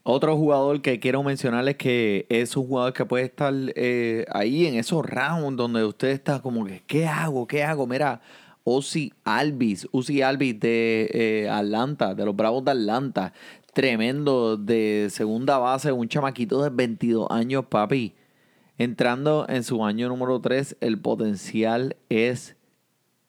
Otro 0.04 0.36
jugador 0.38 0.82
que 0.82 1.00
quiero 1.00 1.22
mencionarles 1.22 1.76
que 1.76 2.26
es 2.30 2.58
un 2.58 2.68
jugador 2.68 2.94
que 2.94 3.06
puede 3.06 3.26
estar 3.26 3.54
eh, 3.76 4.26
ahí 4.32 4.66
en 4.66 4.76
esos 4.76 5.06
rounds 5.06 5.56
donde 5.56 5.84
usted 5.86 6.10
está 6.10 6.42
como 6.42 6.66
que, 6.66 6.82
¿qué 6.88 7.06
hago? 7.06 7.46
¿Qué 7.46 7.64
hago? 7.64 7.86
Mira, 7.86 8.22
Ozzy 8.64 9.14
Alvis, 9.24 9.88
Ozzy 9.92 10.22
Alvis 10.22 10.60
de 10.60 11.10
eh, 11.14 11.50
Atlanta, 11.50 12.16
de 12.16 12.26
los 12.26 12.36
Bravos 12.36 12.66
de 12.66 12.72
Atlanta. 12.72 13.34
Tremendo 13.74 14.58
de 14.58 15.10
segunda 15.12 15.60
base, 15.60 15.92
un 15.92 16.08
chamaquito 16.08 16.64
de 16.64 16.70
22 16.70 17.28
años, 17.30 17.66
papi. 17.66 18.16
Entrando 18.80 19.46
en 19.48 19.64
su 19.64 19.86
año 19.86 20.08
número 20.10 20.40
3, 20.40 20.78
el 20.82 21.00
potencial 21.00 21.98
es 22.10 22.56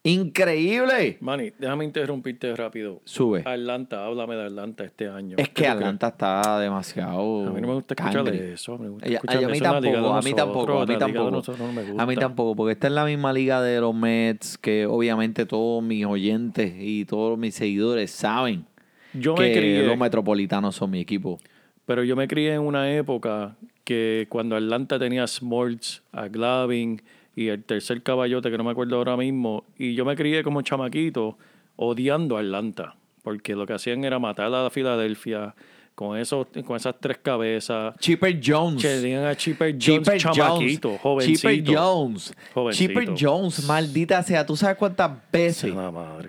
increíble. 0.03 1.19
Manny, 1.21 1.53
déjame 1.59 1.85
interrumpirte 1.85 2.55
rápido. 2.57 3.01
Sube. 3.05 3.43
Atlanta, 3.45 4.07
háblame 4.07 4.35
de 4.37 4.45
Atlanta 4.47 4.85
este 4.85 5.09
año. 5.09 5.37
Es 5.39 5.49
¿Qué 5.49 5.63
que 5.63 5.67
Atlanta 5.69 6.09
está 6.09 6.59
demasiado. 6.61 7.49
A 7.49 7.51
mí 7.53 7.61
no 7.61 7.69
me 7.69 7.75
gusta 7.75 7.95
escuchar 7.95 8.25
cangre. 8.25 8.53
eso. 8.55 8.79
Me 8.79 8.89
gusta 8.89 9.09
escuchar 9.09 9.37
a 9.37 9.49
mí 9.49 9.53
eso 9.53 9.53
de 9.53 9.61
tampoco, 9.91 10.15
a 10.15 10.23
mí 10.23 10.35
tampoco, 10.35 10.79
a 10.81 10.87
mí 10.87 10.93
de 10.95 10.99
tampoco. 10.99 11.31
no 11.59 11.73
me 11.73 11.81
A 11.81 11.85
mí 11.85 11.91
gusta. 12.15 12.21
tampoco, 12.21 12.57
porque 12.57 12.73
está 12.73 12.87
en 12.87 12.95
la 12.95 13.05
misma 13.05 13.33
liga 13.33 13.61
de 13.61 13.81
los 13.81 13.95
Mets, 13.95 14.57
que 14.57 14.87
obviamente 14.87 15.45
todos 15.47 15.83
mis 15.83 16.07
oyentes 16.07 16.73
y 16.79 17.05
todos 17.05 17.39
mis 17.39 17.55
seguidores 17.55 18.11
saben 18.11 18.65
Yo 19.13 19.35
me 19.35 19.53
que 19.53 19.59
crié, 19.59 19.83
los 19.87 19.99
metropolitanos 19.99 20.77
son 20.77 20.91
mi 20.93 21.01
equipo. 21.01 21.39
pero 21.85 22.05
yo 22.05 22.17
me 22.17 22.27
crié 22.29 22.55
en 22.55 22.61
una 22.63 22.91
época 22.95 23.57
que 23.91 24.29
cuando 24.29 24.55
Atlanta 24.55 25.01
tenía 25.01 25.25
a 25.25 25.27
Smoltz, 25.27 26.03
a 26.13 26.29
Glavin 26.29 27.03
y 27.35 27.49
el 27.49 27.65
tercer 27.65 28.05
caballote 28.05 28.49
que 28.49 28.57
no 28.57 28.63
me 28.63 28.71
acuerdo 28.71 28.95
ahora 28.95 29.17
mismo, 29.17 29.65
y 29.77 29.97
yo 29.97 30.05
me 30.05 30.15
crié 30.15 30.45
como 30.45 30.63
chamaquito 30.63 31.37
odiando 31.75 32.37
a 32.37 32.41
Atlanta, 32.41 32.95
porque 33.25 33.57
lo 33.57 33.67
que 33.67 33.73
hacían 33.73 34.05
era 34.05 34.21
matar 34.21 34.47
a 34.47 34.63
la 34.63 34.71
Filadelfia 34.71 35.57
con 35.97 36.17
esos, 36.17 36.47
con 36.65 36.77
esas 36.77 37.01
tres 37.01 37.19
cabezas. 37.19 37.97
Chipper 37.99 38.41
Jones. 38.41 38.81
Que 38.81 39.01
tenían 39.01 39.25
a 39.25 39.35
Chipper 39.35 39.73
Jones, 39.73 39.85
Chipper 39.85 40.19
chamaquito, 40.19 40.89
Jones. 40.91 41.01
jovencito. 41.03 41.51
Chipper 41.51 41.77
Jones. 41.77 42.35
Jovencito. 42.55 42.93
Chipper 42.93 43.15
Jones, 43.19 43.65
maldita 43.65 44.23
sea. 44.23 44.47
¿Tú 44.47 44.57
sabes 44.57 44.77
cuántas 44.77 45.11
veces 45.33 45.75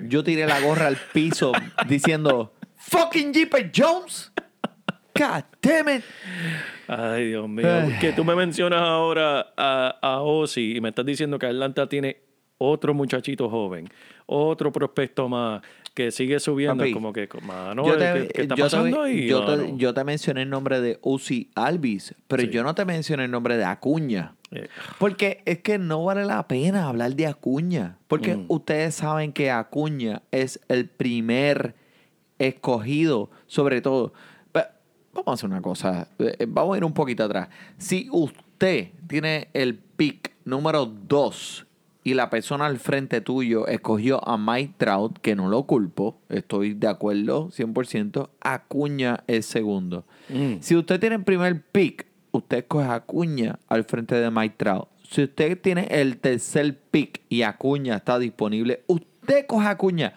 yo 0.08 0.24
tiré 0.24 0.48
la 0.48 0.60
gorra 0.62 0.88
al 0.88 0.98
piso 1.14 1.52
diciendo 1.88 2.54
fucking 2.76 3.32
Chipper 3.32 3.72
Jones? 3.72 4.32
God 5.18 5.44
damn 5.62 5.90
it. 5.98 6.04
Ay, 6.88 7.28
Dios 7.30 7.48
mío. 7.50 7.68
Que 8.00 8.12
tú 8.14 8.24
me 8.24 8.36
mencionas 8.36 8.82
ahora 8.82 9.54
a, 9.58 9.98
a 10.02 10.22
Ozzy 10.22 10.78
y 10.78 10.82
me 10.82 10.90
estás 10.90 11.06
diciendo 11.06 11.38
que 11.40 11.46
Atlanta 11.48 11.88
tiene 11.88 12.18
otro 12.58 12.94
muchachito 12.94 13.50
joven, 13.50 13.90
otro 14.28 14.72
prospecto 14.72 15.28
más 15.28 15.62
que 15.94 16.12
sigue 16.12 16.40
subiendo. 16.40 16.78
Papi, 16.84 16.94
como 16.94 17.12
que, 17.12 17.28
mano, 17.44 17.86
yo 17.86 17.98
¿qué, 17.98 18.30
qué 18.34 18.42
está 18.44 18.56
yo 18.56 18.56
te- 18.56 18.62
pasando 18.78 19.02
ahí? 19.02 19.28
yo 19.28 19.44
te- 19.46 19.58
mano? 19.58 19.78
yo 19.78 19.94
te 19.94 20.04
mencioné 20.04 20.44
el 20.44 20.50
nombre 20.50 20.80
de 20.80 21.00
Uzi 21.02 21.50
Alvis, 21.56 22.16
pero 22.28 22.44
Sí. 22.44 22.50
yo 22.50 22.64
no 22.64 22.74
te 22.76 22.86
mencioné 22.86 23.26
el 23.26 23.32
nombre 23.32 23.58
de 23.58 23.66
Acuña. 23.66 24.36
Eh, 24.52 24.68
Porque 25.00 25.42
es 25.46 25.60
que 25.60 25.78
no 25.80 26.04
vale 26.06 26.24
la 26.26 26.48
pena 26.48 26.88
hablar 26.88 27.16
de 27.16 27.26
Acuña. 27.28 27.98
Porque 28.08 28.36
Mm. 28.38 28.46
ustedes 28.50 28.96
saben 28.96 29.34
que 29.34 29.50
Acuña 29.52 30.22
es 30.32 30.60
el 30.70 30.88
primer 30.88 31.76
escogido, 32.40 33.30
sobre 33.48 33.82
todo. 33.82 34.14
Vamos 35.14 35.28
a 35.28 35.34
hacer 35.34 35.50
una 35.50 35.62
cosa. 35.62 36.08
eh, 36.20 36.46
Vamos 36.48 36.76
a 36.76 36.78
ir 36.78 36.86
un 36.86 36.94
poquito 36.94 37.24
atrás. 37.24 37.50
Si 37.78 38.08
usted 38.12 38.90
tiene 39.08 39.50
el 39.54 39.76
pick 39.76 40.32
número 40.46 40.86
2 40.86 41.66
y 42.04 42.14
la 42.16 42.30
persona 42.30 42.66
al 42.66 42.80
frente 42.80 43.22
tuyo 43.22 43.68
escogió 43.68 44.28
a 44.28 44.38
Mike 44.38 44.74
Trout, 44.78 45.20
que 45.20 45.36
no 45.36 45.50
lo 45.50 45.64
culpo, 45.64 46.18
estoy 46.30 46.74
de 46.74 46.88
acuerdo 46.88 47.50
100%, 47.50 48.30
Acuña 48.40 49.24
es 49.28 49.46
segundo. 49.46 50.06
mm. 50.30 50.56
Si 50.62 50.76
usted 50.76 51.00
tiene 51.00 51.18
el 51.18 51.24
primer 51.24 51.62
pick, 51.62 52.08
usted 52.32 52.66
coge 52.68 52.86
a 52.86 52.96
Acuña 52.96 53.60
al 53.68 53.84
frente 53.84 54.16
de 54.16 54.32
Mike 54.32 54.56
Trout. 54.58 54.88
Si 55.10 55.24
usted 55.24 55.60
tiene 55.60 55.88
el 55.92 56.18
tercer 56.18 56.80
pick 56.90 57.22
y 57.28 57.42
Acuña 57.42 57.98
está 57.98 58.18
disponible, 58.18 58.82
usted 58.88 59.46
coge 59.46 59.68
a 59.68 59.72
Acuña. 59.72 60.14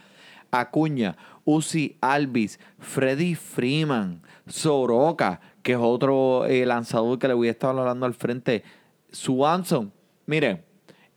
Acuña, 0.53 1.17
Uzi 1.45 1.97
Alvis, 2.01 2.61
Freddy 2.79 3.35
Freeman, 3.35 4.23
Soroka, 4.47 5.41
que 5.63 5.73
es 5.73 5.79
otro 5.81 6.47
eh, 6.47 6.67
lanzador 6.67 7.19
que 7.19 7.29
le 7.29 7.35
voy 7.35 7.49
a 7.49 7.53
estar 7.53 7.71
hablando 7.71 8.07
al 8.07 8.15
frente. 8.15 8.63
Swanson. 9.11 9.93
Miren, 10.27 10.63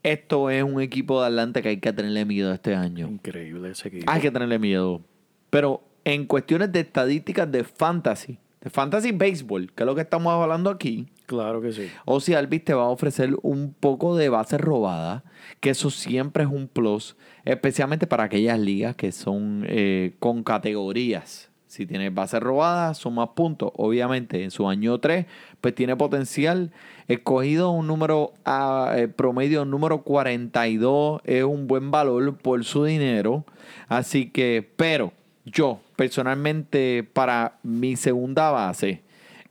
esto 0.04 0.50
es 0.50 0.64
un 0.64 0.82
equipo 0.82 1.22
de 1.22 1.28
Atlanta 1.28 1.62
que 1.62 1.70
hay 1.70 1.78
que 1.78 1.92
tenerle 1.94 2.26
miedo 2.26 2.54
este 2.54 2.76
año. 2.76 3.08
Increíble 3.08 3.72
ese 3.72 3.88
equipo. 3.90 4.12
Hay 4.12 4.22
que 4.22 4.32
tenerle 4.32 4.60
miedo. 4.60 5.02
Pero 5.50 5.84
en 6.04 6.26
cuestiones 6.26 6.72
de 6.72 6.82
estadísticas 6.82 7.52
de 7.52 7.64
fantasy, 7.64 8.38
de 8.62 8.70
fantasy 8.70 9.12
baseball, 9.12 9.72
que 9.74 9.84
es 9.84 9.88
lo 9.88 9.96
que 9.96 10.02
estamos 10.02 10.32
hablando 10.32 10.70
aquí, 10.70 11.08
Claro 11.28 11.62
que 11.62 11.74
sí. 11.74 11.90
Ozzy 12.06 12.36
Alvis 12.36 12.64
te 12.64 12.74
va 12.74 12.84
a 12.84 12.90
ofrecer 12.90 13.36
un 13.42 13.74
poco 13.78 14.16
de 14.16 14.30
base 14.30 14.58
robada, 14.58 15.26
que 15.60 15.72
eso 15.72 15.90
siempre 15.90 16.44
es 16.44 16.50
un 16.50 16.70
plus, 16.70 17.18
especialmente 17.44 18.08
para 18.08 18.24
aquellas 18.24 18.58
ligas 18.58 18.96
que 18.96 19.12
son 19.12 19.66
eh, 19.68 20.16
con 20.20 20.44
categorías. 20.44 21.47
Si 21.68 21.86
tienes 21.86 22.14
base 22.14 22.40
robada, 22.40 22.94
son 22.94 23.16
más 23.16 23.30
puntos. 23.30 23.72
Obviamente, 23.76 24.44
en 24.44 24.52
su 24.52 24.70
año 24.70 25.00
3, 25.00 25.26
pues 25.60 25.76
tiene 25.76 25.96
potencial. 25.98 26.72
Escogido 27.08 27.72
un 27.72 27.88
número 27.88 28.34
ah, 28.46 28.94
eh, 28.96 29.10
promedio, 29.10 29.66
número 29.66 30.02
42, 30.04 31.22
es 31.26 31.44
un 31.44 31.68
buen 31.68 31.92
valor 31.92 32.38
por 32.38 32.64
su 32.64 32.86
dinero. 32.86 33.46
Así 33.90 34.30
que, 34.30 34.68
pero 34.78 35.12
yo, 35.46 35.82
personalmente, 35.98 37.08
para 37.12 37.58
mi 37.64 37.98
segunda 37.98 38.50
base, 38.50 39.02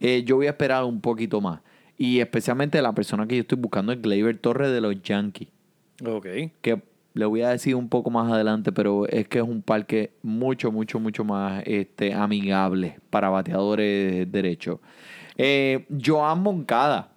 eh, 0.00 0.22
yo 0.24 0.36
voy 0.36 0.46
a 0.46 0.50
esperar 0.50 0.84
un 0.84 1.02
poquito 1.02 1.40
más. 1.42 1.60
Y 1.98 2.20
especialmente 2.20 2.80
la 2.80 2.94
persona 2.94 3.26
que 3.26 3.36
yo 3.36 3.42
estoy 3.42 3.58
buscando 3.58 3.92
es 3.92 4.00
Gleyber 4.00 4.36
Torres 4.38 4.70
de 4.70 4.80
los 4.80 5.02
Yankees. 5.02 5.48
Ok. 6.04 6.26
Que 6.60 6.82
le 7.16 7.24
voy 7.24 7.40
a 7.40 7.48
decir 7.48 7.74
un 7.74 7.88
poco 7.88 8.10
más 8.10 8.30
adelante, 8.30 8.72
pero 8.72 9.08
es 9.08 9.26
que 9.26 9.38
es 9.38 9.44
un 9.44 9.62
parque 9.62 10.12
mucho, 10.22 10.70
mucho, 10.70 11.00
mucho 11.00 11.24
más 11.24 11.62
este, 11.66 12.12
amigable 12.12 12.98
para 13.08 13.30
bateadores 13.30 14.30
derechos. 14.30 14.80
Eh, 15.36 15.86
Joan 16.04 16.42
Moncada. 16.42 17.08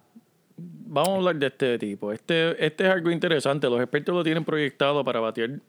Vamos 0.56 1.10
a 1.10 1.16
hablar 1.16 1.36
de 1.36 1.46
este 1.48 1.78
tipo. 1.78 2.12
Este, 2.12 2.64
este 2.64 2.84
es 2.84 2.90
algo 2.90 3.10
interesante. 3.10 3.68
Los 3.68 3.80
expertos 3.80 4.14
lo 4.14 4.24
tienen 4.24 4.44
proyectado 4.44 5.04
para 5.04 5.20
batear 5.20 5.60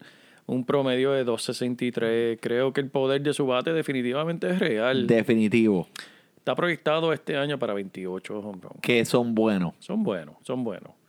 un 0.45 0.65
promedio 0.65 1.11
de 1.11 1.25
2.63. 1.25 2.39
Creo 2.41 2.71
que 2.71 2.81
el 2.81 2.89
poder 2.89 3.21
de 3.21 3.33
su 3.33 3.45
bate 3.45 3.73
definitivamente 3.73 4.49
es 4.49 4.59
real. 4.59 5.07
Definitivo. 5.07 5.87
Está 6.37 6.55
proyectado 6.55 7.11
este 7.13 7.35
año 7.35 7.59
para 7.59 7.73
28 7.73 8.39
home 8.39 8.59
runs. 8.61 8.81
Que 8.81 9.03
son 9.05 9.35
buenos. 9.35 9.73
Son 9.79 10.03
buenos, 10.03 10.35
son 10.41 10.63
buenos. 10.63 11.00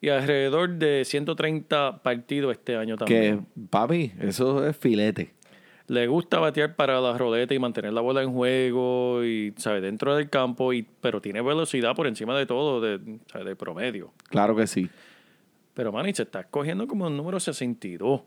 Y 0.00 0.08
alrededor 0.10 0.70
de 0.74 1.04
130 1.04 2.02
partidos 2.02 2.52
este 2.52 2.76
año 2.76 2.96
Que, 2.96 3.04
también. 3.04 3.46
papi, 3.70 4.12
eso 4.20 4.66
es 4.66 4.76
filete. 4.76 5.34
Le 5.88 6.06
gusta 6.08 6.38
batear 6.40 6.74
para 6.76 7.00
la 7.00 7.16
roleta 7.16 7.54
y 7.54 7.58
mantener 7.58 7.92
la 7.92 8.00
bola 8.00 8.22
en 8.22 8.32
juego 8.32 9.24
y, 9.24 9.54
¿sabe? 9.56 9.80
Dentro 9.80 10.16
del 10.16 10.28
campo, 10.28 10.72
y, 10.72 10.82
pero 11.00 11.20
tiene 11.22 11.40
velocidad 11.42 11.94
por 11.94 12.06
encima 12.08 12.36
de 12.36 12.44
todo, 12.44 12.80
de, 12.80 13.18
¿sabe? 13.30 13.44
de 13.44 13.56
promedio. 13.56 14.12
Claro 14.28 14.54
que 14.56 14.66
sí. 14.66 14.88
Pero, 15.74 15.92
Manny, 15.92 16.12
se 16.12 16.22
está 16.24 16.40
escogiendo 16.40 16.86
como 16.88 17.06
el 17.08 17.16
número 17.16 17.38
62. 17.38 18.22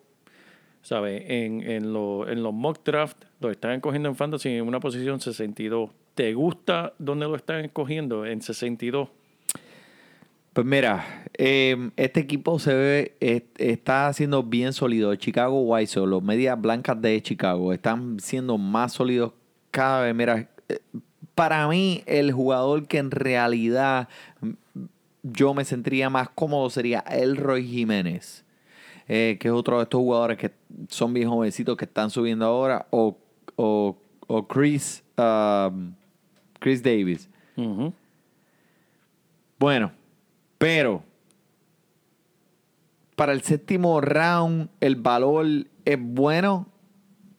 ¿Sabes? 0.82 1.24
En, 1.28 1.62
en, 1.70 1.92
lo- 1.92 2.28
en 2.30 2.42
los 2.42 2.54
mock 2.54 2.80
draft 2.86 3.26
lo 3.42 3.52
están 3.52 3.72
escogiendo 3.74 4.08
en 4.08 4.16
fantasy 4.16 4.50
en 4.50 4.66
una 4.66 4.80
posición 4.80 5.20
62. 5.20 5.90
¿Te 6.16 6.34
gusta 6.34 6.94
dónde 6.98 7.28
lo 7.28 7.36
están 7.36 7.66
escogiendo? 7.66 8.26
En 8.26 8.42
62. 8.42 9.10
Pues 10.60 10.68
mira, 10.68 11.24
eh, 11.38 11.90
este 11.96 12.20
equipo 12.20 12.60
se 12.60 12.74
ve, 12.74 13.16
es- 13.22 13.44
está 13.58 14.08
haciendo 14.08 14.44
bien 14.44 14.74
sólido. 14.74 15.16
Chicago 15.16 15.62
White 15.62 15.88
Sox, 15.88 16.06
los 16.06 16.22
medias 16.22 16.60
blancas 16.60 17.02
de 17.02 17.22
Chicago, 17.22 17.72
están 17.72 18.20
siendo 18.20 18.58
más 18.58 18.92
sólidos 18.92 19.32
cada 19.72 20.02
vez. 20.04 20.14
Mira, 20.14 20.50
eh, 20.68 20.80
para 21.34 21.66
mí, 21.70 22.04
el 22.08 22.34
jugador 22.34 22.90
que 22.90 22.98
en 22.98 23.10
realidad 23.10 24.10
mm, 24.42 24.50
yo 25.24 25.54
me 25.54 25.64
sentiría 25.64 26.10
más 26.10 26.28
cómodo 26.28 26.70
sería 26.70 27.00
Elroy 27.10 27.66
Jiménez, 27.66 28.44
eh, 29.08 29.38
que 29.40 29.48
es 29.48 29.54
otro 29.54 29.78
de 29.78 29.84
estos 29.84 30.00
jugadores 30.02 30.38
que 30.38 30.52
son 30.90 31.14
bien 31.14 31.30
jovencitos 31.30 31.78
que 31.78 31.86
están 31.86 32.10
subiendo 32.10 32.44
ahora, 32.46 32.86
o, 32.90 33.18
o, 33.56 33.96
o 34.28 34.46
Chris, 34.46 35.06
um, 35.18 35.94
Chris 36.60 36.84
Davis. 36.84 37.30
Bueno, 39.58 39.94
pero 40.60 41.02
para 43.16 43.34
el 43.34 43.42
séptimo 43.42 44.00
round 44.02 44.70
el 44.80 44.96
valor 44.96 45.46
es 45.86 45.98
bueno, 46.00 46.68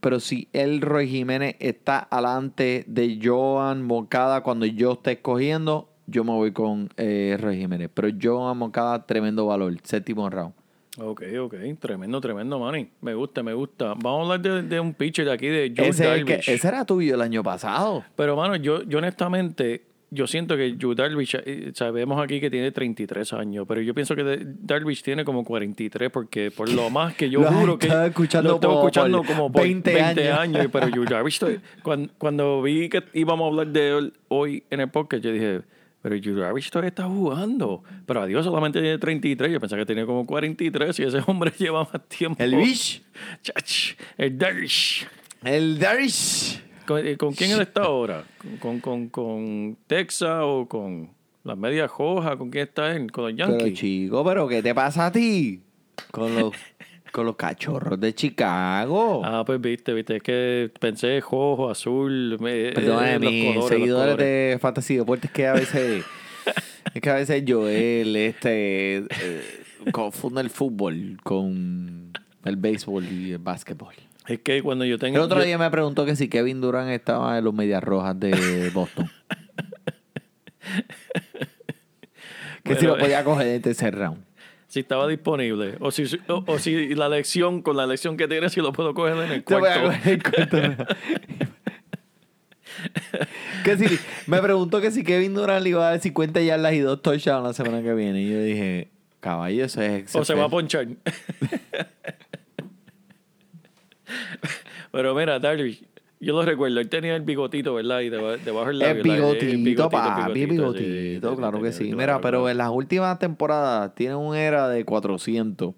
pero 0.00 0.18
si 0.20 0.48
el 0.52 0.80
Roy 0.80 1.08
Jiménez 1.08 1.56
está 1.58 1.98
alante 1.98 2.84
de 2.86 3.18
Joan 3.22 3.82
Moncada 3.82 4.42
cuando 4.42 4.66
yo 4.66 4.92
esté 4.92 5.12
escogiendo, 5.12 5.88
yo 6.06 6.24
me 6.24 6.32
voy 6.32 6.52
con 6.52 6.88
eh, 6.96 7.36
Roy 7.40 7.56
Jiménez. 7.58 7.88
Pero 7.94 8.08
Joan 8.20 8.58
Moncada, 8.58 9.06
tremendo 9.06 9.46
valor, 9.46 9.74
séptimo 9.84 10.28
round. 10.28 10.52
Ok, 10.98 11.22
ok. 11.40 11.54
Tremendo, 11.78 12.20
tremendo, 12.20 12.58
Manny. 12.58 12.90
Me 13.00 13.14
gusta, 13.14 13.42
me 13.42 13.54
gusta. 13.54 13.94
Vamos 13.94 14.28
a 14.28 14.32
hablar 14.34 14.40
de, 14.40 14.62
de 14.68 14.80
un 14.80 14.92
pitcher 14.92 15.24
de 15.24 15.32
aquí, 15.32 15.46
de 15.46 15.72
Joe 15.74 15.88
Ese, 15.88 16.24
que- 16.24 16.40
ese 16.46 16.66
era 16.68 16.84
tuyo 16.84 17.14
el 17.14 17.20
año 17.22 17.42
pasado. 17.42 18.04
Pero, 18.16 18.36
mano, 18.36 18.56
yo, 18.56 18.82
yo 18.82 18.98
honestamente, 18.98 19.86
yo 20.10 20.26
siento 20.26 20.56
que 20.56 20.76
Joe 20.80 20.94
Darvish, 20.94 21.36
eh, 21.44 21.70
sabemos 21.74 22.22
aquí 22.22 22.40
que 22.40 22.50
tiene 22.50 22.72
33 22.72 23.32
años, 23.32 23.64
pero 23.68 23.80
yo 23.80 23.94
pienso 23.94 24.16
que 24.16 24.44
Darvish 24.44 25.02
tiene 25.02 25.24
como 25.24 25.44
43, 25.44 26.10
porque 26.10 26.50
por 26.50 26.68
lo 26.68 26.90
más 26.90 27.14
que 27.14 27.30
yo 27.30 27.42
juro 27.44 27.78
que 27.78 27.86
escuchando 28.06 28.50
lo 28.50 28.60
como 28.60 28.78
escuchando 28.80 29.18
por 29.18 29.26
como 29.26 29.52
por 29.52 29.62
20 29.62 29.94
20, 29.94 30.32
años. 30.32 30.38
años. 30.38 30.68
Pero 30.72 30.88
Joe 30.92 31.06
Darvish, 31.08 31.40
cuando, 31.82 32.12
cuando 32.18 32.62
vi 32.62 32.88
que 32.88 33.04
íbamos 33.14 33.44
a 33.44 33.48
hablar 33.48 33.68
de 33.68 33.98
él 33.98 34.12
hoy 34.28 34.64
en 34.70 34.80
el 34.80 34.90
podcast, 34.90 35.22
yo 35.22 35.32
dije, 35.32 35.62
pero 36.02 36.16
Joe 36.22 36.34
Darvish 36.34 36.70
todavía 36.70 36.88
está 36.88 37.04
jugando. 37.04 37.84
Pero 38.06 38.22
adiós, 38.22 38.44
solamente 38.44 38.80
tiene 38.80 38.98
33. 38.98 39.52
Yo 39.52 39.60
pensaba 39.60 39.80
que 39.82 39.86
tenía 39.86 40.06
como 40.06 40.26
43 40.26 40.98
y 40.98 41.02
ese 41.04 41.18
hombre 41.26 41.52
lleva 41.58 41.84
más 41.84 42.08
tiempo. 42.08 42.42
El 42.42 42.56
Bish, 42.56 43.02
Chach, 43.42 43.94
el 44.16 44.36
Darvish. 44.36 45.06
el 45.44 45.78
Darish. 45.78 46.59
¿Con, 46.86 47.06
eh, 47.06 47.16
con 47.16 47.32
quién 47.32 47.50
él 47.52 47.60
está 47.60 47.82
ahora? 47.82 48.24
¿Con, 48.60 48.80
con, 48.80 49.08
con 49.08 49.76
Texas 49.86 50.40
o 50.42 50.66
con 50.68 51.10
las 51.44 51.56
medias 51.56 51.90
rojas? 51.96 52.36
¿Con 52.36 52.50
quién 52.50 52.68
está 52.68 52.94
él? 52.94 53.10
¿Con 53.10 53.24
los 53.24 53.32
Pero 53.34 53.58
Yankees? 53.58 53.78
chico, 53.78 54.24
¿pero 54.24 54.48
qué 54.48 54.62
te 54.62 54.74
pasa 54.74 55.06
a 55.06 55.12
ti? 55.12 55.62
Con 56.10 56.34
los, 56.34 56.52
con 57.12 57.26
los 57.26 57.36
cachorros 57.36 58.00
de 58.00 58.14
Chicago. 58.14 59.22
Ah, 59.24 59.42
pues 59.44 59.60
viste, 59.60 59.92
viste. 59.92 60.16
Es 60.16 60.22
que 60.22 60.70
pensé 60.80 61.20
rojo, 61.20 61.70
azul. 61.70 62.36
Me, 62.40 62.72
Perdóname, 62.72 63.14
eh, 63.14 63.18
los 63.18 63.54
colores, 63.54 63.78
seguidores 63.78 64.16
de 64.18 64.58
Fantasy 64.60 64.96
Deportes 64.96 65.30
que 65.30 65.46
a 65.46 65.52
veces 65.52 66.04
es 66.94 67.00
que 67.00 67.10
a 67.10 67.14
veces 67.14 67.44
Joel 67.46 68.16
este 68.16 68.98
eh, 68.98 69.62
confunde 69.92 70.40
el 70.40 70.50
fútbol 70.50 71.18
con 71.22 72.12
el 72.44 72.56
béisbol 72.56 73.04
y 73.06 73.32
el 73.32 73.38
básquetbol. 73.38 73.94
Es 74.30 74.38
que 74.40 74.62
cuando 74.62 74.84
yo 74.84 74.94
El 74.94 75.00
tengo. 75.00 75.20
otro 75.22 75.38
yo- 75.40 75.44
día 75.44 75.58
me 75.58 75.68
preguntó 75.70 76.04
que 76.06 76.14
si 76.16 76.28
Kevin 76.28 76.60
Durant 76.60 76.90
estaba 76.90 77.36
en 77.38 77.44
los 77.44 77.52
Medias 77.54 77.82
Rojas 77.82 78.18
de 78.20 78.70
Boston. 78.74 79.10
que 82.64 82.76
si 82.76 82.86
lo 82.86 82.96
podía 82.98 83.24
coger 83.24 83.48
en 83.48 83.62
tercer 83.62 83.94
round. 83.96 84.22
Si 84.68 84.80
estaba 84.80 85.08
disponible. 85.08 85.74
O 85.80 85.90
si, 85.90 86.04
o, 86.28 86.44
o 86.46 86.58
si 86.60 86.94
la 86.94 87.08
lección, 87.08 87.60
con 87.62 87.76
la 87.76 87.86
lección 87.88 88.16
que 88.16 88.28
tiene, 88.28 88.48
si 88.50 88.60
lo 88.60 88.72
puedo 88.72 88.94
coger 88.94 89.16
en 89.16 89.32
el 89.32 89.42
Te 89.44 89.54
voy 89.58 89.68
a 89.68 89.80
cuarto. 89.80 89.98
coger 89.98 90.12
el 90.14 90.22
cuarto 90.22 90.60
round. 90.60 90.86
que 93.64 93.76
si, 93.78 93.98
me 94.28 94.40
preguntó 94.40 94.80
que 94.80 94.92
si 94.92 95.02
Kevin 95.02 95.34
Durant 95.34 95.64
le 95.64 95.70
iba 95.70 95.86
a 95.88 95.90
dar 95.90 96.00
50 96.00 96.40
yardas 96.42 96.72
y 96.74 96.78
dos 96.78 97.02
touchdowns 97.02 97.44
la 97.48 97.52
semana 97.52 97.82
que 97.82 97.92
viene. 97.94 98.22
Y 98.22 98.30
yo 98.30 98.40
dije, 98.42 98.90
caballo, 99.18 99.64
eso 99.64 99.82
es 99.82 100.14
O 100.14 100.24
se 100.24 100.34
va 100.34 100.44
a 100.44 100.48
ponchar. 100.48 100.86
Pero 104.92 105.14
mira, 105.14 105.38
Darvish, 105.38 105.84
yo 106.20 106.34
lo 106.34 106.42
recuerdo, 106.42 106.80
él 106.80 106.88
tenía 106.88 107.16
el 107.16 107.22
bigotito, 107.22 107.74
¿verdad? 107.74 108.00
Y 108.00 108.10
deba- 108.10 108.36
debajo 108.36 108.68
del 108.68 108.78
labio. 108.78 108.90
El 109.02 109.08
¿verdad? 109.08 109.14
bigotito, 109.14 109.90
papi, 109.90 110.40
sí, 110.40 110.46
bigotito, 110.46 111.36
claro 111.36 111.62
que 111.62 111.72
sí. 111.72 111.94
Mira, 111.94 112.20
pero 112.20 112.48
en 112.48 112.58
las 112.58 112.70
últimas 112.70 113.18
temporadas 113.18 113.94
tiene 113.94 114.14
un 114.16 114.36
era 114.36 114.68
de 114.68 114.84
400. 114.84 115.74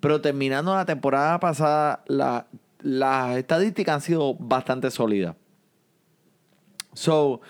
Pero 0.00 0.20
terminando 0.20 0.74
la 0.74 0.84
temporada 0.84 1.38
pasada, 1.40 2.02
la- 2.06 2.46
las 2.80 3.36
estadísticas 3.36 3.94
han 3.96 4.00
sido 4.00 4.34
bastante 4.34 4.90
sólidas. 4.90 5.34
So, 6.94 7.40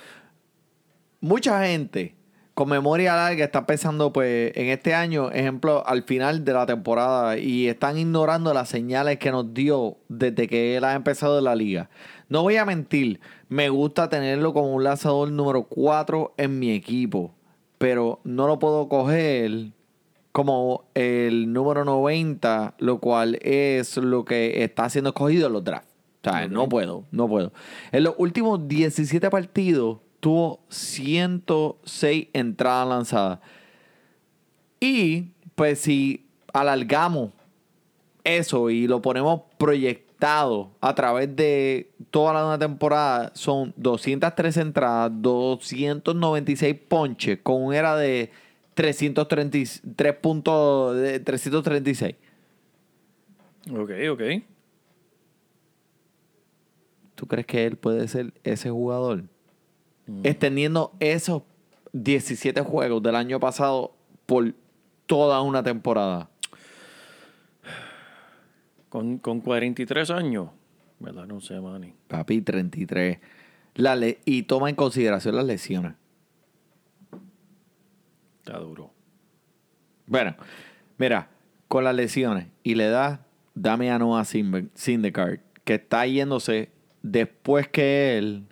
mucha 1.21 1.65
gente 1.67 2.15
con 2.59 2.69
memoria 2.69 3.15
larga 3.15 3.45
está 3.45 3.67
pensando, 3.67 4.13
pues, 4.13 4.51
en 4.57 4.67
este 4.67 4.93
año, 4.93 5.31
ejemplo, 5.31 5.87
al 5.87 6.03
final 6.03 6.45
de 6.45 6.53
la 6.53 6.67
temporada 6.67 7.39
y 7.39 7.69
están 7.69 7.97
ignorando 7.97 8.53
las 8.53 8.69
señales 8.69 9.21
que 9.21 9.31
nos 9.31 9.55
dio 9.55 9.99
desde 10.09 10.49
que 10.49 10.77
él 10.77 10.83
ha 10.83 10.95
empezado 10.95 11.41
la 11.41 11.55
liga. 11.55 11.89
No 12.29 12.43
voy 12.43 12.57
a 12.57 12.65
mentir, 12.65 13.21
me 13.49 13.69
gusta 13.69 14.09
tenerlo 14.09 14.53
como 14.53 14.75
un 14.75 14.83
lanzador 14.83 15.31
número 15.31 15.69
4 15.69 16.35
en 16.37 16.59
mi 16.59 16.73
equipo, 16.73 17.33
pero 17.79 18.19
no 18.25 18.49
lo 18.49 18.59
puedo 18.59 18.89
coger 18.89 19.71
como 20.33 20.83
el 20.95 21.53
número 21.53 21.85
90, 21.85 22.75
lo 22.79 22.99
cual 22.99 23.39
es 23.41 23.97
lo 23.99 24.25
que 24.25 24.65
está 24.65 24.91
siendo 24.91 25.11
escogido 25.11 25.47
en 25.47 25.53
los 25.53 25.63
drafts. 25.63 25.95
O 26.25 26.29
sea, 26.29 26.49
no 26.49 26.69
puedo, 26.69 27.05
no 27.13 27.29
puedo. 27.29 27.53
En 27.93 28.03
los 28.03 28.17
últimos 28.19 28.67
17 28.67 29.31
partidos 29.31 29.99
tuvo 30.21 30.61
106 30.69 32.29
entradas 32.33 32.89
lanzadas. 32.89 33.39
Y 34.81 35.33
pues 35.55 35.81
si 35.81 36.27
alargamos 36.53 37.31
eso 38.25 38.71
y 38.71 38.87
lo 38.87 39.03
ponemos 39.03 39.43
proyectado 39.59 40.71
a 40.81 40.95
través 40.95 41.35
de 41.35 41.91
toda 42.11 42.35
la 42.35 42.47
una 42.47 42.59
temporada, 42.59 43.31
son 43.35 43.73
203 43.77 44.57
entradas, 44.57 45.13
296 45.15 46.77
ponches, 46.89 47.39
con 47.43 47.63
un 47.63 47.75
era 47.75 47.97
de 47.97 48.31
333 48.75 50.15
puntos, 50.17 50.97
de 50.97 51.21
336. 51.21 52.15
Ok, 53.73 53.91
ok. 54.11 54.23
¿Tú 57.15 57.27
crees 57.27 57.47
que 57.47 57.67
él 57.67 57.77
puede 57.77 58.07
ser 58.07 58.33
ese 58.45 58.71
jugador? 58.71 59.25
Extendiendo 60.25 60.93
esos 61.01 61.43
17 61.93 62.61
juegos 62.63 63.03
del 63.03 63.15
año 63.17 63.39
pasado 63.41 63.95
por 64.27 64.55
toda 65.07 65.41
una 65.43 65.63
temporada. 65.63 66.31
Con, 68.89 69.19
con 69.19 69.41
43 69.41 70.11
años. 70.11 70.51
¿Verdad? 70.99 71.27
No 71.27 71.41
sé, 71.41 71.61
Manny. 71.61 71.95
Papi, 72.09 72.41
33. 72.41 73.19
La 73.75 73.95
le- 73.97 74.19
y 74.25 74.43
toma 74.45 74.71
en 74.71 74.77
consideración 74.77 75.37
las 75.37 75.45
lesiones. 75.45 75.93
Está 78.39 78.59
duro. 78.59 78.91
Bueno, 80.07 80.35
mira, 80.97 81.29
con 81.69 81.85
las 81.85 81.95
lesiones 81.95 82.47
y 82.63 82.75
la 82.77 82.85
edad, 82.87 83.21
dame 83.55 83.91
a 83.91 83.99
Noah 83.99 84.25
Syndergaard, 84.25 85.41
que 85.65 85.75
está 85.75 86.07
yéndose 86.07 86.71
después 87.03 87.69
que 87.69 88.17
él 88.17 88.47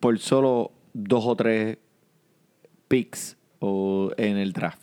por 0.00 0.18
solo 0.18 0.72
dos 0.92 1.24
o 1.26 1.36
tres 1.36 1.78
picks 2.88 3.36
o 3.60 4.10
en 4.16 4.36
el 4.38 4.52
draft. 4.52 4.80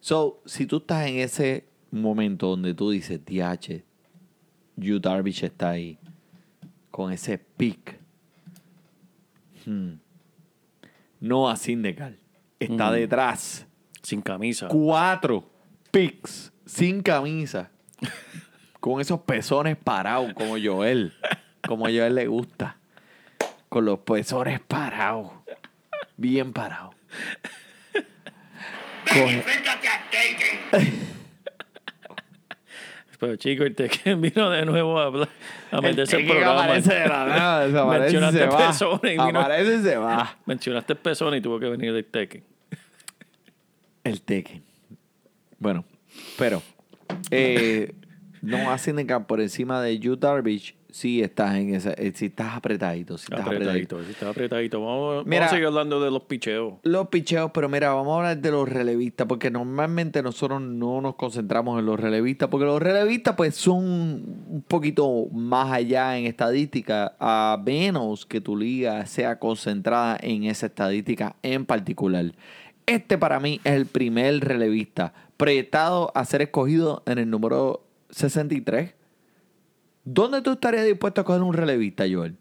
So, 0.00 0.40
si 0.46 0.66
tú 0.66 0.78
estás 0.78 1.06
en 1.08 1.18
ese 1.18 1.68
momento 1.90 2.48
donde 2.48 2.74
tú 2.74 2.90
dices, 2.90 3.20
DH, 3.24 3.82
Yu 4.76 5.00
Darvish 5.00 5.44
está 5.44 5.70
ahí, 5.70 5.98
con 6.90 7.12
ese 7.12 7.38
pick, 7.38 7.98
hmm, 9.66 9.94
Noah 11.20 11.56
Syndergaard 11.56 12.14
está 12.58 12.86
Ujú. 12.86 12.94
detrás 12.94 13.66
Sin 14.02 14.22
camisa. 14.22 14.68
cuatro 14.68 15.50
picks 15.90 16.52
sin 16.64 17.02
camisa. 17.02 17.70
con 18.80 19.00
esos 19.00 19.20
pezones 19.20 19.76
parados, 19.76 20.32
como 20.34 20.56
Joel. 20.62 21.12
Como 21.66 21.86
a 21.86 21.90
Joel 21.90 22.14
le 22.14 22.26
gusta. 22.28 22.78
Con 23.68 23.84
los 23.84 23.98
pezones 24.00 24.60
parados. 24.60 25.30
Bien 26.16 26.52
parados. 26.52 26.94
Coge- 29.06 29.44
Pero 33.18 33.36
chico, 33.36 33.64
el 33.64 33.74
Tekken 33.74 34.20
vino 34.20 34.50
de 34.50 34.66
nuevo 34.66 35.00
a, 35.00 35.04
hablar- 35.06 35.28
a 35.70 35.80
meterse 35.80 36.16
el 36.16 36.22
el 36.24 36.28
programa. 36.28 36.64
aparece 36.64 36.94
de 36.94 37.08
la 37.08 37.24
nada, 37.24 37.60
desaparece 37.66 38.02
Mencionaste 38.02 38.38
se 38.38 38.46
va. 38.46 38.66
pezones 38.68 39.00
y 39.04 39.08
vino- 39.26 39.40
Aparece 39.40 39.74
y 39.76 39.82
se 39.82 39.96
va. 39.96 40.36
Mencionaste 40.46 40.94
pezón 40.96 41.34
y 41.34 41.40
tuvo 41.40 41.58
que 41.58 41.66
venir 41.70 41.94
el 41.94 42.04
Tekken. 42.04 42.44
El 44.04 44.20
Tekken. 44.20 44.62
Bueno, 45.58 45.84
pero 46.36 46.62
eh, 47.30 47.94
no 48.42 48.70
hacen 48.70 48.96
por 49.26 49.40
encima 49.40 49.80
de 49.80 49.98
Yu 49.98 50.16
Darvish 50.16 50.74
sí 50.96 51.22
estás 51.22 51.56
en 51.56 51.74
esa, 51.74 51.92
eh, 51.92 52.12
sí 52.14 52.26
estás 52.26 52.56
apretadito, 52.56 53.18
sí 53.18 53.24
estás 53.24 53.40
apretadito. 53.40 53.96
Apretadito, 53.96 54.04
sí, 54.04 54.12
está 54.12 54.30
apretadito. 54.30 54.80
Vamos, 54.80 55.26
Mira. 55.26 55.40
vamos 55.40 55.52
a 55.52 55.54
seguir 55.54 55.66
hablando 55.66 56.00
de 56.00 56.10
los 56.10 56.22
picheos. 56.22 56.74
Los 56.82 57.08
picheos, 57.08 57.50
pero 57.52 57.68
mira, 57.68 57.92
vamos 57.92 58.14
a 58.14 58.16
hablar 58.16 58.38
de 58.38 58.50
los 58.50 58.66
relevistas, 58.66 59.26
porque 59.26 59.50
normalmente 59.50 60.22
nosotros 60.22 60.62
no 60.62 61.02
nos 61.02 61.16
concentramos 61.16 61.78
en 61.78 61.86
los 61.86 62.00
relevistas, 62.00 62.48
porque 62.48 62.64
los 62.64 62.80
relevistas 62.80 63.34
pues 63.36 63.54
son 63.54 63.84
un 63.84 64.64
poquito 64.66 65.26
más 65.32 65.70
allá 65.70 66.16
en 66.16 66.26
estadística, 66.26 67.14
a 67.20 67.60
menos 67.64 68.24
que 68.24 68.40
tu 68.40 68.56
liga 68.56 69.04
sea 69.06 69.38
concentrada 69.38 70.16
en 70.20 70.44
esa 70.44 70.66
estadística 70.66 71.36
en 71.42 71.66
particular. 71.66 72.32
Este 72.86 73.18
para 73.18 73.38
mí 73.40 73.60
es 73.64 73.74
el 73.74 73.86
primer 73.86 74.40
relevista 74.40 75.12
proyectado 75.36 76.12
a 76.14 76.24
ser 76.24 76.40
escogido 76.40 77.02
en 77.06 77.18
el 77.18 77.28
número 77.28 77.85
63. 78.10 78.94
¿Dónde 80.04 80.40
tú 80.42 80.52
estarías 80.52 80.84
dispuesto 80.84 81.20
a 81.20 81.24
coger 81.24 81.42
un 81.42 81.52
relevista, 81.52 82.04
Joel? 82.10 82.36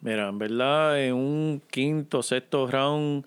Mira, 0.00 0.28
en 0.28 0.38
verdad, 0.38 1.02
en 1.02 1.14
un 1.14 1.62
quinto, 1.68 2.22
sexto 2.22 2.66
round, 2.66 3.24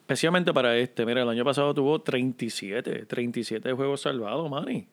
especialmente 0.00 0.52
para 0.52 0.76
este, 0.76 1.06
mira, 1.06 1.22
el 1.22 1.28
año 1.28 1.44
pasado 1.44 1.72
tuvo 1.72 2.00
37, 2.02 3.06
37 3.06 3.72
juegos 3.72 4.02
salvados, 4.02 4.50
Manny. 4.50 4.86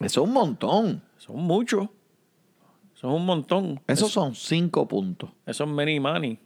Eso 0.00 0.22
es 0.22 0.28
un 0.28 0.32
montón. 0.32 1.02
Son 1.18 1.36
muchos. 1.36 1.88
Son 2.94 3.12
un 3.12 3.24
montón. 3.24 3.80
Esos 3.86 4.10
son 4.10 4.34
cinco 4.34 4.86
puntos. 4.86 5.30
Esos 5.46 5.66
many 5.66 5.98
money. 5.98 6.38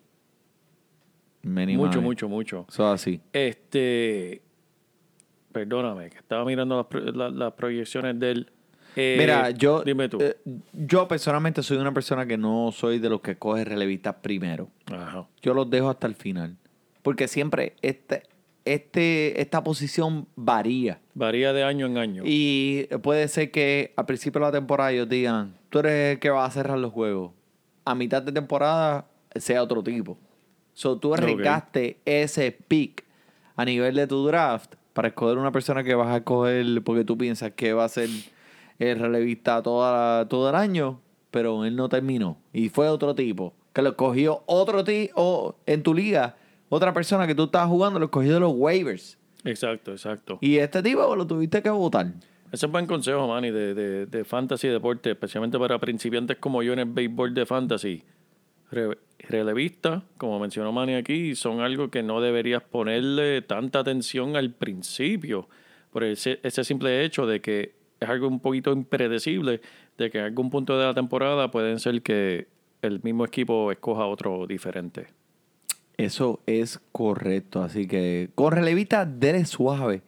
Many 1.43 1.77
mucho, 1.77 1.97
money. 1.99 2.03
mucho, 2.03 2.29
mucho. 2.29 2.67
Eso 2.69 2.95
es 2.95 3.01
así. 3.01 3.21
Este. 3.33 4.43
Perdóname, 5.53 6.11
que 6.11 6.19
estaba 6.19 6.45
mirando 6.45 6.89
las 7.13 7.53
proyecciones 7.55 8.19
del. 8.19 8.53
Eh, 8.97 9.17
Mira, 9.19 9.51
yo, 9.51 9.83
Dime 9.83 10.09
tú. 10.09 10.19
eh, 10.21 10.37
yo 10.73 11.09
personalmente 11.09 11.63
soy 11.63 11.77
una 11.77 11.93
persona 11.93 12.27
que 12.27 12.37
no 12.37 12.71
soy 12.73 12.99
de 12.99 13.09
los 13.09 13.21
que 13.21 13.37
coge 13.37 13.65
relevistas 13.65 14.17
primero. 14.23 14.69
Ajá. 14.87 15.27
Yo 15.43 15.55
los 15.55 15.69
dejo 15.71 15.91
hasta 15.91 16.07
el 16.07 16.15
final. 16.15 16.57
Porque 17.03 17.29
siempre 17.29 17.75
este, 17.83 18.23
este, 18.65 19.41
esta 19.41 19.63
posición 19.63 20.27
varía. 20.37 21.01
Varía 21.15 21.53
de 21.53 21.65
año 21.65 21.87
en 21.87 21.99
año. 21.99 22.23
Y 22.25 22.89
puede 23.03 23.29
ser 23.29 23.51
que 23.51 23.93
al 23.97 24.07
principio 24.07 24.41
de 24.41 24.47
la 24.47 24.53
temporada 24.53 24.93
ellos 24.93 25.09
digan, 25.09 25.55
tú 25.71 25.81
eres 25.81 26.15
el 26.15 26.19
que 26.19 26.31
va 26.31 26.45
a 26.45 26.51
cerrar 26.51 26.79
los 26.79 26.93
juegos. 26.93 27.33
A 27.85 27.95
mitad 27.95 28.23
de 28.23 28.33
temporada 28.33 29.07
sea 29.35 29.63
otro 29.63 29.83
tipo. 29.83 30.19
So, 30.73 30.99
tú 30.99 31.15
arriesgaste 31.15 31.99
ese 32.05 32.51
pick 32.53 33.05
a 33.57 33.65
nivel 33.65 33.95
de 33.95 34.07
tu 34.07 34.27
draft 34.27 34.75
para 34.93 35.09
escoger 35.09 35.39
una 35.39 35.53
persona 35.53 35.85
que 35.85 35.95
vas 35.95 36.09
a 36.09 36.17
escoger 36.19 36.83
porque 36.83 37.05
tú 37.05 37.19
piensas 37.19 37.53
que 37.53 37.73
va 37.73 37.85
a 37.85 37.89
ser 37.89 38.09
el 38.79 38.99
relevista 38.99 39.63
toda 39.63 40.19
la- 40.21 40.29
todo 40.29 40.49
el 40.51 40.55
año, 40.55 41.01
pero 41.31 41.65
él 41.65 41.77
no 41.77 41.89
terminó. 41.89 42.39
Y 42.53 42.69
fue 42.69 42.89
otro 42.89 43.15
tipo 43.15 43.55
que 43.73 43.83
lo 43.83 43.91
escogió 43.91 44.43
otro 44.47 44.85
tipo 44.85 45.57
en 45.67 45.83
tu 45.83 45.95
liga. 45.95 46.37
Otra 46.69 46.93
persona 46.93 47.27
que 47.27 47.35
tú 47.35 47.45
estabas 47.45 47.69
jugando 47.69 47.99
lo 47.99 48.07
escogió 48.07 48.35
de 48.35 48.41
los 48.41 48.53
waivers. 48.55 49.19
Exacto, 49.45 49.93
exacto. 49.93 50.39
Y 50.41 50.57
este 50.59 50.83
tipo 50.83 51.15
lo 51.15 51.27
tuviste 51.27 51.61
que 51.63 51.71
votar. 51.71 52.07
Ese 52.53 52.67
es 52.67 52.73
buen 52.73 52.87
consejo, 52.87 53.27
Manny, 53.27 53.51
de, 53.51 53.75
de, 53.75 54.07
de 54.07 54.25
fantasy 54.25 54.69
y 54.69 54.71
deporte, 54.71 55.11
especialmente 55.11 55.59
para 55.59 55.79
principiantes 55.79 56.37
como 56.39 56.63
yo 56.63 56.73
en 56.73 56.79
el 56.79 56.85
béisbol 56.87 57.35
de 57.35 57.47
fantasy. 57.47 58.03
Re- 58.71 58.97
relevista, 59.19 60.03
como 60.19 60.39
mencionó 60.39 60.73
Manny 60.73 60.95
aquí, 60.95 61.35
son 61.35 61.61
algo 61.61 61.91
que 61.91 62.03
no 62.03 62.21
deberías 62.21 62.63
ponerle 62.63 63.43
tanta 63.43 63.81
atención 63.81 64.37
al 64.37 64.53
principio, 64.53 65.49
por 65.93 66.05
ese, 66.05 66.41
ese 66.43 66.65
simple 66.65 67.05
hecho 67.05 67.27
de 67.27 67.41
que 67.41 67.75
es 68.05 68.11
algo 68.11 68.29
un 68.29 68.41
poquito 68.41 68.73
impredecible, 68.73 69.61
de 69.99 70.11
que 70.11 70.19
en 70.19 70.25
algún 70.25 70.51
punto 70.51 70.79
de 70.79 70.87
la 70.87 70.95
temporada 70.95 71.51
pueden 71.51 71.79
ser 71.81 72.03
que 72.03 72.47
el 72.83 73.03
mismo 73.03 73.25
equipo 73.25 73.73
escoja 73.73 74.07
otro 74.07 74.47
diferente. 74.47 75.07
Eso 75.97 76.41
es 76.47 76.81
correcto. 76.93 77.63
Así 77.63 77.87
que 77.87 78.31
con 78.35 78.53
relevista, 78.53 79.07
dele 79.07 79.45
suave. 79.45 80.03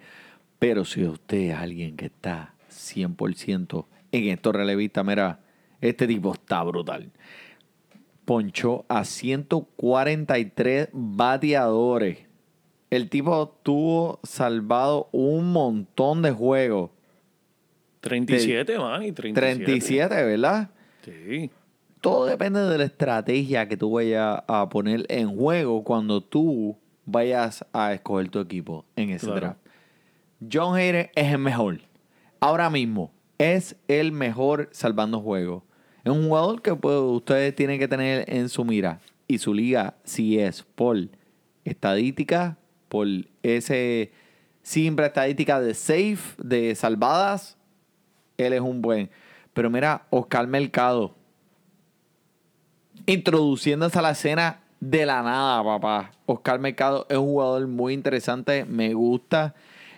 Pero 0.59 0.85
si 0.85 1.05
usted 1.05 1.51
es 1.51 1.55
alguien 1.55 1.97
que 1.97 2.07
está 2.07 2.55
100% 2.71 3.87
en 4.13 4.29
estos 4.29 4.55
relevistas, 4.55 5.05
mira, 5.05 5.41
este 5.81 6.07
tipo 6.07 6.33
está 6.33 6.63
brutal. 6.63 7.11
Ponchó 8.25 8.85
a 8.89 9.05
143 9.05 10.89
bateadores. 10.93 12.27
El 12.91 13.09
tipo 13.11 13.59
tuvo 13.63 14.21
salvado 14.23 15.09
un 15.13 15.53
montón 15.53 16.23
de 16.23 16.33
juegos. 16.33 16.91
37, 18.01 18.79
Manny, 18.79 19.13
37. 19.13 19.65
37, 19.65 20.25
¿verdad? 20.25 20.71
Sí. 21.05 21.51
todo 22.01 22.27
depende 22.27 22.61
de 22.61 22.79
la 22.79 22.85
estrategia 22.85 23.67
que 23.69 23.77
tú 23.77 23.93
vayas 23.93 24.43
a 24.47 24.69
poner 24.69 25.07
en 25.09 25.35
juego 25.37 25.83
cuando 25.85 26.21
tú 26.21 26.77
vayas 27.05 27.65
a 27.73 27.93
escoger 27.95 28.29
tu 28.29 28.39
equipo 28.41 28.85
en 28.97 29.11
ese 29.11 29.27
Claro. 29.27 29.41
draft. 29.41 29.59
John 30.53 30.77
Hayden 30.77 31.09
es 31.15 31.33
el 31.33 31.39
mejor. 31.39 31.81
Ahora 32.41 32.71
mismo 32.71 33.13
es 33.39 33.77
el 33.89 34.13
mejor 34.13 34.69
salvando 34.73 35.21
juegos. 35.21 35.63
Es 36.05 36.13
un 36.13 36.25
jugador 36.29 36.63
que 36.63 36.75
pues, 36.77 36.97
ustedes 36.97 37.55
tienen 37.57 37.79
que 37.79 37.89
tener 37.89 38.25
en 38.33 38.49
su 38.49 38.65
mira. 38.65 39.01
Y 39.29 39.39
su 39.39 39.53
liga, 39.55 39.97
si 40.05 40.39
es 40.39 40.63
por 40.63 40.97
estadística, 41.65 42.57
por 42.89 43.07
ese 43.43 44.13
simple 44.63 45.07
estadística 45.07 45.61
de 45.61 45.75
safe, 45.75 46.19
de 46.43 46.75
salvadas, 46.75 47.56
él 48.37 48.53
es 48.53 48.61
un 48.61 48.83
buen. 48.83 49.11
Pero 49.53 49.71
mira, 49.71 50.07
Oscar 50.11 50.47
Mercado, 50.47 51.15
introduciéndose 53.07 53.99
a 53.99 54.03
la 54.03 54.11
escena 54.11 54.61
de 54.81 55.07
la 55.07 55.23
nada, 55.23 55.65
papá. 55.65 56.13
Oscar 56.27 56.59
Mercado 56.59 57.07
es 57.09 57.17
un 57.17 57.27
jugador 57.27 57.67
muy 57.67 57.95
interesante, 57.95 58.65
me 58.65 58.93
gusta. 58.95 59.55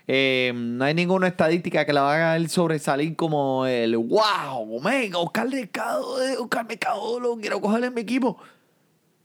Eh, 0.07 0.53
no 0.55 0.85
hay 0.85 0.95
ninguna 0.95 1.27
estadística 1.29 1.85
que 1.85 1.93
la 1.93 2.11
haga 2.11 2.37
él 2.37 2.49
sobresalir 2.49 3.15
como 3.15 3.67
el 3.67 3.95
wow, 3.97 4.81
man, 4.81 5.15
Oscar 5.15 5.49
Mercado, 5.49 6.23
eh, 6.23 6.37
Oscar 6.39 6.67
Mercado, 6.67 7.21
lo 7.21 7.37
quiero 7.37 7.61
coger 7.61 7.85
en 7.85 7.95
mi 7.95 8.01
equipo. 8.01 8.39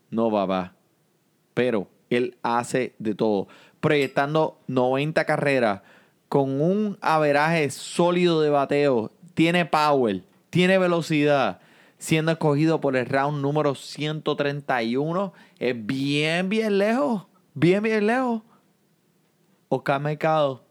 No, 0.09 0.29
papá. 0.29 0.73
Pero 1.53 1.87
él 2.09 2.37
hace 2.43 2.95
de 2.99 3.15
todo. 3.15 3.47
Proyectando 3.79 4.59
90 4.67 5.23
carreras 5.25 5.81
con 6.33 6.59
un 6.61 6.97
averaje 6.99 7.69
sólido 7.69 8.41
de 8.41 8.49
bateo. 8.49 9.11
Tiene 9.35 9.67
power, 9.67 10.23
tiene 10.49 10.79
velocidad. 10.79 11.59
Siendo 11.99 12.31
escogido 12.31 12.81
por 12.81 12.95
el 12.95 13.05
round 13.05 13.39
número 13.39 13.75
131. 13.75 15.31
Es 15.59 15.85
bien, 15.85 16.49
bien 16.49 16.79
lejos. 16.79 17.27
Bien, 17.53 17.83
bien 17.83 18.07
lejos. 18.07 18.41
Oscar 19.69 20.01
Mercado, 20.01 20.65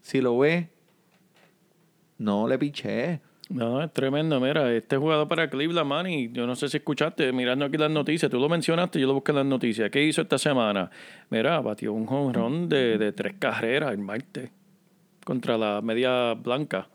si 0.00 0.22
lo 0.22 0.38
ve, 0.38 0.70
no 2.16 2.48
le 2.48 2.58
piché. 2.58 3.20
No, 3.50 3.82
es 3.82 3.92
tremendo. 3.92 4.40
Mira, 4.40 4.72
este 4.72 4.96
jugador 4.96 5.28
para 5.28 5.50
Cleveland, 5.50 5.90
Manny, 5.90 6.30
yo 6.32 6.46
no 6.46 6.56
sé 6.56 6.70
si 6.70 6.78
escuchaste, 6.78 7.34
mirando 7.34 7.66
aquí 7.66 7.76
las 7.76 7.90
noticias, 7.90 8.30
tú 8.30 8.40
lo 8.40 8.48
mencionaste, 8.48 8.98
yo 8.98 9.06
lo 9.06 9.12
busqué 9.12 9.32
en 9.32 9.36
las 9.36 9.46
noticias. 9.46 9.90
¿Qué 9.90 10.02
hizo 10.02 10.22
esta 10.22 10.38
semana? 10.38 10.90
Mira, 11.28 11.60
batió 11.60 11.92
un 11.92 12.06
jonrón 12.06 12.70
de, 12.70 12.96
de 12.96 13.12
tres 13.12 13.34
carreras 13.38 13.92
el 13.92 13.98
martes 13.98 14.55
contra 15.26 15.58
la 15.58 15.82
media 15.82 16.34
blanca. 16.34 16.86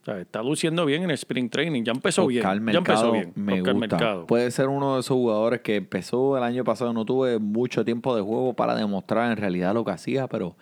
O 0.00 0.04
sea, 0.06 0.18
está 0.20 0.42
luciendo 0.42 0.86
bien 0.86 1.02
en 1.02 1.10
el 1.10 1.14
Spring 1.14 1.50
Training. 1.50 1.84
Ya 1.84 1.92
empezó 1.92 2.26
bien. 2.26 2.40
Oscar 2.40 2.56
ya 2.72 2.78
empezó 2.78 3.12
Mercado 3.12 3.12
bien. 3.12 3.32
me 3.34 3.58
Oscar 3.60 3.74
gusta. 3.74 3.96
Mercado. 3.96 4.26
Puede 4.26 4.50
ser 4.50 4.68
uno 4.68 4.94
de 4.94 5.00
esos 5.00 5.14
jugadores 5.14 5.60
que 5.60 5.76
empezó 5.76 6.38
el 6.38 6.42
año 6.44 6.64
pasado, 6.64 6.94
no 6.94 7.04
tuve 7.04 7.38
mucho 7.38 7.84
tiempo 7.84 8.16
de 8.16 8.22
juego 8.22 8.54
para 8.54 8.74
demostrar 8.74 9.30
en 9.30 9.36
realidad 9.36 9.74
lo 9.74 9.84
que 9.84 9.90
hacía, 9.90 10.26
pero 10.28 10.56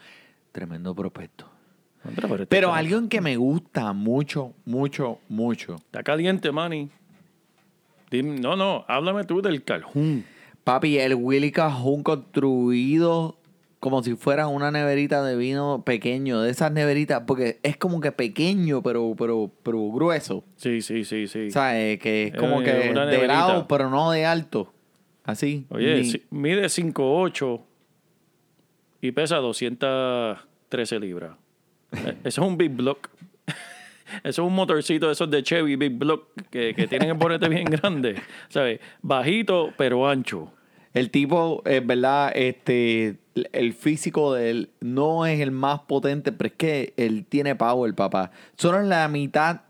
tremendo 0.51 0.95
prospecto. 0.97 1.47
Contra, 2.03 2.29
pero 2.29 2.43
este 2.43 2.47
Pero 2.57 2.75
alguien 2.75 3.09
que 3.09 3.21
me 3.21 3.37
gusta 3.37 3.93
mucho, 3.93 4.53
mucho, 4.65 5.19
mucho. 5.29 5.77
Está 5.77 6.03
caliente, 6.03 6.51
Manny. 6.51 6.91
Dime- 8.11 8.41
no, 8.41 8.57
no, 8.57 8.85
háblame 8.89 9.23
tú 9.25 9.41
del 9.43 9.63
Calhoun. 9.63 10.25
Papi, 10.65 10.99
el 10.99 11.15
Willy 11.15 11.53
Cajun 11.53 12.03
construido 12.03 13.37
como 13.81 14.03
si 14.03 14.17
fuera 14.17 14.49
una 14.49 14.71
neverita 14.71 15.23
de 15.23 15.37
vino 15.37 15.83
pequeño, 15.85 16.41
de 16.41 16.51
esas 16.51 16.73
neveritas, 16.73 17.23
porque 17.27 17.59
es 17.63 17.77
como 17.77 18.01
que 18.01 18.11
pequeño, 18.13 18.83
pero, 18.83 19.15
pero, 19.17 19.51
pero 19.63 19.91
grueso. 19.93 20.45
Sí, 20.57 20.81
sí, 20.83 21.05
sí, 21.05 21.27
sí. 21.29 21.51
¿Sabes? 21.51 21.99
Que 22.01 22.29
es 22.29 22.35
como 22.35 22.63
Eh, 22.63 22.65
que 22.65 22.73
de 22.73 23.27
lado, 23.27 23.69
pero 23.69 23.91
no 23.91 24.11
de 24.11 24.25
alto. 24.27 24.73
Así. 25.25 25.67
Oye, 25.71 25.97
Ni- 25.97 26.05
si- 26.05 26.23
mide 26.31 26.69
5'8 26.69 27.61
y 29.01 29.13
pesa 29.13 29.37
213 29.37 30.99
libras. 31.01 31.37
Eh, 31.93 32.17
Eso 32.25 32.43
es 32.43 32.49
un 32.49 32.57
Big 32.57 32.71
Block. 32.71 33.11
Eso 34.25 34.43
es 34.43 34.49
un 34.49 34.55
motorcito 34.55 35.07
de 35.07 35.13
esos 35.13 35.31
de 35.31 35.43
Chevy 35.43 35.77
Big 35.77 35.93
Block 35.99 36.29
que, 36.51 36.75
que 36.75 36.87
tienen 36.87 37.11
el 37.11 37.15
bonete 37.17 37.49
bien 37.49 37.65
grande. 37.71 38.17
¿Sabes? 38.49 38.81
Bajito, 39.03 39.73
pero 39.77 40.09
ancho. 40.09 40.53
El 40.97 41.11
tipo, 41.11 41.63
es 41.67 41.87
verdad, 41.87 42.33
este, 42.35 43.19
el 43.53 43.75
físico 43.75 44.33
de 44.33 44.49
él 44.49 44.71
no 44.81 45.27
es 45.27 45.41
el 45.41 45.51
más 45.51 45.81
potente, 45.81 46.33
pero 46.33 46.49
es 46.49 46.55
que 46.55 46.95
él 46.97 47.27
tiene 47.29 47.55
power, 47.55 47.95
papá. 47.95 48.31
Solo 48.57 48.81
en 48.81 48.89
la 48.89 49.07
mitad 49.07 49.61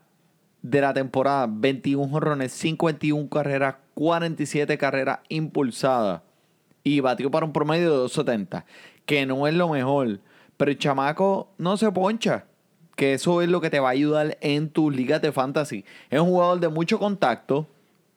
de 0.62 0.80
la 0.80 0.94
temporada, 0.94 1.48
21 1.50 2.06
jorrones, 2.06 2.52
51 2.52 3.28
carreras, 3.28 3.74
47 3.94 4.78
carreras 4.78 5.18
impulsadas 5.28 6.22
y 6.84 7.00
batió 7.00 7.28
para 7.28 7.44
un 7.44 7.52
promedio 7.52 7.90
de 7.90 7.96
270, 7.96 8.64
que 9.04 9.26
no 9.26 9.48
es 9.48 9.54
lo 9.54 9.68
mejor, 9.68 10.20
pero 10.56 10.70
el 10.70 10.78
chamaco 10.78 11.48
no 11.58 11.76
se 11.76 11.90
poncha, 11.90 12.44
que 12.94 13.14
eso 13.14 13.42
es 13.42 13.48
lo 13.48 13.60
que 13.60 13.70
te 13.70 13.80
va 13.80 13.88
a 13.88 13.92
ayudar 13.92 14.38
en 14.42 14.68
tus 14.68 14.94
ligas 14.94 15.20
de 15.22 15.32
fantasy. 15.32 15.84
Es 16.08 16.20
un 16.20 16.28
jugador 16.28 16.60
de 16.60 16.68
mucho 16.68 17.00
contacto. 17.00 17.66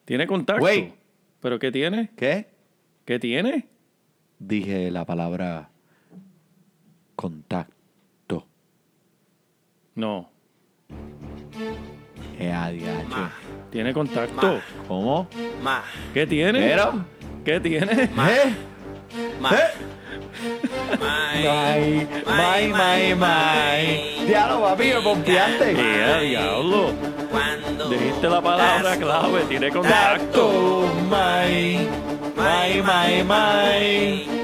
Tiene 0.06 0.28
contacto. 0.28 0.62
Güey. 0.62 0.94
¿Pero 1.42 1.58
qué 1.58 1.72
tiene? 1.72 2.12
¿Qué? 2.16 2.59
¿Qué 3.10 3.18
tiene? 3.18 3.68
Dije 4.38 4.92
la 4.92 5.04
palabra 5.04 5.72
contacto. 7.16 8.46
No. 9.96 10.30
Eh, 12.38 12.52
adiache. 12.52 13.16
Tiene 13.72 13.94
contacto. 13.94 14.62
¿Cómo? 14.88 15.28
Ma, 15.64 15.82
¿Qué 16.14 16.28
tiene? 16.28 16.60
¿Pero? 16.60 17.04
¿Qué 17.44 17.60
tiene? 17.60 18.04
¿Eh? 18.04 18.10
ma, 18.16 18.30
¿Eh? 18.30 19.72
May, 21.00 22.08
May, 22.28 22.68
may, 22.68 22.68
may, 22.68 23.16
may. 23.16 24.26
Diablo, 24.28 24.62
papi, 24.62 24.84
me 24.84 25.02
pompeaste. 25.02 25.74
¿Qué 25.74 26.28
diablo? 26.28 26.92
Cuando 27.32 27.90
Dijiste 27.90 28.30
la 28.30 28.40
palabra 28.40 28.96
clave, 28.98 29.46
tiene 29.50 29.72
contacto. 29.72 30.86
Contacto, 32.40 32.82
may, 32.82 32.82
may, 32.82 33.24
may, 33.24 34.26
may. 34.26 34.26
no 34.26 34.39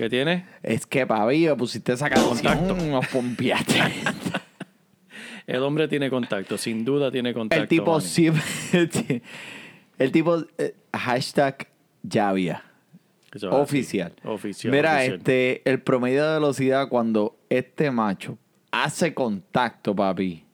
¿Qué 0.00 0.08
tiene? 0.08 0.46
Es 0.62 0.86
que, 0.86 1.06
papi, 1.06 1.46
me 1.46 1.54
pusiste 1.56 1.92
esa 1.92 2.08
canción, 2.08 2.38
Contacto. 2.38 2.74
nos 2.74 3.06
pompeaste. 3.08 3.74
El 5.46 5.62
hombre 5.62 5.88
tiene 5.88 6.08
contacto, 6.08 6.56
sin 6.56 6.86
duda 6.86 7.10
tiene 7.10 7.34
contacto. 7.34 7.62
El 7.62 7.68
tipo 7.68 7.98
Manny. 7.98 9.20
El 9.98 10.10
tipo... 10.10 10.38
eh, 10.56 10.74
hashtag 10.94 11.68
Javia. 12.10 12.64
Eso. 13.30 13.50
Oficial. 13.50 14.14
Oficial. 14.24 14.72
Mira, 14.72 14.94
oficial. 14.96 15.16
este, 15.18 15.70
el 15.70 15.82
promedio 15.82 16.26
de 16.26 16.32
velocidad 16.32 16.88
cuando 16.88 17.36
este 17.50 17.90
macho 17.90 18.38
hace 18.70 19.12
contacto, 19.12 19.94
papi, 19.94 20.46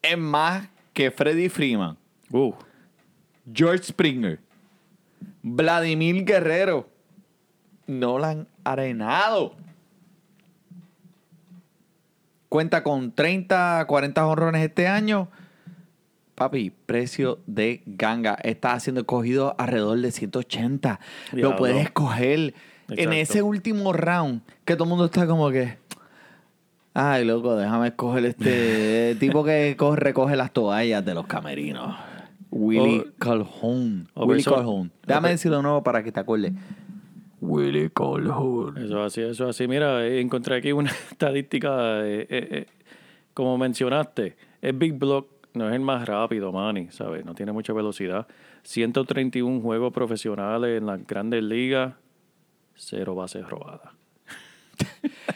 es 0.00 0.16
más 0.16 0.70
que 0.94 1.10
Freddy 1.10 1.50
Freeman, 1.50 1.98
Uh, 2.32 2.54
George 3.52 3.84
Springer, 3.84 4.40
Vladimir 5.42 6.24
Guerrero, 6.24 6.88
Nolan 7.86 8.48
Arenado. 8.64 9.54
Cuenta 12.48 12.82
con 12.82 13.12
30, 13.12 13.84
40 13.86 14.26
honrones 14.26 14.64
este 14.64 14.86
año. 14.86 15.28
Papi, 16.34 16.70
precio 16.70 17.38
de 17.46 17.82
ganga. 17.86 18.36
Está 18.42 18.78
siendo 18.80 19.00
escogido 19.02 19.54
alrededor 19.58 20.00
de 20.00 20.12
180. 20.12 21.00
Diablo. 21.32 21.50
Lo 21.50 21.56
puedes 21.56 21.82
escoger 21.84 22.54
en 22.88 22.98
Exacto. 22.98 23.12
ese 23.12 23.42
último 23.42 23.92
round 23.92 24.42
que 24.64 24.74
todo 24.74 24.84
el 24.84 24.90
mundo 24.90 25.06
está 25.06 25.26
como 25.26 25.50
que. 25.50 25.78
Ay, 26.94 27.24
loco, 27.24 27.56
déjame 27.56 27.88
escoger 27.88 28.24
este 28.26 29.16
tipo 29.20 29.44
que 29.44 29.74
co- 29.78 29.96
recoge 29.96 30.36
las 30.36 30.52
toallas 30.52 31.04
de 31.04 31.14
los 31.14 31.26
camerinos. 31.26 31.94
Willy 32.50 33.04
Calhoun. 33.18 34.08
Willy 34.14 34.44
Calhoun. 34.44 34.90
Déjame 35.06 35.28
o- 35.28 35.30
decirlo 35.32 35.56
de 35.58 35.62
nuevo 35.64 35.82
para 35.82 36.02
que 36.02 36.12
te 36.12 36.20
acuerdes. 36.20 36.52
Willy 37.40 37.90
Calhoun. 37.90 38.78
eso 38.78 39.04
es 39.04 39.12
así, 39.12 39.20
eso 39.22 39.44
es 39.44 39.50
así. 39.50 39.68
Mira, 39.68 40.06
encontré 40.06 40.56
aquí 40.56 40.72
una 40.72 40.90
estadística, 41.10 42.06
eh, 42.06 42.26
eh, 42.28 42.48
eh, 42.50 42.66
como 43.34 43.58
mencionaste, 43.58 44.36
es 44.60 44.78
Big 44.78 44.94
Block, 44.94 45.28
no 45.54 45.68
es 45.68 45.74
el 45.74 45.80
más 45.80 46.06
rápido, 46.06 46.52
Manny, 46.52 46.88
¿sabes? 46.90 47.24
No 47.24 47.34
tiene 47.34 47.52
mucha 47.52 47.72
velocidad. 47.72 48.26
131 48.62 49.60
juegos 49.60 49.92
profesionales 49.92 50.78
en 50.78 50.86
las 50.86 51.06
grandes 51.06 51.42
ligas, 51.42 51.94
cero 52.74 53.14
bases 53.14 53.48
robadas. 53.48 53.92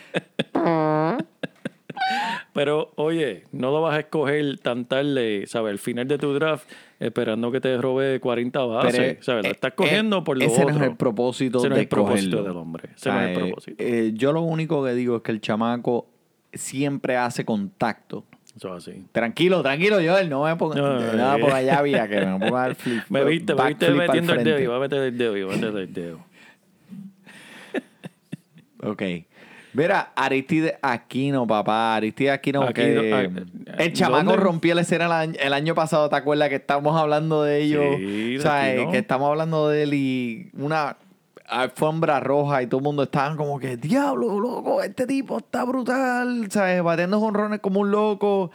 Pero, 2.53 2.93
oye, 2.97 3.45
no 3.53 3.71
lo 3.71 3.81
vas 3.81 3.95
a 3.95 4.01
escoger 4.01 4.59
tan 4.59 4.85
tarde, 4.85 5.45
¿sabes? 5.47 5.71
Al 5.71 5.79
final 5.79 6.09
de 6.09 6.19
tu 6.19 6.33
draft, 6.35 6.69
esperando 6.99 7.53
que 7.53 7.61
te 7.61 7.77
robe 7.79 8.19
40 8.19 8.59
bases, 8.65 8.93
Pero, 8.99 9.23
¿sabes? 9.23 9.45
Lo 9.45 9.49
eh, 9.51 9.53
estás 9.53 9.71
eh, 9.71 9.75
cogiendo 9.77 10.25
por 10.25 10.37
lo 10.37 10.45
Ese 10.45 10.63
otro. 10.65 10.75
no 10.75 10.81
es 10.85 10.91
el 10.91 10.97
propósito 10.97 11.59
Ese 11.59 11.69
no 11.69 11.75
de 11.77 11.81
es 11.83 11.85
el 11.85 11.89
propósito 11.89 12.31
cogerlo. 12.39 12.43
del 12.49 12.57
hombre. 12.57 12.89
Ese 12.97 13.09
no 13.11 13.21
es 13.21 13.29
el 13.29 13.35
propósito. 13.45 13.83
eh, 13.83 14.07
eh, 14.09 14.11
yo 14.15 14.33
lo 14.33 14.43
único 14.43 14.83
que 14.85 14.95
digo 14.95 15.17
es 15.17 15.23
que 15.23 15.31
el 15.31 15.41
chamaco 15.41 16.09
siempre 16.53 17.17
hace 17.17 17.45
contacto. 17.45 18.25
Eso 18.57 18.77
es 18.77 18.89
así. 18.89 19.05
Tranquilo, 19.13 19.63
tranquilo, 19.63 19.99
Joel. 20.05 20.29
No 20.29 20.43
me 20.43 20.57
ponga, 20.57 20.75
No, 20.75 20.99
no, 20.99 21.33
me 21.39 21.39
ponga 21.45 21.63
ya 21.63 21.81
vía, 21.83 22.09
que 22.09 22.21
me 22.27 22.37
ponga 22.49 22.67
el 22.67 22.75
flip. 22.75 23.03
Me 23.11 23.25
viste, 23.25 23.55
me 23.55 23.69
viste 23.69 23.91
metiendo 23.93 24.35
el 24.35 24.43
dedo, 24.43 24.59
iba 24.59 24.77
a 24.77 24.81
meter 24.81 25.03
el 25.03 25.17
dedo, 25.17 25.37
iba 25.37 25.53
a 25.53 25.57
meter 25.57 25.77
el 25.77 25.93
dedo. 25.93 26.19
Ok. 28.83 29.03
Mira, 29.73 30.13
Aristide 30.17 30.79
Aquino, 30.83 31.47
papá. 31.47 31.97
Aristide 31.97 32.31
Aquino, 32.31 32.63
Aquino, 32.63 33.01
que 33.03 33.15
ah, 33.15 33.83
el 33.83 33.93
chamaco 33.93 34.25
¿dónde? 34.31 34.43
rompió 34.43 34.75
la 34.75 34.81
escena 34.81 35.25
el 35.25 35.53
año, 35.53 35.75
pasado, 35.75 36.09
¿te 36.09 36.17
acuerdas 36.17 36.49
que 36.49 36.57
estábamos 36.57 37.01
hablando 37.01 37.45
de 37.45 37.59
ellos? 37.63 37.97
Sí, 37.97 38.37
o 38.39 38.43
sea, 38.43 38.65
Aquino. 38.65 38.83
eh, 38.83 38.89
que 38.91 38.99
estamos 38.99 39.29
hablando 39.29 39.69
de 39.69 39.83
él 39.85 39.95
y 39.95 40.51
una 40.59 40.97
alfombra 41.47 42.21
roja 42.21 42.63
y 42.63 42.67
todo 42.67 42.79
el 42.79 42.85
mundo 42.85 43.03
estaban 43.05 43.37
como 43.37 43.59
que, 43.59 43.77
diablo, 43.77 44.39
loco, 44.41 44.83
este 44.83 45.07
tipo 45.07 45.39
está 45.39 45.65
brutal, 45.65 46.51
¿sabes? 46.51 46.83
Batiendo 46.83 47.21
jonrones 47.21 47.61
como 47.61 47.81
un 47.81 47.91
loco. 47.91 48.51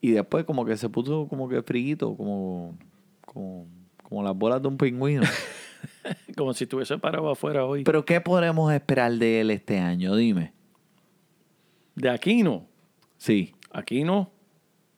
Y 0.00 0.10
después 0.12 0.44
como 0.44 0.64
que 0.64 0.76
se 0.76 0.88
puso 0.88 1.28
como 1.28 1.48
que 1.48 1.62
frito, 1.62 2.16
como, 2.16 2.76
como, 3.24 3.66
como 4.02 4.22
las 4.22 4.34
bolas 4.34 4.60
de 4.60 4.68
un 4.68 4.76
pingüino. 4.76 5.22
Como 6.36 6.52
si 6.54 6.64
estuviese 6.64 6.98
parado 6.98 7.30
afuera 7.30 7.64
hoy. 7.64 7.84
Pero 7.84 8.04
¿qué 8.04 8.20
podemos 8.20 8.72
esperar 8.72 9.12
de 9.12 9.40
él 9.40 9.50
este 9.50 9.78
año? 9.78 10.16
Dime. 10.16 10.52
De 11.94 12.10
Aquino. 12.10 12.66
Sí. 13.18 13.54
Aquino, 13.70 14.30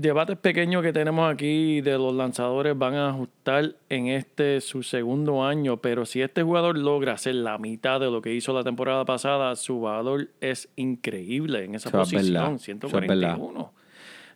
debates 0.00 0.36
pequeños 0.38 0.82
que 0.82 0.92
tenemos 0.92 1.32
aquí 1.32 1.80
de 1.80 1.98
los 1.98 2.14
lanzadores 2.14 2.76
van 2.78 2.94
a 2.94 3.10
ajustar 3.10 3.74
en 3.88 4.06
este 4.08 4.60
su 4.60 4.82
segundo 4.82 5.44
año, 5.44 5.78
pero 5.78 6.06
si 6.06 6.22
este 6.22 6.42
jugador 6.42 6.78
logra 6.78 7.14
hacer 7.14 7.34
la 7.34 7.58
mitad 7.58 7.98
de 8.00 8.10
lo 8.10 8.22
que 8.22 8.34
hizo 8.34 8.52
la 8.52 8.62
temporada 8.62 9.04
pasada, 9.04 9.54
su 9.56 9.80
valor 9.80 10.28
es 10.40 10.68
increíble 10.76 11.64
en 11.64 11.74
esa 11.74 11.88
Eso 11.88 11.98
posición, 11.98 12.24
es 12.24 12.32
verdad. 12.32 12.58
141. 12.58 13.60
O 13.60 13.72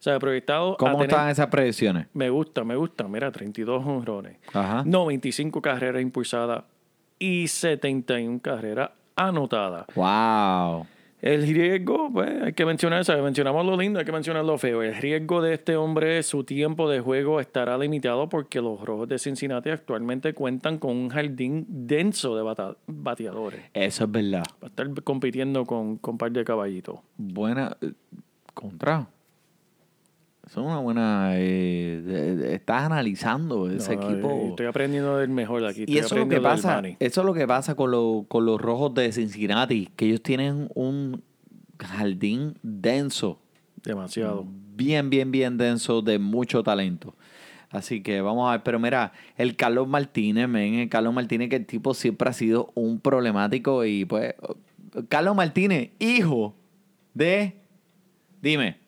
sea, 0.05 0.19
proyectado 0.19 0.77
¿Cómo 0.79 0.93
tener- 0.99 1.11
están 1.11 1.29
esas 1.29 1.47
predicciones? 1.47 2.09
Me 2.13 2.29
gusta, 2.29 2.65
me 2.65 2.75
gusta. 2.75 3.05
Mira, 3.05 3.31
32 3.31 3.87
honrones. 3.87 4.37
Ajá. 4.53 4.83
95 4.85 5.63
carreras 5.63 6.03
impulsadas 6.03 6.65
y 7.21 7.47
71 7.47 8.41
carreras 8.41 8.91
anotadas. 9.15 9.87
Wow. 9.95 10.87
El 11.23 11.47
riesgo, 11.47 12.11
pues, 12.13 12.31
hay 12.43 12.53
que 12.53 12.67
mencionar, 12.67 13.05
¿sabes? 13.05 13.23
Mencionamos 13.23 13.65
lo 13.65 13.77
lindo, 13.77 14.01
hay 14.01 14.05
que 14.05 14.11
mencionar 14.11 14.45
lo 14.45 14.59
feo. 14.59 14.83
El 14.83 14.97
riesgo 14.97 15.41
de 15.41 15.55
este 15.55 15.77
hombre, 15.77 16.21
su 16.25 16.43
tiempo 16.43 16.91
de 16.91 16.99
juego 17.01 17.39
estará 17.39 17.79
limitado 17.79 18.29
porque 18.29 18.61
los 18.61 18.81
Rojos 18.81 19.09
de 19.09 19.21
Cincinnati 19.21 19.71
actualmente 19.71 20.35
cuentan 20.35 20.79
con 20.79 20.91
un 20.97 21.09
jardín 21.11 21.65
denso 21.69 22.37
de 22.37 22.75
bateadores. 22.89 23.61
Eso 23.73 24.05
es 24.05 24.11
verdad. 24.11 24.43
Va 24.61 24.67
a 24.67 24.71
estar 24.71 25.03
compitiendo 25.05 25.65
con, 25.65 25.97
con 25.99 26.15
un 26.15 26.19
par 26.19 26.33
de 26.33 26.45
caballitos. 26.45 26.99
Buena. 27.17 27.77
eh, 27.81 27.93
Contra. 28.53 29.07
Eso 30.47 30.61
es 30.61 30.67
una 30.67 30.79
buena. 30.81 31.33
eh, 31.37 32.03
de- 32.05 32.55
estás 32.55 32.83
analizando 32.83 33.71
ese 33.71 33.97
No, 33.97 34.03
equipo. 34.03 34.31
eh, 34.31 34.49
Estoy 34.49 34.67
aprendiendo 34.67 35.17
del 35.19 35.31
mejor 35.31 35.63
de 35.63 35.69
aquí. 35.69 35.85
Y 35.87 35.99
eso 35.99 36.15
es 36.17 36.21
lo 36.23 36.29
que 36.29 36.41
pasa. 36.41 36.83
Eso 36.99 37.21
es 37.21 37.25
lo 37.27 37.33
que 37.35 37.47
pasa 37.47 37.75
con, 37.77 37.91
lo- 37.91 38.27
con 38.29 38.45
los 38.45 38.61
rojos 38.61 38.93
de 38.95 39.13
Cincinnati, 39.13 39.89
que 39.97 40.07
ellos 40.07 40.23
tienen 40.23 40.69
un 40.75 41.23
jardín 41.79 42.55
denso, 42.63 43.41
Demasiado. 43.85 44.45
bien, 44.77 45.11
bien, 45.11 45.31
bien 45.31 45.57
denso 45.59 46.03
de 46.03 46.19
mucho 46.19 46.63
talento. 46.63 47.15
Así 47.71 48.03
que 48.03 48.21
vamos 48.21 48.49
a 48.49 48.53
ver. 48.53 48.63
Pero 48.65 48.79
mira, 48.79 49.13
el 49.39 49.57
Carlos 49.57 49.89
Martínez, 49.89 50.47
men, 50.49 50.75
el 50.75 50.89
Carlos 50.89 51.15
Martínez, 51.15 51.49
que 51.49 51.57
el 51.57 51.67
tipo 51.67 51.95
siempre 51.95 52.29
ha 52.29 52.33
sido 52.33 52.71
un 52.75 53.01
problemático. 53.01 53.85
Y 53.87 54.05
pues, 54.05 54.35
Carlos 55.09 55.35
Martínez, 55.35 55.91
hijo 55.99 56.55
de. 57.15 57.55
Dime. 58.43 58.82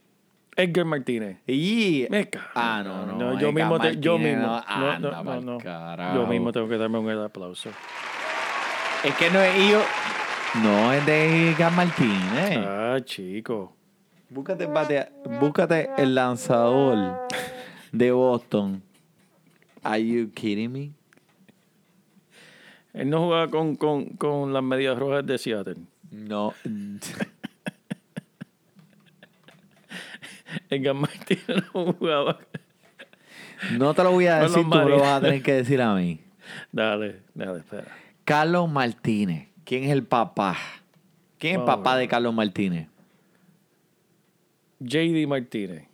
Edgar 0.57 0.84
Martínez. 0.84 1.38
Y. 1.46 2.07
Me 2.11 2.28
cago. 2.30 2.46
Ah, 2.55 2.82
no, 2.84 3.07
no. 3.07 3.12
No, 3.18 3.32
yo 3.40 3.48
Edgar 3.48 3.55
mismo, 3.55 3.80
te- 3.80 3.96
yo 4.00 4.18
mismo. 4.18 4.42
no, 4.42 4.62
No, 4.78 4.90
anda 4.90 5.40
no. 5.40 5.59
Yo 6.14 6.26
mismo 6.26 6.52
tengo 6.52 6.68
que 6.68 6.76
darme 6.78 6.98
un 6.98 7.11
aplauso. 7.11 7.70
Es 9.05 9.14
que 9.16 9.30
no 9.30 9.40
es 9.40 9.57
hijo. 9.59 9.80
No 10.62 10.92
es 10.92 11.05
de 11.05 11.50
Edgar 11.50 11.72
Martínez. 11.72 12.59
Ah, 12.66 12.98
chico. 13.05 13.74
Búscate, 14.30 14.64
el 14.64 14.70
batea- 14.70 15.11
búscate 15.40 15.90
el 15.98 16.14
lanzador 16.14 17.26
de 17.92 18.11
Boston. 18.12 18.82
Are 19.82 20.05
you 20.05 20.30
kidding 20.32 20.72
me? 20.72 20.92
Él 22.94 23.11
no 23.11 23.20
jugaba 23.20 23.48
con, 23.48 23.74
con, 23.76 24.05
con 24.16 24.52
las 24.52 24.62
medias 24.62 24.96
rojas 24.98 25.26
de 25.26 25.36
Seattle. 25.38 25.76
No. 26.11 26.55
Edgar 30.70 30.94
Martínez 30.94 31.46
no 31.74 31.92
jugaba. 31.92 32.38
No 33.78 33.94
te 33.94 34.02
lo 34.02 34.12
voy 34.12 34.26
a 34.26 34.40
decir, 34.40 34.62
tú 34.62 34.68
me 34.68 34.84
lo 34.84 34.98
vas 35.00 35.18
a 35.18 35.20
tener 35.20 35.42
que 35.42 35.52
decir 35.55 35.80
a 35.80 35.94
mí. 35.94 36.20
Dale, 36.72 37.20
dale, 37.34 37.59
espera. 37.61 37.86
Carlos 38.24 38.70
Martínez. 38.70 39.48
¿Quién 39.64 39.84
es 39.84 39.90
el 39.90 40.05
papá? 40.05 40.57
¿Quién 41.38 41.55
es 41.55 41.59
el 41.61 41.64
papá 41.64 41.96
de 41.96 42.07
Carlos 42.09 42.34
Martínez? 42.34 42.88
JD 44.80 45.26
Martínez. 45.26 45.84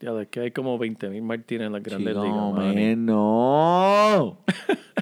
Ya, 0.00 0.10
es 0.20 0.28
que 0.28 0.40
hay 0.40 0.50
como 0.52 0.78
20.000 0.78 1.22
Martínez 1.22 1.66
en 1.66 1.72
las 1.72 1.82
grandes 1.82 2.14
Chico, 2.14 2.54
ligas. 2.54 2.74
men, 2.74 3.04
no. 3.06 4.38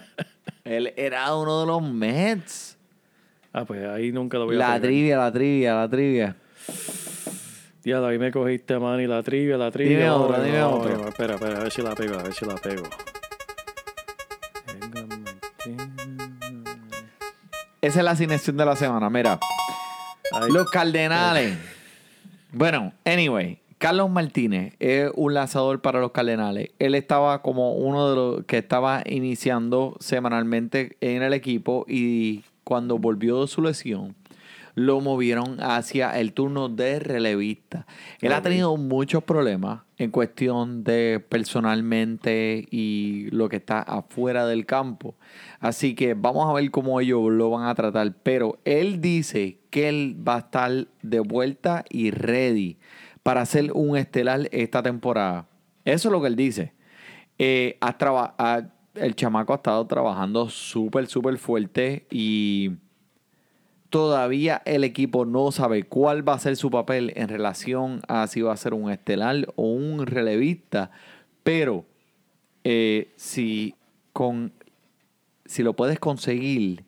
Él 0.64 0.92
era 0.96 1.34
uno 1.36 1.61
de 1.61 1.66
los 1.66 1.82
Mets. 1.82 2.78
Ah, 3.52 3.64
pues 3.64 3.86
ahí 3.86 4.11
nunca 4.12 4.38
lo 4.38 4.46
voy 4.46 4.57
a 4.57 4.59
La 4.59 4.66
pegar. 4.68 4.80
trivia, 4.82 5.16
la 5.18 5.32
trivia, 5.32 5.74
la 5.74 5.88
trivia. 5.88 6.36
Ya, 7.87 8.05
ahí 8.05 8.18
me 8.18 8.32
cogiste, 8.32 8.80
Manny, 8.80 9.07
la 9.07 9.22
trivia, 9.22 9.57
la 9.57 9.70
trivia. 9.70 9.97
Dime 9.97 10.11
otra, 10.11 10.43
dime 10.43 10.61
otra. 10.61 11.09
Espera, 11.09 11.34
espera, 11.34 11.61
a 11.61 11.62
ver 11.62 11.70
si 11.70 11.82
la 11.82 11.95
pego, 11.95 12.18
a 12.18 12.22
ver 12.24 12.34
si 12.34 12.45
la 12.45 12.57
pego. 12.57 12.82
Esa 17.80 17.99
es 18.01 18.05
la 18.05 18.11
asignación 18.11 18.57
de 18.57 18.64
la 18.64 18.74
semana. 18.74 19.09
Mira, 19.09 19.39
Ay, 20.32 20.51
los 20.51 20.68
Cardenales. 20.68 21.57
Bueno, 22.51 22.93
anyway, 23.05 23.61
Carlos 23.78 24.11
Martínez 24.11 24.74
es 24.80 25.12
un 25.14 25.34
lanzador 25.34 25.80
para 25.80 26.01
los 26.01 26.11
Cardenales. 26.11 26.70
Él 26.80 26.97
estaba 26.97 27.41
como 27.41 27.74
uno 27.74 28.11
de 28.11 28.16
los 28.16 28.45
que 28.47 28.59
estaba 28.59 29.05
iniciando 29.07 29.97
semanalmente 30.01 30.97
en 31.01 31.22
el 31.22 31.32
equipo 31.32 31.84
y 31.87 32.43
cuando 32.64 32.99
volvió 32.99 33.43
de 33.43 33.47
su 33.47 33.62
lesión, 33.62 34.16
lo 34.77 35.01
movieron 35.01 35.57
hacia 35.61 36.18
el 36.20 36.35
turno 36.35 36.68
de 36.68 36.99
relevista. 37.01 37.87
Él 38.20 38.33
ha 38.35 38.43
tenido 38.43 38.77
muchos 38.77 39.24
problemas 39.24 39.81
en 39.97 40.11
cuestión 40.11 40.85
de 40.85 41.24
personalmente 41.29 42.66
y 42.70 43.29
lo 43.31 43.49
que 43.49 43.57
está 43.57 43.81
afuera 43.81 44.47
del 44.47 44.66
campo. 44.66 45.14
Así 45.61 45.95
que 45.95 46.12
vamos 46.12 46.49
a 46.49 46.53
ver 46.53 46.70
cómo 46.70 47.01
ellos 47.01 47.22
lo 47.33 47.49
van 47.51 47.66
a 47.66 47.74
tratar. 47.74 48.12
Pero 48.22 48.59
él 48.66 49.01
dice 49.01 49.59
que 49.70 49.89
él 49.89 50.16
va 50.27 50.37
a 50.37 50.39
estar 50.41 50.87
de 51.03 51.20
vuelta 51.20 51.85
y 51.89 52.11
ready 52.11 52.77
para 53.22 53.41
hacer 53.41 53.72
un 53.72 53.97
estelar 53.97 54.49
esta 54.53 54.83
temporada. 54.83 55.49
Eso 55.87 56.09
es 56.09 56.12
lo 56.12 56.20
que 56.20 56.29
él 56.29 56.37
dice. 56.37 56.74
Eh, 57.39 57.79
ha- 57.81 58.62
el 58.95 59.14
chamaco 59.14 59.53
ha 59.53 59.57
estado 59.57 59.87
trabajando 59.87 60.49
súper, 60.51 61.07
súper 61.07 61.39
fuerte 61.39 62.07
y 62.11 62.72
todavía 63.97 64.61
el 64.66 64.84
equipo 64.84 65.24
no 65.24 65.51
sabe 65.51 65.84
cuál 65.84 66.28
va 66.28 66.34
a 66.34 66.38
ser 66.38 66.57
su 66.57 66.70
papel 66.70 67.14
en 67.16 67.30
relación 67.30 68.03
a 68.09 68.26
si 68.26 68.42
va 68.42 68.53
a 68.53 68.57
ser 68.59 68.74
un 68.74 68.90
estelar 68.90 69.47
o 69.57 69.72
un 69.72 70.05
relevista. 70.05 70.90
Pero 71.42 71.86
eh, 72.62 73.14
si, 73.16 73.74
con, 74.12 74.53
si 75.47 75.62
lo 75.62 75.72
puedes 75.72 75.99
conseguir 75.99 76.84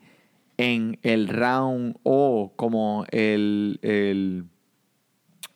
en 0.59 0.99
el 1.03 1.29
round 1.29 1.97
o 2.03 2.53
como 2.57 3.07
el, 3.11 3.79
el 3.81 4.45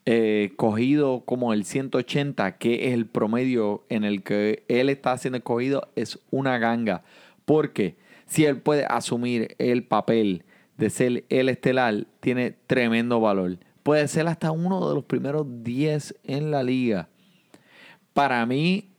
eh, 0.07 0.55
cogido 0.57 1.23
como 1.27 1.53
el 1.53 1.67
180, 1.67 2.57
que 2.57 2.89
es 2.89 2.95
el 2.95 3.05
promedio 3.05 3.85
en 3.91 4.05
el 4.05 4.23
que 4.23 4.65
él 4.69 4.89
está 4.89 5.19
siendo 5.19 5.37
escogido, 5.37 5.91
es 5.97 6.19
una 6.31 6.57
ganga. 6.57 7.03
Porque 7.45 7.99
si 8.25 8.47
él 8.47 8.57
puede 8.57 8.87
asumir 8.87 9.55
el 9.59 9.85
papel 9.85 10.47
de 10.77 10.91
ser 10.91 11.25
el 11.29 11.49
estelar, 11.49 12.07
tiene 12.21 12.53
tremendo 12.67 13.21
valor. 13.21 13.59
Puede 13.83 14.07
ser 14.09 14.27
hasta 14.29 14.51
uno 14.51 14.89
de 14.89 14.95
los 14.95 15.05
primeros 15.05 15.47
10 15.63 16.17
en 16.25 16.51
la 16.51 16.63
liga. 16.63 17.09
Para 18.13 18.45
mí, 18.47 18.91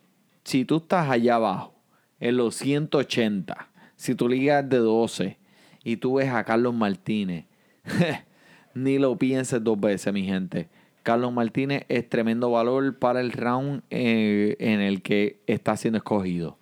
si 0.44 0.66
tú 0.66 0.78
estás 0.78 1.10
allá 1.10 1.36
abajo, 1.36 1.74
en 2.20 2.38
los 2.38 2.56
180, 2.56 3.70
si 3.96 4.16
tu 4.16 4.28
liga 4.28 4.60
es 4.60 4.70
de 4.70 4.78
12 4.78 5.38
y 5.84 5.98
tú 5.98 6.16
ves 6.16 6.30
a 6.30 6.44
Carlos 6.44 6.74
Martínez, 6.74 7.46
ni 8.74 8.98
lo 8.98 9.18
pienses 9.18 9.64
dos 9.64 9.80
veces, 9.80 10.14
mi 10.14 10.24
gente. 10.26 10.70
Carlos 11.04 11.34
Martínez 11.34 11.84
es 11.90 12.08
tremendo 12.08 12.50
valor 12.50 12.98
para 12.98 13.20
el 13.20 13.34
round 13.34 13.84
eh, 13.90 14.56
en 14.60 14.80
el 14.80 15.02
que 15.02 15.42
está 15.48 15.76
siendo 15.76 15.98
escogido. 15.98 16.58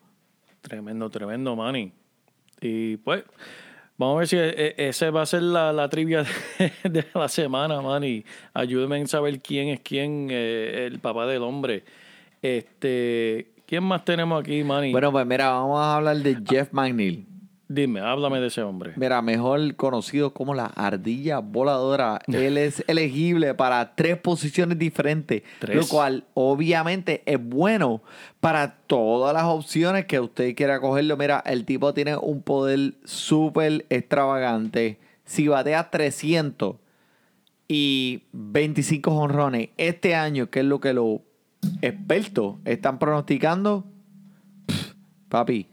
Tremendo, 0.62 1.10
tremendo, 1.10 1.56
Manny. 1.56 1.94
Y 2.60 2.98
pues, 2.98 3.24
vamos 4.08 4.16
a 4.16 4.20
ver 4.20 4.28
si 4.28 4.38
e- 4.38 4.76
e- 4.78 4.90
ese 4.90 5.10
va 5.10 5.22
a 5.22 5.26
ser 5.26 5.44
la, 5.44 5.72
la 5.72 5.90
trivia 5.90 6.26
de, 6.84 7.06
la 7.14 7.28
semana, 7.28 7.82
Manny. 7.82 8.24
Ayúdeme 8.54 8.98
en 8.98 9.08
saber 9.08 9.40
quién 9.42 9.70
es 9.70 9.80
quién, 9.82 10.28
eh, 10.32 10.88
el 10.92 11.00
papá 11.00 11.26
del 11.26 11.44
hombre. 11.44 11.84
Este, 12.42 13.52
¿quién 13.66 13.84
más 13.84 14.04
tenemos 14.04 14.42
aquí, 14.42 14.64
Manny? 14.64 14.92
Bueno, 14.92 15.12
pues 15.12 15.26
mira, 15.26 15.50
vamos 15.52 15.80
a 15.80 15.98
hablar 15.98 16.18
de 16.18 16.38
Jeff 16.48 16.70
McNeil. 16.72 17.26
Dime, 17.74 18.02
háblame 18.02 18.42
de 18.42 18.48
ese 18.48 18.62
hombre. 18.62 18.92
Mira, 18.98 19.22
mejor 19.22 19.76
conocido 19.76 20.34
como 20.34 20.54
la 20.54 20.66
ardilla 20.66 21.40
voladora. 21.40 22.20
Él 22.28 22.58
es 22.58 22.84
elegible 22.88 23.54
para 23.54 23.96
tres 23.96 24.18
posiciones 24.18 24.78
diferentes, 24.78 25.44
Tres. 25.60 25.78
lo 25.78 25.88
cual 25.88 26.26
obviamente 26.34 27.24
es 27.26 27.40
bueno 27.42 28.02
para 28.42 28.76
todas 28.88 29.34
las 29.34 29.46
opciones 29.46 30.06
que 30.06 30.20
usted 30.20 30.54
quiera 30.54 30.82
cogerlo. 30.82 31.16
Mira, 31.16 31.42
el 31.46 31.64
tipo 31.64 31.94
tiene 31.94 32.18
un 32.18 32.42
poder 32.42 32.96
súper 33.06 33.86
extravagante. 33.90 35.00
Si 35.24 35.48
batea 35.48 35.90
300 35.90 36.76
y 37.70 38.24
25 38.34 39.12
honrones 39.12 39.70
este 39.78 40.14
año, 40.14 40.50
que 40.50 40.60
es 40.60 40.66
lo 40.66 40.82
que 40.82 40.92
los 40.92 41.20
expertos 41.82 42.56
están 42.66 43.00
pronosticando, 43.00 43.86
pff, 44.66 44.94
papi, 45.30 45.68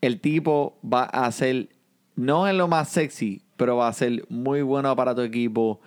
el 0.00 0.20
tipo 0.20 0.78
va 0.82 1.04
a 1.04 1.30
ser, 1.32 1.68
no 2.16 2.46
es 2.48 2.54
lo 2.54 2.68
más 2.68 2.88
sexy, 2.88 3.42
pero 3.56 3.76
va 3.76 3.88
a 3.88 3.92
ser 3.92 4.24
muy 4.28 4.62
bueno 4.62 4.94
para 4.96 5.14
tu 5.14 5.20
equipo. 5.22 5.80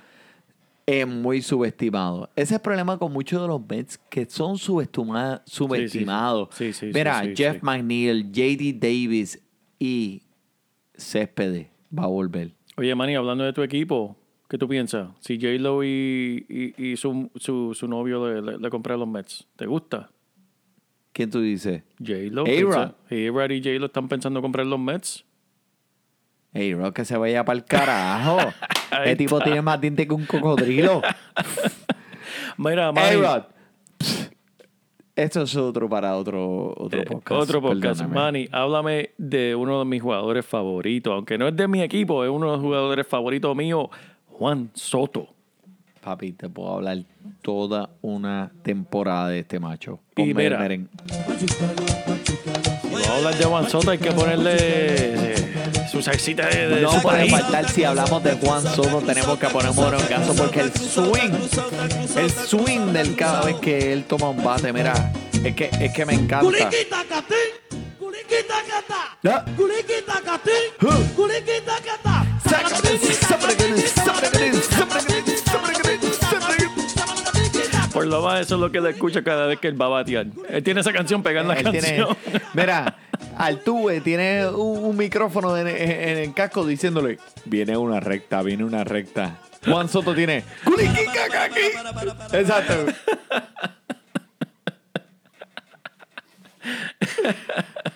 Es 0.85 1.07
muy 1.07 1.41
subestimado. 1.41 2.29
Ese 2.35 2.43
es 2.43 2.51
el 2.53 2.59
problema 2.59 2.97
con 2.97 3.13
muchos 3.13 3.41
de 3.41 3.47
los 3.47 3.61
Mets 3.69 3.97
que 4.09 4.25
son 4.25 4.57
subestima- 4.57 5.41
subestimados. 5.45 6.49
Sí, 6.51 6.73
sí, 6.73 6.87
sí, 6.87 6.91
Mira, 6.93 7.23
Jeff. 7.33 7.63
McNeil, 7.63 8.29
JD 8.31 8.73
Davis 8.79 9.41
y 9.79 10.23
Céspedes 10.95 11.67
va 11.97 12.03
a 12.03 12.07
volver. 12.07 12.51
Oye, 12.77 12.93
Manny, 12.95 13.15
hablando 13.15 13.43
de 13.43 13.53
tu 13.53 13.61
equipo, 13.61 14.15
¿qué 14.49 14.57
tú 14.57 14.67
piensas? 14.67 15.09
Si 15.21 15.37
J-Lo 15.39 15.83
y, 15.83 16.45
y, 16.77 16.83
y 16.91 16.97
su, 16.97 17.29
su, 17.35 17.73
su 17.73 17.87
novio 17.87 18.27
le, 18.27 18.41
le, 18.41 18.57
le 18.57 18.69
compraron 18.69 18.99
los 19.01 19.09
Mets, 19.09 19.47
¿te 19.55 19.65
gusta? 19.65 20.09
¿Quién 21.13 21.29
tú 21.29 21.41
dices? 21.41 21.83
J-Lo. 21.99 22.43
A-Rod. 22.43 22.91
A-Rod 23.09 23.51
y 23.51 23.61
J-Lo 23.61 23.85
están 23.85 24.07
pensando 24.09 24.41
comprar 24.41 24.65
los 24.65 24.79
Mets. 24.79 25.23
Bro, 26.53 26.93
que 26.93 27.05
se 27.05 27.17
vaya 27.17 27.45
para 27.45 27.57
el 27.57 27.65
carajo. 27.65 28.37
El 29.05 29.17
tipo 29.17 29.39
tiene 29.39 29.61
más 29.61 29.81
dientes 29.81 30.05
que 30.05 30.13
un 30.13 30.25
cocodrilo. 30.25 31.01
Mira, 32.57 32.89
A-Rod. 32.89 33.43
Esto 35.15 35.43
es 35.43 35.55
otro 35.55 35.87
para 35.87 36.15
otro, 36.15 36.73
otro 36.75 37.01
eh, 37.01 37.05
podcast. 37.05 37.41
otro 37.41 37.61
podcast. 37.61 38.01
perdóname. 38.01 38.19
Manny, 38.19 38.49
háblame 38.51 39.11
de 39.17 39.55
uno 39.55 39.79
de 39.79 39.85
mis 39.85 40.01
jugadores 40.01 40.45
favoritos. 40.45 41.13
Aunque 41.13 41.37
no 41.37 41.47
es 41.47 41.55
de 41.55 41.67
mi 41.67 41.81
equipo, 41.83 42.23
es 42.23 42.31
uno 42.31 42.47
de 42.47 42.51
los 42.53 42.61
jugadores 42.61 43.05
favoritos 43.05 43.55
míos, 43.55 43.89
Juan 44.27 44.71
Soto. 44.73 45.32
Papi, 46.03 46.33
te 46.33 46.49
puedo 46.49 46.73
hablar 46.73 46.97
toda 47.41 47.91
una 48.01 48.51
temporada 48.61 49.29
de 49.29 49.39
este 49.39 49.59
macho. 49.59 50.01
Y 50.17 50.33
Ponme 50.33 50.33
mira. 50.43 50.57
Si 50.67 50.85
vamos 52.91 53.07
a 53.07 53.15
hablar 53.15 53.35
de 53.37 53.45
Juan 53.45 53.69
Soto, 53.69 53.91
hay 53.91 53.97
que 53.99 54.11
ponerle 54.11 54.55
eh, 54.57 55.35
su 55.89 56.01
salsita 56.01 56.47
de, 56.47 56.67
de 56.67 56.81
No 56.81 56.91
su 56.91 57.01
puede 57.01 57.19
país. 57.19 57.31
faltar 57.31 57.69
si 57.69 57.83
hablamos 57.85 58.21
de 58.23 58.33
Juan 58.33 58.61
Soto, 58.63 59.01
tenemos 59.01 59.39
que 59.39 59.47
poner 59.47 59.73
morongazo 59.73 60.35
porque 60.35 60.59
el 60.61 60.73
swing, 60.73 61.31
el 62.17 62.29
swing 62.31 62.91
del 62.91 63.15
cada 63.15 63.45
vez 63.45 63.55
que 63.57 63.93
él 63.93 64.03
toma 64.03 64.29
un 64.29 64.43
bate, 64.43 64.73
mira, 64.73 65.13
es 65.43 65.55
que, 65.55 65.69
es 65.79 65.93
que 65.93 66.05
me 66.05 66.13
encanta. 66.15 66.69
Ya. 69.23 69.45
Lo 78.13 78.21
más, 78.23 78.41
eso 78.41 78.55
es 78.55 78.61
lo 78.61 78.71
que 78.71 78.79
le 78.81 78.91
escucha 78.91 79.23
cada 79.23 79.47
vez 79.47 79.59
que 79.59 79.67
él 79.67 79.79
va 79.81 79.85
a 79.87 79.89
batear. 79.89 80.27
Él 80.49 80.63
tiene 80.63 80.81
esa 80.81 80.93
canción 80.93 81.21
pegando 81.23 81.53
la 81.53 81.59
Él 81.59 81.69
tiene- 81.71 81.97
canción. 81.97 82.17
mira, 82.53 82.97
Altuve 83.37 84.01
tiene 84.01 84.47
un, 84.47 84.83
un 84.85 84.97
micrófono 84.97 85.57
en, 85.57 85.67
en- 85.67 85.77
en 86.09 86.17
el 86.19 86.33
casco 86.33 86.65
diciéndole, 86.65 87.17
viene 87.45 87.75
una 87.77 87.99
recta, 87.99 88.41
viene 88.41 88.63
una 88.63 88.83
recta. 88.83 89.39
Juan 89.65 89.87
Soto 89.89 90.13
tiene. 90.13 90.43
Exacto. 92.33 92.73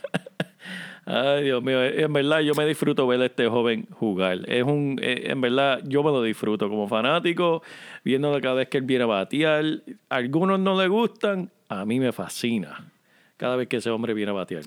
Ay, 1.09 1.45
Dios 1.45 1.63
mío, 1.63 1.81
eh, 1.81 2.01
en 2.01 2.11
verdad 2.11 2.41
yo 2.41 2.53
me 2.53 2.65
disfruto 2.65 3.07
ver 3.07 3.21
a 3.21 3.27
este 3.27 3.47
joven 3.47 3.87
jugar. 3.91 4.39
Es 4.49 4.63
un, 4.63 4.99
eh, 5.01 5.31
en 5.31 5.39
verdad 5.39 5.81
yo 5.85 6.03
me 6.03 6.11
lo 6.11 6.21
disfruto 6.21 6.67
como 6.67 6.85
fanático, 6.89 7.63
viéndolo 8.03 8.41
cada 8.41 8.55
vez 8.55 8.67
que 8.67 8.79
él 8.79 8.83
viene 8.83 9.05
a 9.05 9.07
batear. 9.07 9.63
algunos 10.09 10.59
no 10.59 10.77
le 10.77 10.89
gustan, 10.89 11.49
a 11.69 11.85
mí 11.85 12.01
me 12.01 12.11
fascina 12.11 12.91
cada 13.37 13.55
vez 13.55 13.69
que 13.69 13.77
ese 13.77 13.89
hombre 13.89 14.13
viene 14.13 14.31
a 14.31 14.33
batear. 14.33 14.63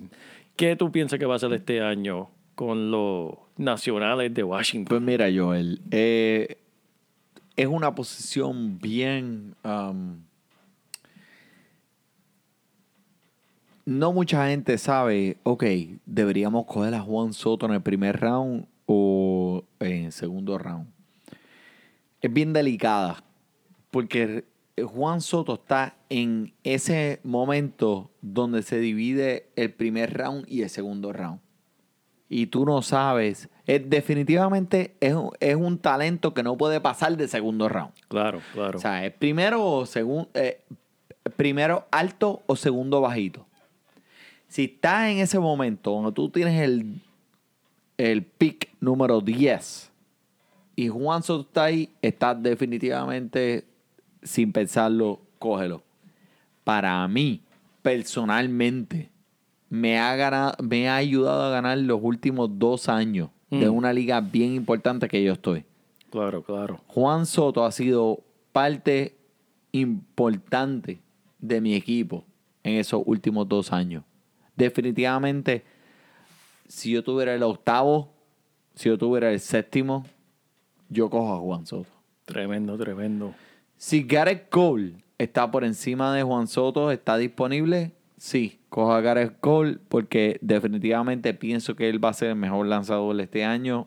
¿Qué 0.56 0.76
tú 0.76 0.90
piensas 0.90 1.18
que 1.18 1.26
va 1.26 1.34
a 1.34 1.36
hacer 1.36 1.52
este 1.52 1.82
año 1.82 2.30
con 2.54 2.90
los 2.90 3.34
nacionales 3.58 4.32
de 4.32 4.42
Washington? 4.42 4.88
Pues 4.88 5.02
mira, 5.02 5.26
Joel, 5.30 5.82
eh, 5.90 6.56
es 7.54 7.66
una 7.66 7.94
posición 7.94 8.78
bien... 8.78 9.56
um, 9.62 10.29
no 13.90 14.12
mucha 14.12 14.46
gente 14.48 14.78
sabe, 14.78 15.38
ok, 15.42 15.64
deberíamos 16.06 16.64
coger 16.66 16.94
a 16.94 17.00
Juan 17.00 17.32
Soto 17.32 17.66
en 17.66 17.72
el 17.72 17.82
primer 17.82 18.20
round 18.20 18.66
o 18.86 19.64
en 19.80 20.04
el 20.06 20.12
segundo 20.12 20.58
round. 20.58 20.86
Es 22.20 22.32
bien 22.32 22.52
delicada, 22.52 23.24
porque 23.90 24.44
Juan 24.80 25.20
Soto 25.20 25.54
está 25.54 25.96
en 26.08 26.54
ese 26.62 27.18
momento 27.24 28.10
donde 28.22 28.62
se 28.62 28.78
divide 28.78 29.50
el 29.56 29.72
primer 29.72 30.16
round 30.16 30.44
y 30.48 30.62
el 30.62 30.70
segundo 30.70 31.12
round 31.12 31.40
y 32.28 32.46
tú 32.46 32.64
no 32.64 32.82
sabes. 32.82 33.48
Es, 33.66 33.90
definitivamente 33.90 34.94
es, 35.00 35.14
un- 35.14 35.30
es 35.40 35.56
un 35.56 35.78
talento 35.78 36.32
que 36.32 36.44
no 36.44 36.56
puede 36.56 36.80
pasar 36.80 37.16
de 37.16 37.26
segundo 37.26 37.68
round. 37.68 37.92
Claro, 38.06 38.40
claro. 38.54 38.78
O 38.78 38.80
sea, 38.80 39.04
es 39.04 39.12
primero 39.12 39.64
o 39.66 39.84
segundo, 39.84 40.30
primero 41.36 41.86
alto 41.90 42.42
o 42.46 42.54
segundo 42.54 43.00
bajito. 43.00 43.46
Si 44.50 44.64
estás 44.64 45.08
en 45.10 45.18
ese 45.18 45.38
momento 45.38 45.92
donde 45.92 46.10
tú 46.10 46.28
tienes 46.28 46.60
el, 46.60 47.00
el 47.96 48.24
pick 48.24 48.68
número 48.80 49.20
10 49.20 49.92
y 50.74 50.88
Juan 50.88 51.22
Soto 51.22 51.42
está 51.42 51.64
ahí, 51.64 51.88
estás 52.02 52.42
definitivamente 52.42 53.64
sin 54.24 54.50
pensarlo, 54.52 55.20
cógelo. 55.38 55.82
Para 56.64 57.06
mí, 57.06 57.42
personalmente, 57.82 59.08
me 59.68 60.00
ha, 60.00 60.16
ganado, 60.16 60.54
me 60.62 60.88
ha 60.88 60.96
ayudado 60.96 61.44
a 61.44 61.50
ganar 61.50 61.78
los 61.78 62.00
últimos 62.02 62.50
dos 62.58 62.88
años 62.88 63.30
de 63.50 63.68
Mm. 63.70 63.74
una 63.74 63.92
liga 63.92 64.20
bien 64.20 64.52
importante 64.54 65.06
que 65.08 65.22
yo 65.22 65.32
estoy. 65.32 65.64
claro, 66.10 66.42
claro. 66.42 66.80
Juan 66.88 67.24
Soto 67.24 67.64
ha 67.64 67.70
sido 67.70 68.20
parte 68.52 69.14
importante 69.72 71.00
de 71.38 71.60
mi 71.60 71.74
equipo 71.74 72.24
en 72.64 72.74
esos 72.78 73.00
últimos 73.06 73.48
dos 73.48 73.72
años. 73.72 74.02
Definitivamente, 74.60 75.64
si 76.68 76.90
yo 76.90 77.02
tuviera 77.02 77.34
el 77.34 77.42
octavo, 77.42 78.12
si 78.74 78.90
yo 78.90 78.98
tuviera 78.98 79.32
el 79.32 79.40
séptimo, 79.40 80.04
yo 80.90 81.08
cojo 81.08 81.34
a 81.34 81.38
Juan 81.38 81.64
Soto. 81.64 81.88
Tremendo, 82.26 82.76
tremendo. 82.76 83.32
Si 83.78 84.02
Gareth 84.02 84.50
Cole 84.50 84.96
está 85.16 85.50
por 85.50 85.64
encima 85.64 86.14
de 86.14 86.22
Juan 86.22 86.46
Soto, 86.46 86.90
está 86.90 87.16
disponible, 87.16 87.92
sí, 88.18 88.58
cojo 88.68 88.92
a 88.92 89.00
Gareth 89.00 89.40
Cole 89.40 89.78
porque 89.88 90.38
definitivamente 90.42 91.32
pienso 91.32 91.74
que 91.74 91.88
él 91.88 92.04
va 92.04 92.10
a 92.10 92.12
ser 92.12 92.28
el 92.28 92.36
mejor 92.36 92.66
lanzador 92.66 93.16
de 93.16 93.22
este 93.22 93.44
año. 93.46 93.86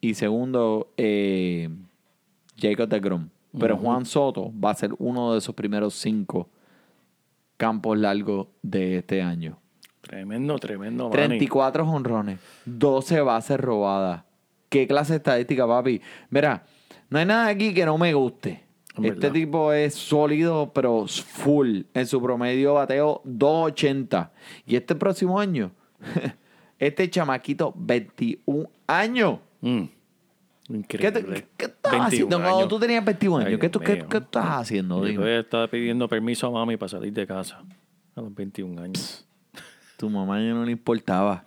Y 0.00 0.14
segundo, 0.14 0.92
eh, 0.96 1.68
Jacob 2.60 2.88
de 2.88 2.98
Grom. 2.98 3.28
Pero 3.56 3.76
Juan 3.76 4.04
Soto 4.04 4.52
va 4.52 4.72
a 4.72 4.74
ser 4.74 4.90
uno 4.98 5.32
de 5.32 5.38
esos 5.38 5.54
primeros 5.54 5.94
cinco 5.94 6.48
campos 7.58 7.98
largos 7.98 8.48
de 8.62 8.98
este 8.98 9.20
año. 9.20 9.58
Tremendo, 10.00 10.58
tremendo, 10.58 11.10
Manny. 11.10 11.26
34 11.26 11.84
honrones, 11.84 12.38
12 12.64 13.20
bases 13.20 13.60
robadas. 13.60 14.24
¿Qué 14.70 14.86
clase 14.86 15.14
de 15.14 15.16
estadística, 15.18 15.66
papi? 15.66 16.00
Mira, 16.30 16.64
no 17.10 17.18
hay 17.18 17.26
nada 17.26 17.48
aquí 17.48 17.74
que 17.74 17.84
no 17.84 17.98
me 17.98 18.14
guste. 18.14 18.64
Este 19.02 19.30
tipo 19.30 19.72
es 19.72 19.94
sólido, 19.94 20.72
pero 20.72 21.06
full. 21.06 21.82
En 21.94 22.06
su 22.06 22.20
promedio 22.20 22.74
bateo 22.74 23.22
2.80. 23.24 24.30
Y 24.66 24.76
este 24.76 24.94
próximo 24.94 25.38
año, 25.38 25.70
este 26.78 27.08
chamaquito, 27.08 27.72
21 27.76 28.68
años. 28.86 29.38
Mm. 29.60 29.84
¿Qué, 30.68 30.76
Increíble. 30.76 31.46
qué 31.56 31.64
estás 31.64 31.92
21 31.92 32.04
haciendo 32.04 32.42
cuando 32.42 32.68
tú 32.68 32.78
tenías 32.78 33.02
21 33.02 33.46
años? 33.46 33.60
¿Qué, 33.60 33.68
tú, 33.70 33.80
qué, 33.80 33.92
estás 33.94 34.46
haciendo? 34.46 35.06
Yo 35.06 35.26
estaba 35.26 35.66
pidiendo 35.68 36.06
permiso 36.08 36.46
a 36.46 36.50
mami 36.50 36.76
para 36.76 36.90
salir 36.90 37.12
de 37.12 37.26
casa 37.26 37.62
a 38.14 38.20
los 38.20 38.34
21 38.34 38.82
años. 38.82 39.26
Tu 39.96 40.10
mamá 40.10 40.38
ya 40.40 40.52
no 40.52 40.64
le 40.64 40.72
importaba. 40.72 41.46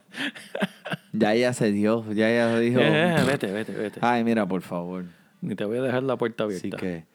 ya 1.13 1.33
ella 1.33 1.53
se 1.53 1.71
dio, 1.71 2.11
ya 2.11 2.29
ella 2.29 2.59
dijo. 2.59 2.79
Eh, 2.79 3.15
eh, 3.15 3.23
vete, 3.25 3.51
vete, 3.51 3.73
vete. 3.73 3.99
Ay, 4.01 4.23
mira, 4.23 4.45
por 4.47 4.61
favor. 4.61 5.05
Ni 5.39 5.55
te 5.55 5.65
voy 5.65 5.77
a 5.77 5.81
dejar 5.83 6.03
la 6.03 6.17
puerta 6.17 6.45
abierta. 6.45 6.67
Así 6.67 6.71
que. 6.71 7.05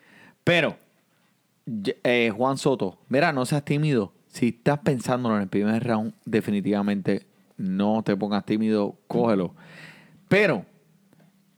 Pero, 0.45 0.77
eh, 2.05 2.33
Juan 2.35 2.57
Soto, 2.57 2.99
mira, 3.09 3.33
no 3.33 3.45
seas 3.45 3.65
tímido. 3.65 4.13
Si 4.29 4.49
estás 4.49 4.79
pensando 4.79 5.35
en 5.35 5.43
el 5.43 5.49
primer 5.49 5.83
round, 5.83 6.15
definitivamente 6.25 7.27
no 7.57 8.03
te 8.05 8.17
pongas 8.17 8.45
tímido, 8.45 8.97
cógelo. 9.09 9.55
Pero, 10.29 10.65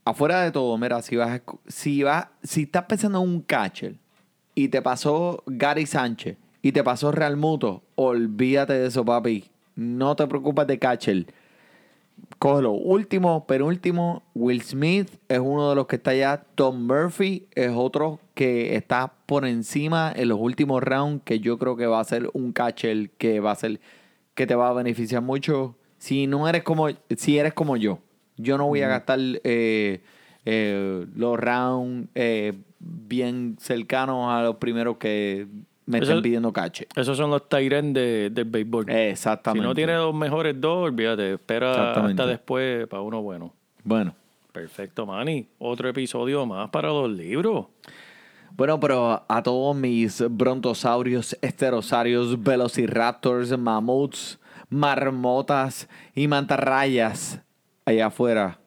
afuera 0.09 0.43
de 0.43 0.51
todo, 0.51 0.77
mira, 0.79 1.03
si 1.03 1.17
vas, 1.17 1.41
si 1.67 2.03
vas, 2.03 2.29
si 2.43 2.63
estás 2.63 2.85
pensando 2.85 3.23
en 3.23 3.29
un 3.29 3.41
catcher 3.43 3.97
y 4.55 4.69
te 4.69 4.81
pasó 4.83 5.43
Gary 5.47 5.87
Sánchez 5.87 6.37
y 6.63 6.73
te 6.73 6.83
pasó 6.83 7.13
Real 7.13 7.37
Muto, 7.37 7.83
olvídate 7.95 8.73
de 8.73 8.87
eso, 8.87 9.05
papi. 9.05 9.45
No 9.77 10.17
te 10.17 10.27
preocupes 10.27 10.67
de 10.67 10.79
catcher. 10.79 11.27
Cógelo. 12.39 12.73
Último, 12.73 13.47
penúltimo, 13.47 14.23
Will 14.35 14.63
Smith 14.63 15.09
es 15.29 15.39
uno 15.39 15.71
de 15.71 15.77
los 15.77 15.87
que 15.87 15.97
está 15.97 16.11
allá. 16.11 16.43
Tom 16.55 16.87
Murphy 16.87 17.47
es 17.55 17.71
otro 17.73 18.19
que 18.35 18.75
está 18.75 19.13
por 19.27 19.47
encima 19.47 20.13
en 20.15 20.29
los 20.29 20.39
últimos 20.41 20.83
rounds, 20.83 21.23
que 21.25 21.39
yo 21.39 21.59
creo 21.59 21.77
que 21.77 21.87
va 21.87 22.01
a 22.01 22.05
ser 22.05 22.29
un 22.33 22.53
catcher 22.53 23.11
que 23.11 23.41
va 23.41 23.53
a 23.53 23.57
ser 23.57 23.81
que 24.35 24.47
te 24.47 24.55
va 24.55 24.71
a 24.71 24.73
beneficiar 24.73 25.23
mucho. 25.23 25.77
Si 25.99 26.27
no 26.27 26.49
eres 26.49 26.63
como, 26.63 26.89
si 27.17 27.39
eres 27.39 27.55
como 27.55 27.77
yo, 27.77 27.99
yo 28.39 28.57
no 28.59 28.67
voy 28.67 28.83
a 28.83 28.89
gastar 28.89 29.19
eh, 29.21 30.01
eh, 30.45 31.07
los 31.15 31.39
rounds 31.39 32.09
eh, 32.15 32.55
bien 32.79 33.57
cercanos 33.61 34.31
a 34.33 34.43
los 34.43 34.57
primeros 34.57 34.97
que 34.97 35.47
me 35.87 35.99
Eso- 35.99 36.13
estén 36.13 36.23
pidiendo 36.23 36.53
catcher. 36.53 36.87
Esos 36.97 37.17
son 37.17 37.31
los 37.31 37.49
Tyren 37.49 37.93
de, 37.93 38.31
del 38.31 38.45
béisbol. 38.47 38.89
Exactamente. 38.91 39.63
Si 39.65 39.69
no 39.69 39.75
tiene 39.75 39.95
los 39.95 40.15
mejores 40.15 40.61
dos, 40.61 40.85
olvídate. 40.87 41.35
Espera 41.35 41.71
Exactamente. 41.71 42.23
hasta 42.23 42.31
después 42.31 42.87
para 42.89 43.03
uno 43.03 43.23
bueno. 43.23 43.53
Bueno. 43.85 44.15
Perfecto, 44.53 45.07
Manny. 45.07 45.47
Otro 45.59 45.89
episodio 45.89 46.45
más 46.47 46.71
para 46.71 46.89
los 46.89 47.09
libros. 47.11 47.67
Bueno, 48.57 48.81
pero 48.81 49.25
a 49.29 49.43
todos 49.43 49.77
mis 49.77 50.23
brontosaurios, 50.31 51.37
esterosarios, 51.43 52.43
velociraptors, 52.43 53.57
mamuts, 53.57 54.39
marmotas 54.69 55.89
y 56.15 56.27
mantarrayas 56.29 57.41
allá 57.89 58.07
afuera, 58.07 58.59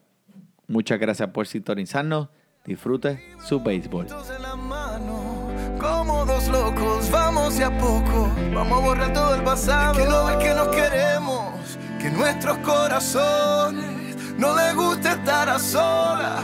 muchas 0.66 0.98
gracias 0.98 1.28
por 1.30 1.46
sintonizarnos. 1.46 2.28
Disfrute 2.64 3.20
su 3.40 3.60
béisbol. 3.60 4.06
en 4.06 4.42
la 4.42 4.56
mano, 4.56 5.48
como 5.80 6.24
dos 6.24 6.48
locos, 6.48 7.10
vamos 7.10 7.56
de 7.56 7.64
a 7.64 7.78
poco, 7.78 8.30
vamos 8.54 8.78
a 8.78 8.84
borrar 8.84 9.12
todo 9.12 9.34
el 9.34 9.42
pasado. 9.42 9.94
que 9.94 10.04
no 10.04 10.26
ves 10.26 10.36
que 10.36 10.54
nos 10.54 10.68
queremos, 10.68 11.78
que 12.00 12.10
nuestros 12.10 12.58
corazones 12.58 14.34
no 14.38 14.54
les 14.56 14.74
gusta 14.74 15.12
estar 15.12 15.48
a 15.48 15.58
solas, 15.58 16.42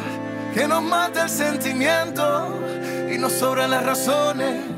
que 0.54 0.66
nos 0.66 0.82
mata 0.82 1.24
el 1.24 1.30
sentimiento 1.30 2.60
y 3.12 3.18
nos 3.18 3.32
sobran 3.32 3.70
las 3.70 3.84
razones. 3.84 4.77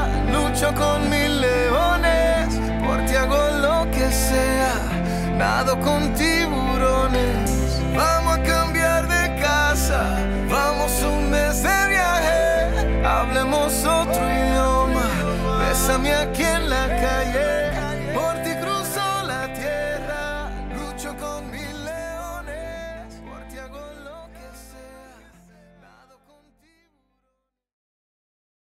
lucho 0.61 0.75
con 0.75 1.09
mil 1.09 1.41
leones, 1.41 2.59
por 2.85 3.03
ti 3.05 3.15
hago 3.15 3.49
lo 3.61 3.89
que 3.89 4.11
sea, 4.11 4.73
nado 5.37 5.79
con 5.79 6.13
tiburones, 6.13 7.81
vamos 7.95 8.37
a 8.37 8.43
cambiar 8.43 9.07
de 9.07 9.41
casa, 9.41 10.19
vamos 10.49 10.91
un 11.01 11.31
mes 11.31 11.63
de 11.63 11.87
viaje, 11.89 13.03
hablemos 13.03 13.73
otro 13.85 14.21
idioma, 14.21 15.09
bésame 15.59 16.13
aquí 16.13 16.43
en 16.43 16.69
la 16.69 16.87
calle. 16.87 17.80